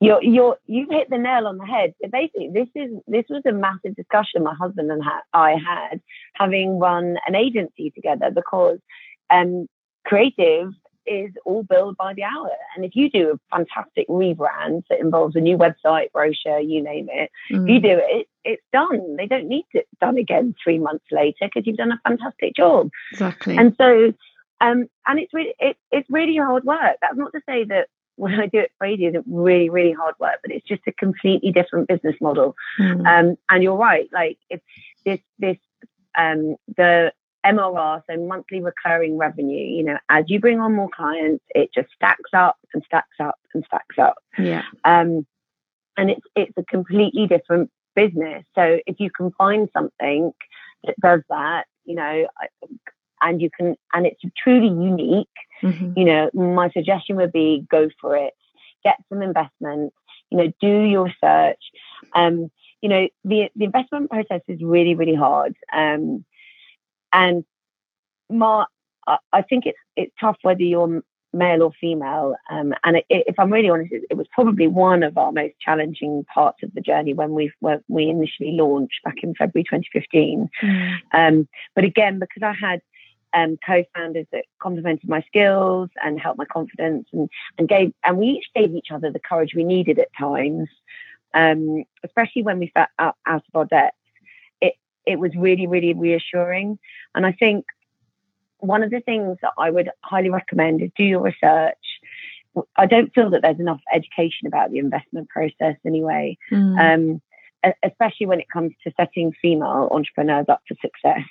You're, 0.00 0.22
you're, 0.22 0.56
you've 0.66 0.88
hit 0.88 1.10
the 1.10 1.18
nail 1.18 1.46
on 1.46 1.58
the 1.58 1.66
head. 1.66 1.92
Basically, 2.10 2.50
this 2.52 2.68
is 2.74 2.90
this 3.06 3.26
was 3.28 3.42
a 3.46 3.52
massive 3.52 3.94
discussion 3.94 4.42
my 4.42 4.54
husband 4.54 4.90
and 4.90 5.02
I 5.34 5.50
had, 5.52 6.00
having 6.34 6.78
run 6.78 7.16
an 7.26 7.34
agency 7.34 7.90
together, 7.90 8.30
because 8.34 8.78
um, 9.28 9.68
creative 10.10 10.72
is 11.06 11.30
all 11.44 11.62
billed 11.62 11.96
by 11.96 12.14
the 12.14 12.24
hour. 12.24 12.50
And 12.74 12.84
if 12.84 12.94
you 12.94 13.08
do 13.08 13.30
a 13.32 13.56
fantastic 13.56 14.06
rebrand 14.08 14.82
that 14.90 15.00
involves 15.00 15.36
a 15.36 15.40
new 15.40 15.56
website, 15.56 16.12
brochure, 16.12 16.58
you 16.58 16.82
name 16.82 17.08
it, 17.10 17.30
mm. 17.50 17.68
you 17.68 17.80
do 17.80 18.00
it, 18.02 18.26
it's 18.44 18.62
done. 18.72 19.16
They 19.16 19.26
don't 19.26 19.48
need 19.48 19.66
it 19.72 19.86
done 20.00 20.18
again 20.18 20.54
three 20.62 20.78
months 20.78 21.06
later 21.10 21.46
because 21.46 21.66
you've 21.66 21.76
done 21.76 21.92
a 21.92 22.00
fantastic 22.08 22.54
job. 22.56 22.90
Exactly. 23.12 23.56
And 23.56 23.74
so 23.78 24.12
um, 24.60 24.88
and 25.06 25.18
it's 25.18 25.32
really 25.32 25.54
it, 25.58 25.76
it's 25.90 26.08
really 26.10 26.36
hard 26.36 26.64
work. 26.64 26.96
That's 27.00 27.16
not 27.16 27.32
to 27.32 27.40
say 27.48 27.64
that 27.64 27.88
when 28.16 28.34
I 28.34 28.46
do 28.46 28.58
it 28.58 28.72
for 28.76 28.86
ages, 28.86 29.14
it's 29.14 29.26
really 29.26 29.70
really 29.70 29.92
hard 29.92 30.14
work, 30.18 30.40
but 30.42 30.52
it's 30.52 30.66
just 30.66 30.82
a 30.86 30.92
completely 30.92 31.52
different 31.52 31.88
business 31.88 32.16
model. 32.20 32.54
Mm. 32.78 33.06
Um, 33.06 33.36
and 33.48 33.62
you're 33.62 33.76
right, 33.76 34.08
like 34.12 34.38
it's 34.50 34.64
this 35.04 35.20
this 35.38 35.56
um, 36.18 36.56
the 36.76 37.12
MRR, 37.44 38.02
so 38.08 38.16
monthly 38.18 38.60
recurring 38.60 39.16
revenue, 39.16 39.66
you 39.66 39.84
know, 39.84 39.98
as 40.08 40.24
you 40.28 40.40
bring 40.40 40.60
on 40.60 40.74
more 40.74 40.90
clients, 40.94 41.44
it 41.54 41.70
just 41.74 41.88
stacks 41.94 42.30
up 42.34 42.56
and 42.74 42.82
stacks 42.84 43.16
up 43.18 43.38
and 43.54 43.64
stacks 43.64 43.98
up. 43.98 44.16
Yeah. 44.38 44.62
Um, 44.84 45.26
and 45.96 46.10
it's 46.10 46.26
it's 46.36 46.56
a 46.56 46.64
completely 46.64 47.26
different 47.26 47.70
business. 47.94 48.44
So 48.54 48.78
if 48.86 49.00
you 49.00 49.10
can 49.10 49.32
find 49.32 49.68
something 49.72 50.32
that 50.84 50.94
does 51.00 51.20
that, 51.28 51.66
you 51.84 51.94
know, 51.94 52.26
and 53.20 53.40
you 53.40 53.50
can 53.56 53.76
and 53.92 54.06
it's 54.06 54.20
truly 54.42 54.68
unique 54.68 55.28
mm-hmm. 55.62 55.92
you 55.96 56.04
know 56.04 56.30
my 56.34 56.70
suggestion 56.70 57.16
would 57.16 57.32
be 57.32 57.66
go 57.70 57.88
for 58.00 58.16
it 58.16 58.34
get 58.84 58.96
some 59.08 59.22
investment 59.22 59.92
you 60.30 60.38
know 60.38 60.52
do 60.60 60.82
your 60.82 61.12
search. 61.22 61.62
um 62.14 62.50
you 62.80 62.88
know 62.88 63.08
the 63.24 63.48
the 63.56 63.64
investment 63.64 64.10
process 64.10 64.40
is 64.48 64.60
really 64.62 64.94
really 64.94 65.14
hard 65.14 65.54
um 65.72 66.24
and 67.12 67.44
my 68.28 68.64
I 69.32 69.42
think 69.42 69.66
it's 69.66 69.78
it's 69.96 70.12
tough 70.20 70.36
whether 70.42 70.62
you're 70.62 71.02
male 71.32 71.62
or 71.62 71.72
female. 71.80 72.34
Um, 72.50 72.74
and 72.84 72.96
it, 72.96 73.06
it, 73.08 73.24
if 73.28 73.38
I'm 73.38 73.52
really 73.52 73.70
honest, 73.70 73.92
it, 73.92 74.02
it, 74.10 74.16
was 74.16 74.26
probably 74.32 74.66
one 74.66 75.02
of 75.02 75.16
our 75.16 75.32
most 75.32 75.54
challenging 75.60 76.24
parts 76.32 76.62
of 76.62 76.74
the 76.74 76.80
journey 76.80 77.14
when 77.14 77.32
we 77.32 77.52
when 77.60 77.82
we 77.88 78.08
initially 78.08 78.52
launched 78.52 79.02
back 79.04 79.16
in 79.22 79.34
February 79.34 79.64
2015. 79.64 80.48
Mm. 80.62 80.98
Um, 81.12 81.48
but 81.74 81.84
again, 81.84 82.18
because 82.18 82.42
I 82.42 82.52
had 82.52 82.80
um, 83.32 83.58
co-founders 83.64 84.26
that 84.32 84.44
complemented 84.60 85.08
my 85.08 85.22
skills 85.22 85.88
and 86.02 86.20
helped 86.20 86.38
my 86.38 86.44
confidence 86.44 87.06
and, 87.12 87.28
and 87.58 87.68
gave 87.68 87.92
and 88.04 88.18
we 88.18 88.26
each 88.26 88.46
gave 88.54 88.74
each 88.74 88.90
other 88.90 89.10
the 89.10 89.20
courage 89.20 89.54
we 89.54 89.64
needed 89.64 89.98
at 89.98 90.08
times 90.18 90.68
um, 91.32 91.84
especially 92.02 92.42
when 92.42 92.58
we 92.58 92.72
felt 92.74 92.88
out, 92.98 93.14
out 93.26 93.44
of 93.46 93.54
our 93.54 93.66
depth 93.66 93.96
it 94.60 94.74
it 95.06 95.20
was 95.20 95.30
really 95.36 95.68
really 95.68 95.94
reassuring 95.94 96.76
and 97.14 97.26
i 97.26 97.32
think 97.32 97.64
one 98.58 98.82
of 98.82 98.90
the 98.90 99.00
things 99.00 99.36
that 99.42 99.52
i 99.58 99.70
would 99.70 99.90
highly 100.02 100.30
recommend 100.30 100.82
is 100.82 100.90
do 100.96 101.04
your 101.04 101.20
research 101.20 101.74
i 102.76 102.86
don't 102.86 103.12
feel 103.14 103.30
that 103.30 103.42
there's 103.42 103.60
enough 103.60 103.80
education 103.92 104.46
about 104.46 104.70
the 104.70 104.78
investment 104.78 105.28
process 105.28 105.76
anyway 105.86 106.36
mm. 106.50 106.78
um, 106.78 107.20
especially 107.84 108.26
when 108.26 108.40
it 108.40 108.48
comes 108.50 108.72
to 108.82 108.92
setting 108.96 109.32
female 109.42 109.88
entrepreneurs 109.92 110.46
up 110.48 110.62
for 110.66 110.74
success 110.80 111.26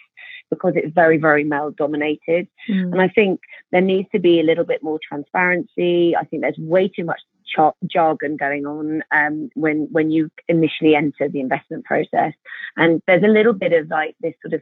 because 0.49 0.73
it's 0.75 0.93
very, 0.93 1.17
very 1.17 1.43
male 1.43 1.71
dominated. 1.71 2.47
Mm. 2.67 2.91
And 2.91 3.01
I 3.01 3.07
think 3.07 3.41
there 3.71 3.81
needs 3.81 4.09
to 4.11 4.19
be 4.19 4.39
a 4.39 4.43
little 4.43 4.63
bit 4.63 4.83
more 4.83 4.99
transparency. 5.07 6.15
I 6.15 6.25
think 6.25 6.41
there's 6.41 6.57
way 6.57 6.87
too 6.87 7.05
much 7.05 7.21
ch- 7.45 7.87
jargon 7.87 8.37
going 8.37 8.65
on 8.65 9.03
um, 9.11 9.49
when 9.55 9.87
when 9.91 10.11
you 10.11 10.29
initially 10.47 10.95
enter 10.95 11.29
the 11.29 11.39
investment 11.39 11.85
process, 11.85 12.33
and 12.77 13.01
there's 13.07 13.23
a 13.23 13.27
little 13.27 13.53
bit 13.53 13.73
of 13.73 13.89
like 13.89 14.15
this 14.21 14.33
sort 14.41 14.53
of 14.53 14.61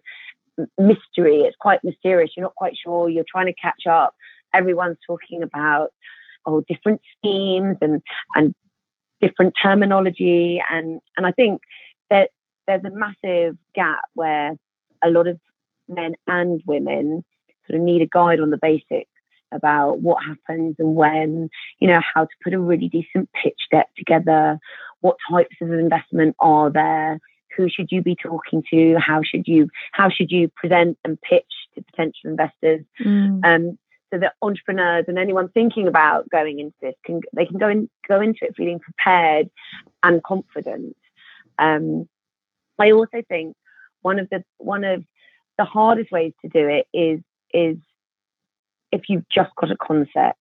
mystery. 0.78 1.42
It's 1.42 1.58
quite 1.60 1.84
mysterious. 1.84 2.31
You're 2.36 2.46
not 2.46 2.56
quite 2.56 2.75
sure. 2.81 3.10
You're 3.10 3.25
trying 3.29 3.48
to 3.48 3.54
catch 3.54 3.88
up. 3.90 4.15
Everyone's 4.54 4.98
talking 5.06 5.44
about 5.44 5.90
oh 6.46 6.63
different 6.67 7.02
schemes 7.17 7.77
and 7.81 8.02
and 8.36 8.56
different 9.21 9.54
terminology 9.62 10.62
and 10.71 11.02
and 11.17 11.25
I 11.25 11.31
think 11.31 11.62
that 12.10 12.29
there's 12.67 12.84
a 12.86 12.92
massive 12.92 13.58
gap 13.75 14.02
where 14.13 14.56
a 15.04 15.10
lot 15.10 15.27
of 15.27 15.40
men 15.88 16.15
and 16.27 16.62
women 16.65 17.23
sort 17.67 17.79
of 17.79 17.86
need 17.86 18.02
a 18.02 18.08
guide 18.08 18.40
on 18.40 18.50
the 18.50 18.60
basics 18.62 19.10
about 19.54 20.02
what 20.02 20.23
happens 20.23 20.75
and 20.77 20.96
when, 20.96 21.50
you 21.79 21.88
know, 21.88 22.02
how 22.13 22.25
to 22.25 22.31
put 22.44 22.54
a 22.54 22.60
really 22.60 22.90
decent 22.90 23.29
pitch 23.42 23.60
deck 23.71 23.88
together, 23.98 24.60
what 25.02 25.15
types 25.29 25.56
of 25.62 25.71
investment 25.71 26.36
are 26.40 26.69
there? 26.69 27.19
Who 27.58 27.69
should 27.69 27.91
you 27.91 28.01
be 28.01 28.15
talking 28.15 28.63
to? 28.71 28.97
How 28.99 29.21
should 29.23 29.47
you 29.47 29.69
how 29.91 30.10
should 30.10 30.31
you 30.31 30.49
present 30.49 30.97
and 31.03 31.19
pitch 31.21 31.51
to 31.75 31.81
potential 31.81 32.29
investors? 32.29 32.85
Mm. 33.03 33.43
Um, 33.43 33.77
so 34.12 34.19
that 34.19 34.35
entrepreneurs 34.41 35.05
and 35.08 35.19
anyone 35.19 35.49
thinking 35.49 35.87
about 35.87 36.29
going 36.29 36.60
into 36.60 36.75
this 36.81 36.95
can 37.05 37.21
they 37.33 37.45
can 37.45 37.58
go 37.58 37.67
in 37.67 37.89
go 38.08 38.21
into 38.21 38.45
it 38.45 38.55
feeling 38.55 38.79
prepared 38.79 39.49
and 40.03 40.23
confident. 40.23 40.95
Um, 41.60 42.08
I 42.79 42.91
also 42.91 43.21
think 43.27 43.55
one 44.01 44.19
of 44.19 44.29
the 44.29 44.43
one 44.58 44.83
of 44.83 45.03
the 45.58 45.65
hardest 45.65 46.12
ways 46.12 46.33
to 46.43 46.49
do 46.49 46.67
it 46.69 46.87
is 46.93 47.19
is 47.53 47.77
if 48.91 49.10
you've 49.10 49.27
just 49.29 49.55
got 49.55 49.71
a 49.71 49.77
concept. 49.77 50.39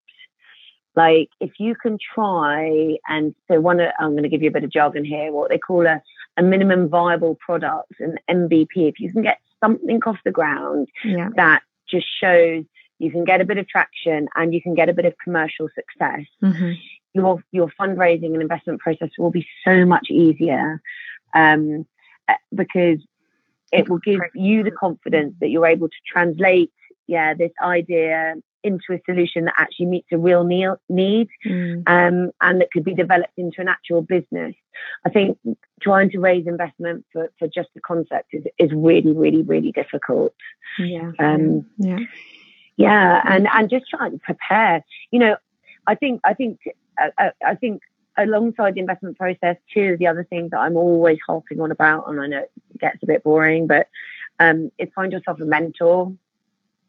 Like 0.95 1.29
if 1.41 1.53
you 1.59 1.75
can 1.75 1.99
try 2.15 2.97
and 3.07 3.35
so 3.49 3.61
one 3.61 3.81
I'm 3.81 4.13
going 4.13 4.23
to 4.23 4.31
give 4.31 4.43
you 4.43 4.49
a 4.49 4.53
bit 4.53 4.65
of 4.65 4.71
jargon 4.71 5.05
here, 5.05 5.31
what 5.31 5.51
they 5.51 5.59
call 5.59 5.87
a, 5.87 6.01
a 6.37 6.43
minimum 6.43 6.89
viable 6.89 7.37
product, 7.37 7.93
an 8.01 8.19
MVP. 8.29 8.69
If 8.77 9.01
you 9.01 9.13
can 9.13 9.23
get 9.23 9.39
something 9.63 10.01
off 10.05 10.19
the 10.25 10.31
ground 10.31 10.89
yeah. 11.05 11.31
that 11.37 11.63
just 11.89 12.07
shows 12.21 12.65
you 12.99 13.11
can 13.11 13.25
get 13.25 13.41
a 13.41 13.45
bit 13.45 13.59
of 13.59 13.69
traction 13.69 14.29
and 14.35 14.55
you 14.55 14.63
can 14.63 14.75
get 14.75 14.89
a 14.89 14.93
bit 14.93 15.05
of 15.05 15.15
commercial 15.23 15.69
success, 15.75 16.27
mm-hmm. 16.43 16.73
your 17.15 17.43
your 17.53 17.71
fundraising 17.81 18.33
and 18.33 18.43
investment 18.43 18.81
process 18.81 19.11
will 19.19 19.31
be 19.31 19.47
so 19.65 19.85
much 19.85 20.09
easier 20.11 20.81
um, 21.35 21.87
uh, 22.29 22.35
because 22.55 22.99
it 23.73 23.89
will 23.89 23.99
give 23.99 24.21
you 24.35 24.63
the 24.63 24.71
confidence 24.71 25.35
that 25.41 25.49
you're 25.49 25.67
able 25.67 25.89
to 25.89 25.97
translate 26.07 26.73
yeah 27.07 27.35
this 27.35 27.53
idea 27.63 28.35
into 28.67 28.93
a 28.93 29.01
solution 29.07 29.47
that 29.47 29.55
actually 29.57 29.87
meets 29.87 30.09
a 30.13 30.19
real 30.19 30.45
need 30.45 31.29
mm. 31.45 31.83
um, 31.87 32.31
and 32.41 32.61
that 32.61 32.71
could 32.73 32.85
be 32.85 32.95
developed 32.95 33.33
into 33.37 33.61
an 33.61 33.69
actual 33.69 34.03
business. 34.03 34.55
I 35.05 35.11
think 35.11 35.39
trying 35.81 36.11
to 36.11 36.19
raise 36.19 36.47
investment 36.47 37.05
for, 37.13 37.31
for 37.39 37.49
just 37.49 37.69
the 37.75 37.81
concept 37.81 38.29
is, 38.33 38.45
is 38.59 38.71
really, 38.75 39.13
really, 39.13 39.43
really 39.43 39.73
difficult. 39.73 40.35
Yeah. 40.79 41.13
Um, 41.19 41.67
yeah. 41.79 41.99
Yeah. 42.77 43.23
And, 43.25 43.49
and 43.53 43.71
just 43.71 43.89
trying 43.89 44.13
to 44.13 44.19
prepare, 44.19 44.85
you 45.11 45.19
know, 45.19 45.37
I 45.87 45.95
think, 45.95 46.21
I 46.25 46.35
think, 46.35 46.59
uh, 47.01 47.09
uh 47.19 47.31
I 47.45 47.55
think 47.55 47.81
alongside 48.19 48.75
the 48.75 48.81
investment 48.81 49.19
process, 49.19 49.57
two 49.73 49.93
of 49.93 49.99
the 49.99 50.07
other 50.07 50.25
things 50.25 50.51
that 50.51 50.59
I'm 50.59 50.77
always 50.77 51.19
harping 51.27 51.61
on 51.61 51.71
about, 51.71 52.09
and 52.09 52.21
I 52.21 52.27
know 52.27 52.39
it 52.39 52.81
gets 52.81 53.03
a 53.03 53.07
bit 53.07 53.23
boring, 53.23 53.67
but 53.67 53.89
um, 54.39 54.71
is 54.79 54.89
find 54.95 55.13
yourself 55.13 55.41
a 55.41 55.45
mentor 55.45 56.13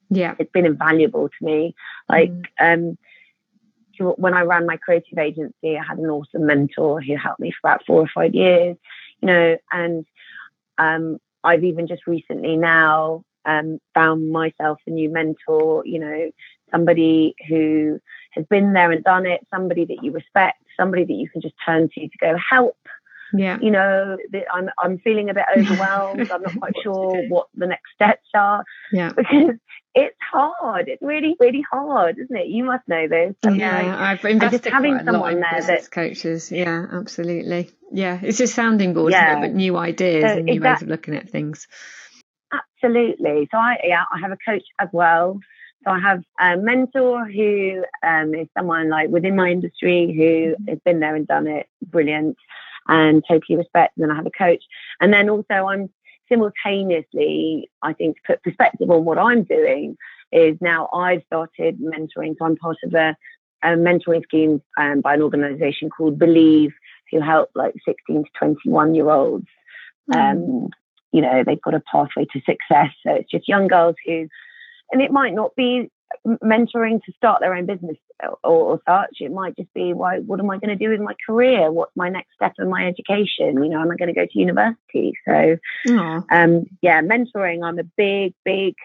yeah 0.10 0.36
it's 0.40 0.52
been 0.52 0.66
invaluable 0.66 1.30
to 1.30 1.46
me 1.46 1.76
like 2.10 2.32
mm. 2.32 2.44
um 2.60 2.98
when 4.16 4.34
I 4.34 4.42
ran 4.42 4.66
my 4.66 4.78
creative 4.78 5.18
agency, 5.18 5.78
I 5.78 5.84
had 5.84 5.98
an 5.98 6.06
awesome 6.06 6.46
mentor 6.46 7.02
who 7.02 7.16
helped 7.18 7.40
me 7.40 7.52
for 7.52 7.68
about 7.68 7.86
four 7.86 8.02
or 8.02 8.10
five 8.14 8.36
years, 8.36 8.78
you 9.22 9.28
know, 9.28 9.58
and 9.72 10.06
um, 10.78 11.18
I've 11.44 11.64
even 11.64 11.88
just 11.88 12.08
recently 12.08 12.58
now 12.58 13.24
um, 13.46 13.80
found 13.94 14.32
myself 14.32 14.80
a 14.86 14.92
new 14.92 15.10
mentor, 15.10 15.84
you 15.86 16.00
know, 16.00 16.32
somebody 16.72 17.36
who 17.48 18.00
has 18.32 18.46
been 18.50 18.74
there 18.74 18.92
and 18.92 19.04
done 19.04 19.26
it, 19.26 19.46
somebody 19.54 19.86
that 19.86 20.04
you 20.04 20.12
respect, 20.12 20.62
somebody 20.76 21.06
that 21.06 21.14
you 21.14 21.30
can 21.30 21.42
just 21.42 21.56
turn 21.66 21.90
to 21.90 22.02
to 22.02 22.18
go 22.20 22.36
help. 22.38 22.78
Yeah. 23.34 23.58
You 23.62 23.72
know, 23.72 24.18
I'm 24.54 24.70
I'm 24.80 25.00
feeling 25.00 25.30
a 25.30 25.34
bit 25.34 25.46
overwhelmed. 25.58 26.32
I'm 26.32 26.42
not 26.42 26.60
quite 26.60 26.74
sure 26.82 27.28
what 27.28 27.48
the 27.56 27.68
next 27.68 27.92
steps 27.96 28.28
are. 28.34 28.64
Yeah. 28.92 29.12
Because 29.16 29.56
it's 29.96 30.16
hard. 30.32 30.88
It's 30.88 31.02
really, 31.02 31.36
really 31.40 31.64
hard, 31.72 32.20
isn't 32.20 32.36
it? 32.36 32.48
You 32.48 32.64
must 32.66 32.88
know 32.88 33.08
this. 33.08 33.36
I 33.44 33.50
mean, 33.50 33.60
yeah, 33.60 33.98
I've 34.00 34.24
invested 34.24 34.64
just 34.64 34.74
having 34.74 35.00
someone 35.04 35.40
there 35.40 35.62
that 35.62 35.90
coaches. 35.92 36.52
Yeah, 36.52 36.86
absolutely. 36.92 37.72
Yeah, 37.92 38.20
it's 38.22 38.38
just 38.38 38.54
sounding 38.54 38.94
board, 38.94 39.12
yeah. 39.12 39.40
but 39.40 39.54
new 39.54 39.76
ideas 39.76 40.24
so 40.24 40.38
and 40.38 40.46
new 40.46 40.60
that, 40.60 40.74
ways 40.74 40.82
of 40.84 40.90
looking 40.90 41.16
at 41.16 41.30
things. 41.30 41.68
Absolutely. 42.54 43.48
So 43.52 43.58
I, 43.58 43.78
yeah, 43.84 44.04
I 44.14 44.20
have 44.20 44.32
a 44.32 44.38
coach 44.46 44.64
as 44.80 44.90
well. 44.92 45.40
So 45.84 45.92
I 45.92 46.00
have 46.00 46.22
a 46.40 46.58
mentor 46.58 47.26
who 47.26 47.84
um, 48.06 48.36
is 48.36 48.48
someone 48.58 48.90
like 48.90 49.10
within 49.10 49.36
my 49.36 49.50
industry 49.50 50.14
who 50.16 50.54
mm-hmm. 50.54 50.70
has 50.70 50.80
been 50.86 51.00
there 51.00 51.16
and 51.16 51.28
done 51.28 51.48
it, 51.48 51.68
brilliant, 51.82 52.38
and 52.88 53.24
totally 53.28 53.58
respect. 53.58 53.98
And 53.98 54.04
then 54.04 54.12
I 54.12 54.16
have 54.16 54.26
a 54.26 54.32
coach, 54.32 54.64
and 55.02 55.14
then 55.14 55.30
also 55.30 55.68
I'm 55.68 55.90
simultaneously, 56.30 57.70
I 57.82 57.94
think 57.94 58.18
to 58.18 58.22
put 58.28 58.44
perspective 58.44 58.90
on 58.90 59.06
what 59.06 59.18
I'm 59.18 59.44
doing 59.44 59.98
is 60.32 60.58
now 60.62 60.90
I've 60.94 61.24
started 61.26 61.80
mentoring. 61.80 62.36
So 62.38 62.46
I'm 62.46 62.58
part 62.58 62.78
of 62.84 62.94
a, 62.94 63.16
a 63.64 63.70
mentoring 63.70 64.24
scheme 64.24 64.62
um, 64.78 65.02
by 65.02 65.14
an 65.14 65.22
organization 65.22 65.90
called 65.90 66.20
Believe, 66.20 66.74
who 67.12 67.22
help 67.22 67.50
like 67.56 67.74
16 67.86 68.24
to 68.24 68.30
21 68.38 68.96
year 68.96 69.10
olds. 69.10 69.48
Mm. 70.12 70.32
Um, 70.32 70.70
you 71.12 71.22
know, 71.22 71.44
they've 71.46 71.62
got 71.62 71.74
a 71.74 71.84
pathway 71.92 72.26
to 72.26 72.42
success. 72.42 72.92
So 73.06 73.14
it's 73.14 73.32
just 73.32 73.48
young 73.48 73.68
girls 73.68 73.96
who, 74.06 74.28
and 74.92 75.02
it 75.02 75.12
might 75.12 75.34
not 75.34 75.56
be 75.56 75.90
mentoring 76.26 77.04
to 77.04 77.12
start 77.14 77.42
their 77.42 77.54
own 77.54 77.66
business 77.66 77.98
or, 78.24 78.38
or, 78.44 78.82
such. 78.88 79.18
It 79.20 79.32
might 79.32 79.56
just 79.56 79.74
be, 79.74 79.94
why, 79.94 80.20
what 80.20 80.40
am 80.40 80.50
I 80.50 80.58
going 80.58 80.78
to 80.78 80.84
do 80.84 80.90
with 80.90 81.00
my 81.00 81.16
career? 81.26 81.72
What's 81.72 81.96
my 81.96 82.10
next 82.10 82.34
step 82.36 82.54
in 82.60 82.70
my 82.70 82.88
education? 82.88 83.64
You 83.64 83.70
know, 83.70 83.82
am 83.82 83.92
I 83.92 83.96
going 83.96 84.14
to 84.14 84.20
go 84.20 84.26
to 84.26 84.40
university? 84.40 85.14
So, 85.28 85.58
um, 86.30 86.66
yeah, 86.82 87.02
mentoring, 87.02 87.64
I'm 87.64 87.80
a 87.80 87.84
big, 87.84 88.34
big 88.44 88.76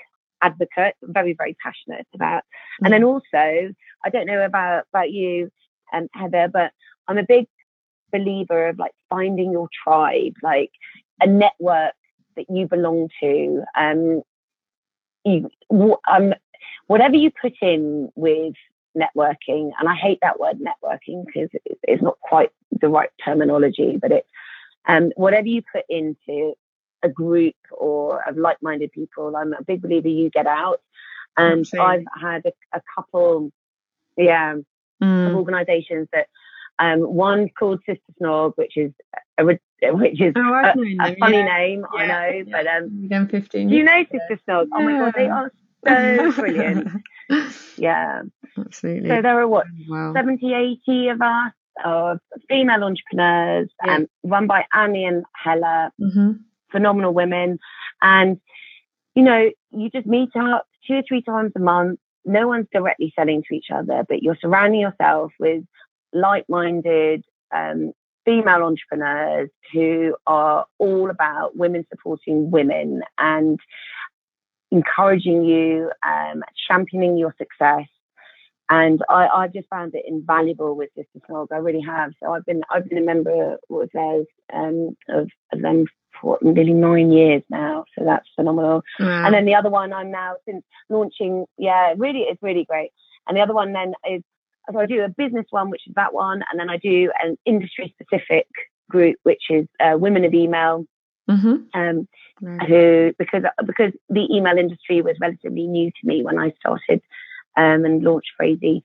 advocate, 0.42 0.96
very, 1.02 1.34
very 1.34 1.56
passionate 1.62 2.06
about. 2.14 2.42
Mm. 2.82 2.86
And 2.86 2.92
then 2.92 3.04
also, 3.04 3.24
I 4.04 4.10
don't 4.10 4.26
know 4.26 4.44
about, 4.44 4.84
about 4.92 5.10
you, 5.10 5.50
um, 5.92 6.08
Heather, 6.14 6.48
but 6.52 6.72
I'm 7.08 7.18
a 7.18 7.24
big 7.24 7.46
believer 8.12 8.68
of 8.68 8.78
like 8.78 8.92
finding 9.08 9.52
your 9.52 9.68
tribe, 9.84 10.34
like 10.42 10.70
a 11.20 11.26
network 11.26 11.94
that 12.36 12.46
you 12.48 12.66
belong 12.66 13.08
to. 13.20 13.64
Um, 13.76 14.22
you, 15.24 15.48
I'm 16.06 16.34
whatever 16.92 17.16
you 17.16 17.30
put 17.30 17.54
in 17.62 18.12
with 18.14 18.52
networking, 18.94 19.70
and 19.78 19.88
I 19.88 19.94
hate 19.94 20.18
that 20.20 20.38
word 20.38 20.58
networking 20.58 21.24
because 21.24 21.48
it's 21.64 22.02
not 22.02 22.20
quite 22.20 22.50
the 22.82 22.90
right 22.90 23.08
terminology, 23.24 23.96
but 23.96 24.12
it's 24.12 24.28
um, 24.86 25.10
whatever 25.16 25.46
you 25.46 25.62
put 25.74 25.84
into 25.88 26.52
a 27.02 27.08
group 27.08 27.54
or 27.70 28.22
of 28.28 28.36
like-minded 28.36 28.92
people. 28.92 29.34
I'm 29.34 29.54
a 29.54 29.64
big 29.64 29.80
believer 29.80 30.08
you 30.08 30.28
get 30.28 30.46
out, 30.46 30.82
and 31.34 31.66
I've 31.80 32.04
had 32.20 32.42
a, 32.44 32.52
a 32.76 32.82
couple, 32.94 33.50
yeah, 34.18 34.56
mm. 35.02 35.26
of 35.28 35.34
organisations 35.34 36.08
that. 36.12 36.28
Um, 36.78 37.00
one's 37.02 37.50
called 37.56 37.80
Sister 37.86 38.12
Snog, 38.18 38.54
which 38.56 38.76
is 38.76 38.92
a, 39.38 39.44
which 39.44 40.20
is 40.20 40.32
oh, 40.34 40.40
a, 40.40 40.72
a, 41.06 41.16
funny 41.16 41.36
yeah. 41.36 41.58
name, 41.58 41.86
yeah. 41.94 42.00
I 42.00 42.06
know. 42.06 42.36
Yeah. 42.38 42.42
But 42.50 42.66
um, 42.66 43.08
them 43.08 43.28
fifteen. 43.28 43.68
Do 43.68 43.76
you 43.76 43.84
know 43.84 44.02
Sister 44.10 44.40
Snog? 44.48 44.66
Oh 44.72 44.82
my 44.82 44.92
god, 44.98 45.12
they 45.14 45.28
are 45.28 45.52
so 45.86 46.32
brilliant. 46.36 46.88
Yeah. 47.76 48.22
Absolutely. 48.58 49.08
So 49.08 49.22
there 49.22 49.40
are 49.40 49.48
what, 49.48 49.66
wow. 49.88 50.12
70, 50.14 50.78
80 50.86 51.08
of 51.08 51.22
us, 51.22 51.52
of 51.84 52.18
female 52.48 52.84
entrepreneurs, 52.84 53.70
yeah. 53.84 53.96
um, 53.96 54.06
run 54.22 54.46
by 54.46 54.66
Annie 54.72 55.04
and 55.04 55.24
Hella, 55.34 55.90
mm-hmm. 56.00 56.32
phenomenal 56.70 57.14
women. 57.14 57.58
And, 58.02 58.40
you 59.14 59.22
know, 59.22 59.50
you 59.70 59.90
just 59.90 60.06
meet 60.06 60.30
up 60.36 60.66
two 60.86 60.94
or 60.94 61.02
three 61.06 61.22
times 61.22 61.52
a 61.56 61.60
month. 61.60 61.98
No 62.24 62.46
one's 62.46 62.66
directly 62.72 63.12
selling 63.16 63.42
to 63.48 63.54
each 63.54 63.66
other, 63.74 64.04
but 64.08 64.22
you're 64.22 64.38
surrounding 64.40 64.80
yourself 64.80 65.32
with 65.40 65.64
like 66.12 66.44
minded 66.48 67.24
um, 67.54 67.92
female 68.24 68.62
entrepreneurs 68.62 69.50
who 69.72 70.14
are 70.26 70.66
all 70.78 71.10
about 71.10 71.56
women 71.56 71.84
supporting 71.90 72.50
women 72.50 73.02
and 73.18 73.58
encouraging 74.72 75.44
you, 75.44 75.92
um, 76.04 76.42
championing 76.68 77.16
your 77.16 77.34
success. 77.38 77.86
And 78.70 79.02
I, 79.08 79.26
I 79.26 79.48
just 79.48 79.68
found 79.68 79.94
it 79.94 80.04
invaluable 80.08 80.74
with 80.74 80.88
Sister 80.96 81.20
Snog. 81.28 81.48
I 81.52 81.56
really 81.56 81.82
have. 81.82 82.12
So 82.20 82.32
I've 82.32 82.46
been 82.46 82.62
I've 82.70 82.88
been 82.88 82.98
a 82.98 83.02
member 83.02 83.58
of 83.70 83.90
theirs 83.92 84.26
um, 84.52 84.96
of, 85.10 85.28
of 85.52 85.60
them 85.60 85.86
for 86.20 86.38
nearly 86.40 86.72
nine 86.72 87.12
years 87.12 87.42
now. 87.50 87.84
So 87.96 88.04
that's 88.04 88.26
phenomenal. 88.34 88.82
Wow. 88.98 89.26
And 89.26 89.34
then 89.34 89.44
the 89.44 89.54
other 89.54 89.68
one 89.68 89.92
I'm 89.92 90.10
now 90.10 90.36
since 90.48 90.64
launching, 90.88 91.44
yeah, 91.58 91.92
really 91.96 92.20
it's 92.20 92.42
really 92.42 92.64
great. 92.64 92.92
And 93.28 93.36
the 93.36 93.42
other 93.42 93.54
one 93.54 93.72
then 93.72 93.92
is 94.10 94.22
so 94.70 94.78
I 94.78 94.86
do 94.86 95.02
a 95.02 95.08
business 95.08 95.46
one, 95.50 95.68
which 95.68 95.86
is 95.86 95.94
that 95.96 96.14
one, 96.14 96.42
and 96.50 96.58
then 96.58 96.70
I 96.70 96.76
do 96.76 97.10
an 97.20 97.36
industry 97.44 97.94
specific 98.00 98.46
group, 98.88 99.16
which 99.24 99.42
is 99.50 99.66
uh, 99.80 99.98
Women 99.98 100.24
of 100.24 100.32
Email, 100.34 100.86
mm-hmm. 101.28 101.78
um, 101.78 102.08
who 102.66 103.12
because 103.18 103.44
because 103.64 103.92
the 104.08 104.26
email 104.34 104.58
industry 104.58 105.00
was 105.00 105.16
relatively 105.20 105.66
new 105.66 105.90
to 105.90 106.06
me 106.06 106.22
when 106.22 106.38
I 106.38 106.52
started 106.58 107.00
um, 107.56 107.84
and 107.84 108.02
launched 108.02 108.32
Phrasee. 108.36 108.82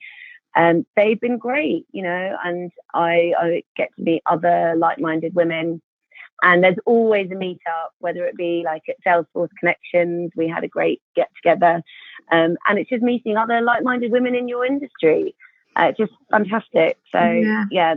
Um, 0.56 0.86
they've 0.96 1.20
been 1.20 1.38
great, 1.38 1.86
you 1.92 2.02
know, 2.02 2.36
and 2.44 2.72
I, 2.94 3.34
I 3.38 3.64
get 3.76 3.90
to 3.96 4.02
meet 4.02 4.24
other 4.26 4.74
like-minded 4.76 5.36
women. 5.36 5.82
And 6.42 6.64
there's 6.64 6.78
always 6.86 7.30
a 7.32 7.36
meetup, 7.36 7.90
whether 8.00 8.26
it 8.26 8.36
be 8.36 8.64
like 8.66 8.84
at 8.90 8.96
Salesforce 9.06 9.50
Connections, 9.60 10.32
we 10.36 10.48
had 10.48 10.64
a 10.64 10.68
great 10.68 11.02
get 11.16 11.30
together, 11.36 11.82
um, 12.32 12.58
and 12.68 12.78
it's 12.78 12.90
just 12.90 13.04
meeting 13.04 13.38
other 13.38 13.62
like-minded 13.62 14.12
women 14.12 14.36
in 14.36 14.48
your 14.48 14.66
industry. 14.66 15.36
Uh, 15.76 15.92
just 15.98 16.12
fantastic. 16.32 16.98
So 17.12 17.20
yeah, 17.20 17.66
yeah 17.72 17.96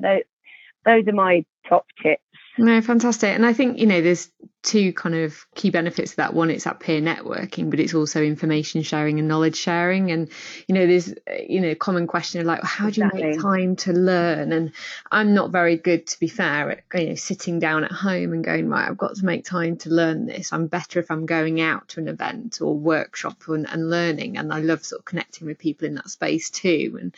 those 0.84 1.06
are 1.06 1.12
my 1.12 1.44
top 1.68 1.86
tips. 2.02 2.22
No, 2.60 2.80
fantastic. 2.82 3.34
And 3.34 3.46
I 3.46 3.52
think, 3.52 3.78
you 3.78 3.86
know, 3.86 4.02
there's 4.02 4.28
two 4.62 4.92
kind 4.92 5.14
of 5.14 5.46
key 5.54 5.70
benefits 5.70 6.10
of 6.10 6.16
that. 6.16 6.34
One, 6.34 6.50
it's 6.50 6.64
that 6.64 6.80
peer 6.80 7.00
networking, 7.00 7.70
but 7.70 7.80
it's 7.80 7.94
also 7.94 8.22
information 8.22 8.82
sharing 8.82 9.18
and 9.18 9.26
knowledge 9.26 9.56
sharing. 9.56 10.10
And, 10.10 10.28
you 10.68 10.74
know, 10.74 10.86
there's, 10.86 11.14
you 11.48 11.62
know, 11.62 11.74
common 11.74 12.06
question 12.06 12.42
of 12.42 12.46
like, 12.46 12.62
how 12.62 12.90
do 12.90 13.00
you 13.00 13.06
exactly. 13.06 13.30
make 13.30 13.40
time 13.40 13.76
to 13.76 13.94
learn? 13.94 14.52
And 14.52 14.72
I'm 15.10 15.32
not 15.32 15.50
very 15.50 15.76
good, 15.76 16.06
to 16.08 16.20
be 16.20 16.28
fair, 16.28 16.70
at, 16.70 16.82
you 16.92 17.08
know, 17.08 17.14
sitting 17.14 17.58
down 17.58 17.84
at 17.84 17.92
home 17.92 18.34
and 18.34 18.44
going, 18.44 18.68
right, 18.68 18.86
I've 18.86 18.98
got 18.98 19.16
to 19.16 19.24
make 19.24 19.46
time 19.46 19.76
to 19.78 19.88
learn 19.88 20.26
this. 20.26 20.52
I'm 20.52 20.66
better 20.66 21.00
if 21.00 21.10
I'm 21.10 21.24
going 21.24 21.62
out 21.62 21.88
to 21.88 22.00
an 22.00 22.08
event 22.08 22.60
or 22.60 22.76
workshop 22.76 23.48
and, 23.48 23.66
and 23.66 23.88
learning. 23.88 24.36
And 24.36 24.52
I 24.52 24.60
love 24.60 24.84
sort 24.84 25.00
of 25.00 25.06
connecting 25.06 25.46
with 25.46 25.58
people 25.58 25.86
in 25.86 25.94
that 25.94 26.10
space 26.10 26.50
too. 26.50 26.98
And, 27.00 27.14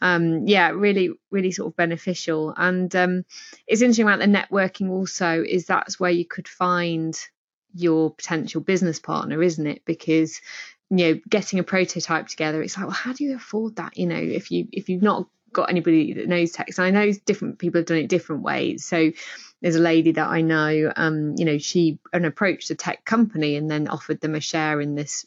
um, 0.00 0.48
yeah, 0.48 0.70
really, 0.70 1.10
really 1.30 1.52
sort 1.52 1.68
of 1.68 1.76
beneficial. 1.76 2.52
And 2.56 2.94
um, 2.96 3.24
it's 3.68 3.80
interesting 3.80 4.08
about 4.08 4.18
the 4.18 4.26
networking 4.26 4.79
also 4.88 5.42
is 5.46 5.66
that's 5.66 6.00
where 6.00 6.10
you 6.10 6.24
could 6.24 6.48
find 6.48 7.18
your 7.74 8.14
potential 8.14 8.60
business 8.60 8.98
partner, 8.98 9.42
isn't 9.42 9.66
it? 9.66 9.84
Because 9.84 10.40
you 10.90 10.96
know, 10.96 11.20
getting 11.28 11.58
a 11.58 11.62
prototype 11.62 12.26
together, 12.26 12.62
it's 12.62 12.76
like, 12.76 12.86
well, 12.86 12.94
how 12.94 13.12
do 13.12 13.24
you 13.24 13.36
afford 13.36 13.76
that? 13.76 13.96
You 13.96 14.06
know, 14.06 14.16
if 14.16 14.50
you 14.50 14.68
if 14.72 14.88
you've 14.88 15.02
not 15.02 15.28
got 15.52 15.70
anybody 15.70 16.14
that 16.14 16.28
knows 16.28 16.52
tech, 16.52 16.68
and 16.68 16.86
I 16.86 16.90
know 16.90 17.12
different 17.24 17.58
people 17.58 17.78
have 17.80 17.86
done 17.86 17.98
it 17.98 18.08
different 18.08 18.42
ways. 18.42 18.84
So 18.84 19.10
there's 19.62 19.76
a 19.76 19.80
lady 19.80 20.12
that 20.12 20.28
I 20.28 20.40
know, 20.40 20.92
um, 20.96 21.34
you 21.36 21.44
know, 21.44 21.58
she 21.58 21.98
an 22.12 22.24
approached 22.24 22.70
a 22.70 22.74
tech 22.74 23.04
company 23.04 23.56
and 23.56 23.70
then 23.70 23.88
offered 23.88 24.20
them 24.20 24.34
a 24.34 24.40
share 24.40 24.80
in 24.80 24.94
this 24.94 25.26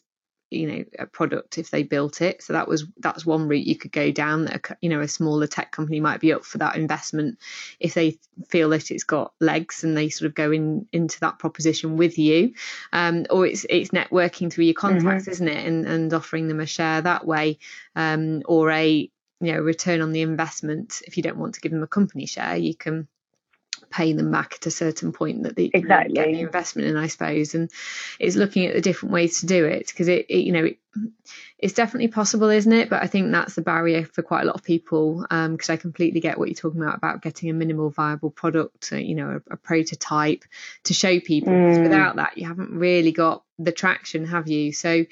you 0.54 0.68
know 0.68 0.86
a 1.00 1.06
product 1.06 1.58
if 1.58 1.70
they 1.70 1.84
built 1.84 2.22
it. 2.22 2.42
So 2.44 2.54
that 2.54 2.68
was 2.68 2.86
that's 3.00 3.26
one 3.26 3.48
route 3.48 3.66
you 3.66 3.76
could 3.76 3.92
go 3.92 4.12
down 4.12 4.46
that 4.46 4.78
you 4.82 4.90
know 4.90 5.02
a 5.02 5.08
smaller 5.08 5.48
tech 5.48 5.72
company 5.72 6.00
might 6.00 6.20
be 6.20 6.34
up 6.34 6.46
for 6.46 6.58
that 6.60 6.76
investment 6.76 7.40
if 7.80 7.94
they 7.94 8.18
feel 8.50 8.70
that 8.70 8.92
it's 8.92 9.04
got 9.04 9.34
legs 9.40 9.84
and 9.84 9.96
they 9.96 10.10
sort 10.10 10.28
of 10.28 10.36
go 10.36 10.52
in 10.52 10.88
into 10.92 11.20
that 11.22 11.40
proposition 11.40 11.98
with 11.98 12.18
you. 12.18 12.54
Um, 12.92 13.26
or 13.30 13.46
it's 13.46 13.66
it's 13.70 13.92
networking 13.92 14.52
through 14.52 14.66
your 14.66 14.74
contacts 14.74 15.24
mm-hmm. 15.24 15.32
isn't 15.32 15.48
it? 15.48 15.66
And 15.66 15.86
and 15.86 16.14
offering 16.14 16.48
them 16.48 16.60
a 16.60 16.66
share 16.66 17.02
that 17.02 17.26
way 17.26 17.60
um, 17.96 18.42
or 18.46 18.72
a 18.72 19.10
you 19.42 19.52
know 19.54 19.60
return 19.60 20.02
on 20.02 20.12
the 20.12 20.22
investment. 20.22 21.02
If 21.06 21.18
you 21.18 21.24
don't 21.24 21.38
want 21.38 21.56
to 21.56 21.62
give 21.62 21.72
them 21.72 21.84
a 21.84 21.88
company 21.88 22.26
share 22.26 22.56
you 22.56 22.76
can 22.76 23.08
pay 23.90 24.14
them 24.14 24.32
back 24.32 24.56
at 24.56 24.66
a 24.66 24.72
certain 24.72 25.12
point 25.12 25.44
that 25.44 25.56
they 25.56 25.70
exactly. 25.74 26.16
get 26.16 26.28
the 26.28 26.40
investment 26.42 26.88
in, 26.88 26.98
I 26.98 27.08
suppose. 27.08 27.56
And 27.56 27.70
it's 28.20 28.36
looking 28.36 28.66
at 28.66 28.74
the 28.74 28.82
different 28.82 29.14
ways 29.14 29.42
to 29.42 29.46
do 29.46 29.66
it 29.66 29.88
because 29.88 30.08
it, 30.08 30.26
it, 30.30 30.40
you 30.40 30.52
know, 30.52 30.66
it, 30.66 30.80
it's 31.58 31.74
definitely 31.74 32.10
possible, 32.10 32.50
isn't 32.50 32.72
it? 32.72 32.90
But 32.90 33.04
I 33.04 33.08
think 33.08 33.32
that's 33.32 33.56
the 33.56 33.62
barrier 33.62 34.06
for 34.06 34.22
quite 34.22 34.42
a 34.42 34.46
lot 34.46 34.56
of 34.56 34.64
people 34.64 35.22
because 35.22 35.70
um, 35.70 35.74
I 35.74 35.78
completely 35.78 36.20
get 36.20 36.38
what 36.38 36.50
you're 36.50 36.56
talking 36.56 36.82
about 36.82 36.98
about 36.98 37.22
getting 37.22 37.50
a 37.50 37.54
minimal 37.54 37.90
viable 37.90 38.32
product, 38.32 38.92
uh, 38.92 38.98
you 38.98 39.16
know, 39.16 39.42
a, 39.50 39.54
a, 39.54 39.58
prototype 39.58 40.44
to 40.84 40.94
show 40.94 41.20
people. 41.20 41.54
Mm. 41.54 41.84
Without 41.84 42.18
that, 42.18 42.38
you 42.38 42.48
haven't 42.48 42.72
really 42.72 43.12
got 43.12 43.44
the 43.60 43.72
traction, 43.72 44.26
have 44.26 44.48
you? 44.48 44.74
So 44.74 45.06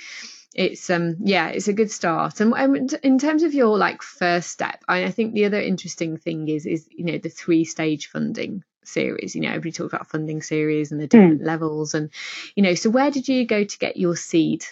it's 0.53 0.89
um 0.89 1.15
yeah 1.19 1.47
it's 1.47 1.67
a 1.67 1.73
good 1.73 1.91
start. 1.91 2.39
And, 2.39 2.53
and 2.53 2.93
in 3.03 3.19
terms 3.19 3.43
of 3.43 3.53
your 3.53 3.77
like 3.77 4.01
first 4.01 4.49
step 4.49 4.83
I, 4.87 5.05
I, 5.05 5.11
think 5.11 5.33
the 5.33 5.45
other 5.45 5.61
interesting 5.61 6.17
thing 6.17 6.47
is 6.47 6.65
is 6.65 6.87
you 6.91 7.05
know 7.05 7.17
the 7.17 7.29
three 7.29 7.63
stage 7.63 8.07
funding 8.07 8.63
series. 8.83 9.35
You 9.35 9.41
know 9.41 9.49
everybody 9.49 9.71
talks 9.71 9.93
about 9.93 10.07
funding 10.07 10.41
series 10.41 10.91
and 10.91 10.99
the 10.99 11.07
different 11.07 11.41
mm. 11.41 11.45
levels 11.45 11.93
and 11.93 12.09
you 12.55 12.63
know 12.63 12.75
so 12.75 12.89
where 12.89 13.11
did 13.11 13.27
you 13.27 13.45
go 13.45 13.63
to 13.63 13.77
get 13.77 13.97
your 13.97 14.15
seed 14.15 14.65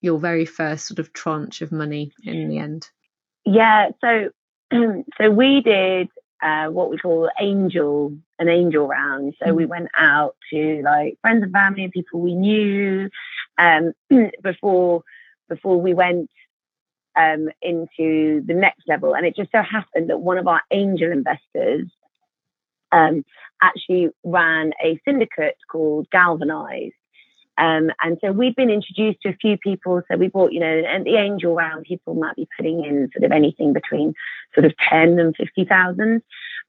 your 0.00 0.18
very 0.18 0.46
first 0.46 0.86
sort 0.86 0.98
of 0.98 1.12
tranche 1.12 1.60
of 1.60 1.72
money 1.72 2.12
in 2.24 2.48
the 2.48 2.58
end? 2.58 2.88
Yeah 3.44 3.90
so 4.00 4.30
so 5.18 5.30
we 5.30 5.60
did 5.60 6.08
uh, 6.42 6.66
what 6.66 6.90
we 6.90 6.98
call 6.98 7.30
angel 7.40 8.16
an 8.38 8.48
angel 8.48 8.86
round 8.86 9.34
so 9.42 9.50
mm. 9.50 9.56
we 9.56 9.66
went 9.66 9.88
out 9.96 10.36
to 10.50 10.80
like 10.84 11.18
friends 11.20 11.42
and 11.42 11.52
family 11.52 11.84
and 11.84 11.92
people 11.92 12.20
we 12.20 12.34
knew 12.34 13.08
um, 13.58 13.92
before 14.42 15.02
before 15.48 15.80
we 15.80 15.94
went 15.94 16.30
um, 17.16 17.48
into 17.60 18.42
the 18.46 18.54
next 18.54 18.88
level 18.88 19.14
and 19.14 19.26
it 19.26 19.36
just 19.36 19.50
so 19.52 19.62
happened 19.62 20.10
that 20.10 20.20
one 20.20 20.38
of 20.38 20.46
our 20.46 20.62
angel 20.70 21.10
investors 21.10 21.88
um, 22.92 23.24
actually 23.62 24.08
ran 24.24 24.72
a 24.82 25.00
syndicate 25.06 25.56
called 25.70 26.08
Galvanize. 26.10 26.92
Um, 27.60 27.90
and 28.02 28.16
so 28.22 28.32
we've 28.32 28.56
been 28.56 28.70
introduced 28.70 29.20
to 29.22 29.28
a 29.28 29.36
few 29.36 29.58
people. 29.58 30.00
So 30.10 30.16
we 30.16 30.28
bought, 30.28 30.52
you 30.52 30.60
know, 30.60 30.66
and 30.66 31.04
the 31.04 31.16
angel 31.16 31.54
round, 31.54 31.84
people 31.84 32.14
might 32.14 32.34
be 32.34 32.48
putting 32.56 32.84
in 32.84 33.10
sort 33.12 33.24
of 33.24 33.32
anything 33.32 33.74
between 33.74 34.14
sort 34.54 34.64
of 34.64 34.72
10 34.88 35.18
and 35.18 35.36
50,000. 35.36 36.22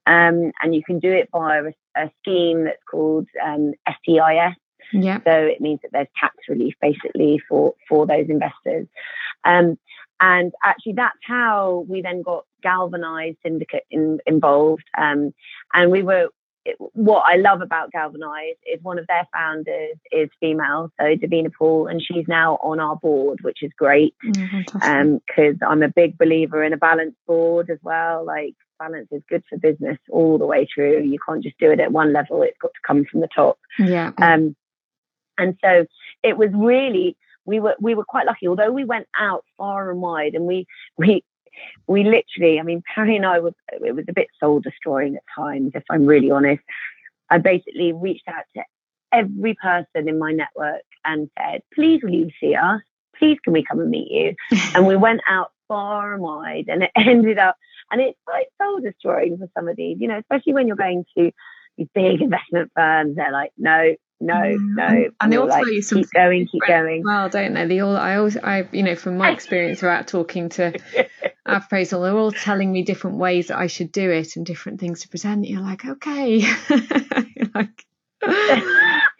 Um, 0.04 0.52
and 0.62 0.74
you 0.74 0.82
can 0.84 0.98
do 0.98 1.10
it 1.10 1.30
via 1.32 1.64
a, 1.64 1.72
a 1.96 2.10
scheme 2.20 2.64
that's 2.64 2.82
called 2.90 3.26
um, 3.42 3.72
SEIS. 3.88 4.54
Yeah. 4.92 5.20
So 5.24 5.30
it 5.30 5.62
means 5.62 5.80
that 5.82 5.92
there's 5.92 6.08
tax 6.20 6.36
relief 6.46 6.74
basically 6.82 7.40
for, 7.48 7.74
for 7.88 8.06
those 8.06 8.26
investors. 8.28 8.86
Um, 9.44 9.78
and 10.20 10.52
actually, 10.62 10.92
that's 10.92 11.18
how 11.26 11.86
we 11.88 12.02
then 12.02 12.22
got 12.22 12.44
Galvanized 12.62 13.38
Syndicate 13.42 13.84
in, 13.90 14.20
involved. 14.26 14.84
Um, 14.96 15.32
and 15.72 15.90
we 15.90 16.02
were, 16.02 16.28
what 16.92 17.24
I 17.26 17.36
love 17.36 17.60
about 17.60 17.90
Galvanized 17.90 18.58
is 18.72 18.82
one 18.82 18.98
of 18.98 19.06
their 19.06 19.26
founders 19.32 19.96
is 20.12 20.30
female, 20.40 20.92
so 20.98 21.04
Davina 21.16 21.50
Paul, 21.52 21.88
and 21.88 22.00
she's 22.02 22.26
now 22.28 22.58
on 22.62 22.78
our 22.78 22.96
board, 22.96 23.40
which 23.42 23.62
is 23.62 23.72
great. 23.76 24.14
Because 24.22 24.64
oh, 24.80 24.80
um, 24.82 25.20
I'm 25.66 25.82
a 25.82 25.88
big 25.88 26.16
believer 26.18 26.62
in 26.62 26.72
a 26.72 26.76
balanced 26.76 27.18
board 27.26 27.70
as 27.70 27.78
well. 27.82 28.24
Like 28.24 28.54
balance 28.78 29.08
is 29.10 29.22
good 29.28 29.42
for 29.48 29.58
business 29.58 29.98
all 30.10 30.38
the 30.38 30.46
way 30.46 30.68
through. 30.72 31.02
You 31.02 31.18
can't 31.26 31.42
just 31.42 31.58
do 31.58 31.70
it 31.70 31.80
at 31.80 31.92
one 31.92 32.12
level; 32.12 32.42
it's 32.42 32.58
got 32.58 32.72
to 32.74 32.86
come 32.86 33.04
from 33.04 33.20
the 33.20 33.28
top. 33.34 33.58
Yeah. 33.78 34.12
Um, 34.18 34.54
and 35.38 35.56
so 35.62 35.86
it 36.22 36.36
was 36.36 36.50
really 36.54 37.16
we 37.44 37.60
were 37.60 37.76
we 37.80 37.94
were 37.94 38.04
quite 38.04 38.26
lucky. 38.26 38.46
Although 38.48 38.72
we 38.72 38.84
went 38.84 39.08
out 39.18 39.44
far 39.58 39.90
and 39.90 40.00
wide, 40.00 40.34
and 40.34 40.46
we 40.46 40.66
we 40.96 41.24
we 41.86 42.04
literally, 42.04 42.58
I 42.58 42.62
mean, 42.62 42.82
Parry 42.94 43.16
and 43.16 43.26
I 43.26 43.40
were 43.40 43.52
it 43.72 43.94
was 43.94 44.04
a 44.08 44.12
bit 44.12 44.28
soul 44.40 44.60
destroying 44.60 45.16
at 45.16 45.22
times, 45.34 45.72
if 45.74 45.84
I'm 45.90 46.06
really 46.06 46.30
honest. 46.30 46.62
I 47.30 47.38
basically 47.38 47.92
reached 47.92 48.28
out 48.28 48.44
to 48.56 48.62
every 49.12 49.54
person 49.54 50.08
in 50.08 50.18
my 50.18 50.32
network 50.32 50.82
and 51.04 51.30
said, 51.38 51.62
"Please, 51.74 52.02
will 52.02 52.10
you 52.10 52.30
see 52.40 52.54
us? 52.54 52.80
Please, 53.16 53.38
can 53.42 53.52
we 53.52 53.64
come 53.64 53.80
and 53.80 53.90
meet 53.90 54.10
you?" 54.10 54.34
and 54.74 54.86
we 54.86 54.96
went 54.96 55.20
out 55.28 55.52
far 55.68 56.14
and 56.14 56.22
wide, 56.22 56.66
and 56.68 56.82
it 56.82 56.90
ended 56.96 57.38
up, 57.38 57.56
and 57.90 58.00
it's 58.00 58.18
like 58.26 58.48
soul 58.60 58.80
destroying 58.80 59.38
for 59.38 59.48
some 59.56 59.68
of 59.68 59.76
these, 59.76 59.98
you 60.00 60.08
know, 60.08 60.18
especially 60.18 60.54
when 60.54 60.66
you're 60.66 60.76
going 60.76 61.04
to 61.16 61.30
these 61.78 61.88
big 61.94 62.20
investment 62.20 62.70
firms. 62.74 63.16
They're 63.16 63.32
like, 63.32 63.52
"No, 63.56 63.94
no, 64.22 64.34
mm. 64.34 64.74
no. 64.76 65.10
And 65.20 65.32
they 65.32 65.36
all 65.36 65.48
like, 65.48 65.64
tell 65.64 65.72
you 65.72 65.82
keep 65.82 66.10
going, 66.10 66.46
keep 66.46 66.62
going. 66.66 67.02
Well, 67.04 67.28
don't 67.28 67.54
they? 67.54 67.66
They 67.66 67.80
all. 67.80 67.96
I 67.96 68.16
always, 68.16 68.36
I, 68.36 68.68
you 68.72 68.82
know, 68.82 68.94
from 68.94 69.16
my 69.16 69.30
experience 69.32 69.80
throughout 69.80 70.08
talking 70.08 70.48
to 70.50 70.78
appraisal, 71.46 72.02
they're 72.02 72.16
all 72.16 72.32
telling 72.32 72.72
me 72.72 72.82
different 72.82 73.18
ways 73.18 73.48
that 73.48 73.58
I 73.58 73.66
should 73.66 73.92
do 73.92 74.10
it 74.10 74.36
and 74.36 74.46
different 74.46 74.80
things 74.80 75.02
to 75.02 75.08
present. 75.08 75.46
You're 75.46 75.60
like, 75.60 75.84
okay, 75.84 76.36
You're 76.70 77.50
like. 77.54 77.86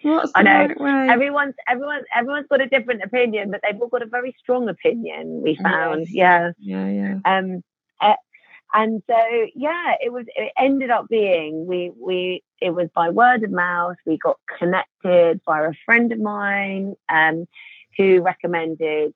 What's 0.05 0.32
I 0.34 0.42
know 0.42 0.68
right 0.78 1.11
everyone's 1.11 1.55
everyone's 1.68 2.05
everyone's 2.14 2.46
got 2.48 2.61
a 2.61 2.68
different 2.68 3.03
opinion, 3.03 3.50
but 3.50 3.61
they've 3.62 3.80
all 3.80 3.88
got 3.88 4.03
a 4.03 4.07
very 4.07 4.34
strong 4.38 4.68
opinion. 4.68 5.42
We 5.42 5.57
found, 5.61 6.07
yes. 6.09 6.55
yeah, 6.59 6.86
yeah, 6.88 7.18
yeah. 7.24 7.38
Um, 7.38 7.62
and 8.74 9.02
so 9.08 9.46
yeah 9.54 9.94
it 10.00 10.12
was 10.12 10.24
it 10.34 10.52
ended 10.58 10.90
up 10.90 11.08
being 11.08 11.66
we 11.66 11.92
we 11.98 12.42
it 12.62 12.70
was 12.70 12.88
by 12.94 13.10
word 13.10 13.42
of 13.42 13.50
mouth. 13.50 13.96
We 14.06 14.16
got 14.18 14.38
connected 14.58 15.42
by 15.44 15.66
a 15.66 15.72
friend 15.84 16.12
of 16.12 16.20
mine 16.20 16.94
um, 17.08 17.46
who 17.98 18.22
recommended 18.22 19.12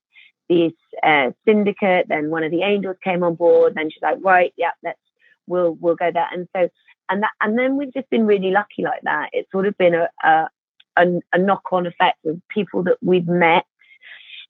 this 0.48 0.72
uh, 1.02 1.30
syndicate. 1.46 2.06
Then 2.08 2.30
one 2.30 2.42
of 2.42 2.50
the 2.50 2.62
angels 2.62 2.96
came 3.02 3.22
on 3.22 3.36
board. 3.36 3.74
Then 3.74 3.90
she's 3.90 4.02
like 4.02 4.18
right 4.20 4.52
yeah 4.56 4.72
let's 4.82 4.98
we'll 5.46 5.72
we'll 5.80 5.96
go 5.96 6.10
there. 6.10 6.28
And 6.32 6.48
so 6.54 6.68
and 7.08 7.22
that 7.22 7.30
and 7.40 7.58
then 7.58 7.76
we've 7.76 7.94
just 7.94 8.10
been 8.10 8.26
really 8.26 8.50
lucky 8.50 8.82
like 8.82 9.02
that. 9.02 9.30
It's 9.32 9.50
sort 9.52 9.66
of 9.66 9.78
been 9.78 9.94
a 9.94 10.08
a, 10.24 10.48
a, 10.96 11.20
a 11.32 11.38
knock-on 11.38 11.86
effect 11.86 12.24
of 12.26 12.40
people 12.48 12.82
that 12.84 12.98
we've 13.00 13.28
met. 13.28 13.64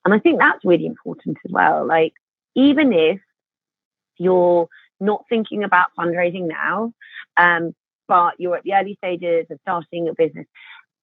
And 0.04 0.14
i 0.14 0.20
think 0.20 0.38
that's 0.38 0.64
really 0.64 0.86
important 0.86 1.36
as 1.44 1.52
well. 1.52 1.84
Like 1.84 2.14
even 2.54 2.92
if 2.92 3.20
you're 4.18 4.68
not 5.00 5.24
thinking 5.28 5.64
about 5.64 5.86
fundraising 5.98 6.48
now, 6.48 6.92
um, 7.36 7.74
but 8.08 8.34
you're 8.38 8.56
at 8.56 8.62
the 8.62 8.74
early 8.74 8.96
stages 9.02 9.46
of 9.50 9.58
starting 9.62 10.06
your 10.06 10.14
business, 10.14 10.46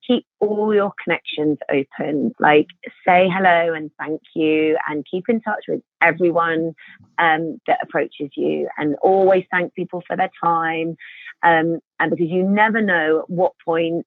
keep 0.06 0.26
all 0.40 0.74
your 0.74 0.94
connections 1.04 1.58
open. 1.70 2.34
Like 2.40 2.68
say 3.08 3.30
hello 3.30 3.74
and 3.74 3.92
thank 4.00 4.22
you, 4.36 4.78
and 4.88 5.06
keep 5.10 5.26
in 5.30 5.42
touch 5.42 5.66
with 5.68 5.82
everyone 6.02 6.74
um, 7.18 7.60
that 7.68 7.80
approaches 7.82 8.30
you, 8.36 8.68
and 8.78 8.96
always 9.02 9.46
thank 9.52 9.74
people 9.74 10.04
for 10.08 10.16
their 10.16 10.32
time. 10.44 10.96
Um, 11.44 11.80
and 12.00 12.10
because 12.10 12.30
you 12.30 12.44
never 12.44 12.82
know 12.82 13.20
at 13.20 13.30
what 13.30 13.54
point 13.64 14.06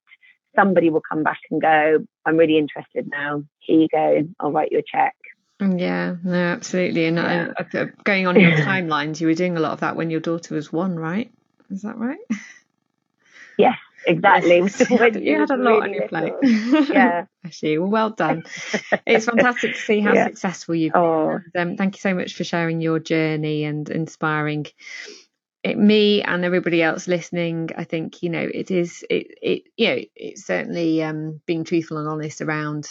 somebody 0.55 0.89
will 0.89 1.03
come 1.07 1.23
back 1.23 1.39
and 1.51 1.61
go, 1.61 1.99
I'm 2.25 2.37
really 2.37 2.57
interested 2.57 3.07
now. 3.07 3.43
Here 3.59 3.79
you 3.81 3.87
go. 3.91 4.27
I'll 4.39 4.51
write 4.51 4.71
you 4.71 4.79
a 4.79 4.83
check. 4.83 5.15
Yeah, 5.59 6.15
no, 6.23 6.35
absolutely. 6.35 7.05
And 7.05 7.17
yeah. 7.17 7.53
I, 7.57 7.77
uh, 7.77 7.85
going 8.03 8.27
on 8.27 8.39
your 8.39 8.51
timelines, 8.57 9.19
you 9.19 9.27
were 9.27 9.33
doing 9.33 9.57
a 9.57 9.59
lot 9.59 9.71
of 9.71 9.79
that 9.79 9.95
when 9.95 10.09
your 10.09 10.19
daughter 10.19 10.53
was 10.53 10.71
one, 10.71 10.97
right? 10.97 11.31
Is 11.69 11.81
that 11.81 11.97
right? 11.97 12.19
Yes, 13.59 13.79
exactly. 14.05 14.57
You 14.59 15.39
had, 15.39 15.49
a 15.49 15.57
lot 15.57 15.81
on 15.81 15.91
your 15.91 16.07
plate. 16.07 16.33
yeah. 16.43 17.25
Actually, 17.43 17.79
well, 17.79 17.89
well 17.89 18.09
done. 18.11 18.43
it's 19.07 19.25
fantastic 19.25 19.73
to 19.73 19.79
see 19.79 19.99
how 19.99 20.13
yeah. 20.13 20.27
successful 20.27 20.75
you've 20.75 20.93
been. 20.93 21.01
Oh. 21.01 21.39
And, 21.55 21.71
um, 21.71 21.75
thank 21.75 21.95
you 21.95 21.99
so 21.99 22.13
much 22.13 22.35
for 22.35 22.43
sharing 22.43 22.81
your 22.81 22.99
journey 22.99 23.63
and 23.63 23.89
inspiring 23.89 24.67
it, 25.63 25.77
me 25.77 26.21
and 26.21 26.45
everybody 26.45 26.81
else 26.83 27.07
listening. 27.07 27.71
I 27.75 27.83
think 27.83 28.21
you 28.21 28.29
know 28.29 28.47
it 28.53 28.71
is 28.71 29.03
it 29.09 29.39
it 29.41 29.63
you 29.75 29.87
know 29.87 30.01
it's 30.15 30.45
certainly 30.45 31.03
um, 31.03 31.41
being 31.45 31.63
truthful 31.63 31.97
and 31.97 32.07
honest 32.07 32.41
around 32.41 32.87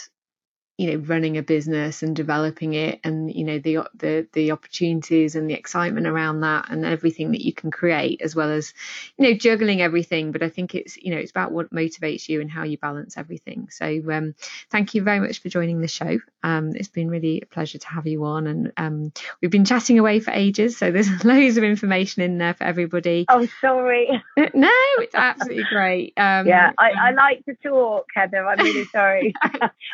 you 0.77 0.91
know 0.91 1.03
running 1.05 1.37
a 1.37 1.41
business 1.41 2.03
and 2.03 2.15
developing 2.15 2.73
it 2.73 2.99
and 3.03 3.33
you 3.33 3.43
know 3.43 3.57
the 3.57 3.79
the 3.95 4.27
the 4.33 4.51
opportunities 4.51 5.35
and 5.35 5.49
the 5.49 5.55
excitement 5.55 6.05
around 6.05 6.41
that 6.41 6.69
and 6.69 6.85
everything 6.85 7.31
that 7.31 7.43
you 7.43 7.51
can 7.51 7.71
create 7.71 8.21
as 8.21 8.35
well 8.35 8.51
as 8.51 8.73
you 9.17 9.25
know 9.27 9.33
juggling 9.33 9.81
everything. 9.81 10.31
But 10.31 10.43
i 10.43 10.49
think 10.49 10.75
it's 10.75 10.95
you 10.97 11.11
know 11.11 11.17
it's 11.17 11.31
about 11.31 11.51
what 11.51 11.73
motivates 11.73 12.29
you 12.29 12.41
and 12.41 12.51
how 12.51 12.63
you 12.63 12.77
balance 12.77 13.17
everything. 13.17 13.69
So 13.71 13.85
um, 14.11 14.35
thank 14.69 14.93
you 14.93 15.01
very 15.01 15.19
much 15.19 15.39
for 15.41 15.49
joining 15.49 15.81
the 15.81 15.87
show. 15.87 16.19
Um, 16.43 16.75
it's 16.75 16.89
been 16.89 17.09
really 17.09 17.41
a 17.41 17.45
pleasure 17.47 17.79
to 17.79 17.87
have 17.87 18.05
you 18.05 18.23
on 18.25 18.45
and 18.45 18.71
um, 18.77 19.11
we've 19.41 19.51
been 19.51 19.65
chatting 19.65 19.97
away 19.97 20.19
for 20.19 20.31
ages 20.31 20.77
so 20.77 20.91
there's 20.91 21.09
loads 21.25 21.57
of 21.57 21.63
information 21.63 22.21
in 22.21 22.37
there 22.37 22.53
for 22.53 22.65
everybody. 22.65 23.25
Oh 23.29 23.47
sorry. 23.61 24.09
No 24.53 24.69
it's 24.99 25.15
absolutely 25.15 25.65
great. 25.71 26.13
Um, 26.27 26.47
yeah 26.47 26.71
I, 26.77 26.91
I 26.91 27.11
like 27.11 27.45
to 27.45 27.55
talk 27.55 28.07
heather. 28.13 28.45
I'm 28.45 28.59
really 28.59 28.85
sorry. 28.85 29.33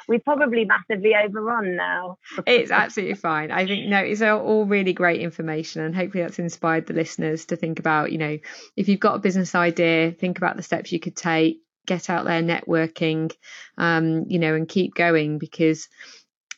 We 0.07 0.19
probably 0.19 0.65
massively 0.89 1.13
overrun 1.15 1.75
now. 1.75 2.17
it's 2.45 2.71
absolutely 2.71 3.15
fine. 3.15 3.51
I 3.51 3.65
think 3.65 3.87
no, 3.87 3.99
it's 3.99 4.21
all 4.21 4.65
really 4.65 4.93
great 4.93 5.21
information, 5.21 5.81
and 5.81 5.95
hopefully 5.95 6.23
that's 6.23 6.39
inspired 6.39 6.87
the 6.87 6.93
listeners 6.93 7.45
to 7.45 7.55
think 7.55 7.79
about, 7.79 8.11
you 8.11 8.17
know, 8.17 8.37
if 8.75 8.87
you've 8.87 8.99
got 8.99 9.15
a 9.15 9.19
business 9.19 9.55
idea, 9.55 10.11
think 10.11 10.37
about 10.37 10.57
the 10.57 10.63
steps 10.63 10.91
you 10.91 10.99
could 10.99 11.15
take, 11.15 11.61
get 11.85 12.09
out 12.09 12.25
there 12.25 12.41
networking, 12.41 13.31
um, 13.77 14.25
you 14.27 14.39
know, 14.39 14.55
and 14.55 14.67
keep 14.67 14.95
going 14.95 15.37
because 15.37 15.87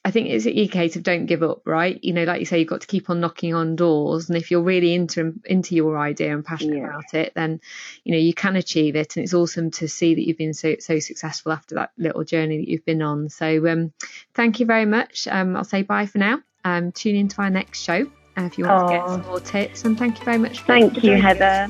I 0.06 0.12
think 0.12 0.30
it's 0.30 0.46
a 0.46 0.68
case 0.68 0.96
of 0.96 1.02
don't 1.02 1.26
give 1.26 1.42
up, 1.42 1.64
right? 1.66 2.00
You 2.04 2.14
know, 2.14 2.26
like 2.26 2.40
you 2.40 2.46
say, 2.46 2.60
you've 2.60 2.68
got 2.68 2.82
to 2.82 2.88
keep 2.88 3.10
on 3.10 3.20
knocking 3.20 3.56
on 3.56 3.76
doors, 3.76 4.30
and 4.30 4.38
if 4.38 4.52
you're 4.52 4.62
really 4.62 4.94
into 4.94 5.34
into 5.44 5.74
your 5.74 5.98
idea 5.98 6.32
and 6.32 6.46
passionate 6.46 6.78
yeah. 6.78 6.90
about 6.90 7.14
it, 7.16 7.34
then 7.34 7.60
you 8.04 8.12
know 8.12 8.20
you 8.20 8.36
can 8.36 8.56
achieve 8.56 8.96
it. 8.96 9.18
And 9.18 9.24
it's 9.24 9.34
awesome 9.34 9.72
to 9.72 9.88
see 9.88 10.14
that 10.14 10.22
you've 10.22 10.38
been 10.38 10.54
so 10.54 10.76
so 10.80 11.00
successful 11.00 11.52
after 11.52 11.76
that 11.76 11.92
little 11.98 12.24
journey 12.24 12.58
that 12.58 12.68
you've 12.68 12.86
been 12.86 13.02
on. 13.02 13.30
So 13.30 13.68
um, 13.68 13.94
thank 14.36 14.60
you 14.60 14.68
very 14.68 14.86
much. 14.86 15.28
Um, 15.28 15.56
I'll 15.56 15.64
say 15.64 15.82
bye 15.82 16.06
for 16.06 16.20
now. 16.20 16.40
Um, 16.64 16.92
tune 16.92 17.16
into 17.16 17.42
our 17.42 17.50
next 17.50 17.82
show 17.82 18.06
uh, 18.38 18.42
if 18.42 18.60
you 18.60 18.66
want 18.66 18.84
Aww. 18.84 18.88
to 18.88 18.94
get 18.94 19.08
some 19.08 19.32
more 19.32 19.40
tips. 19.40 19.86
And 19.86 19.98
thank 19.98 20.20
you 20.20 20.26
very 20.26 20.38
much. 20.38 20.62
thank 20.62 21.04
you, 21.04 21.20
Heather. 21.20 21.68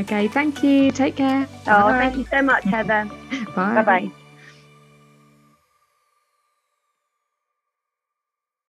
Okay, 0.00 0.26
thank 0.26 0.64
you. 0.64 0.90
Take 0.90 1.14
care. 1.14 1.46
Oh, 1.62 1.64
Bye. 1.64 1.98
thank 2.00 2.16
you 2.16 2.26
so 2.30 2.42
much, 2.42 2.64
Heather. 2.64 3.08
bye. 3.54 3.74
Bye 3.74 3.82
bye. 3.82 4.10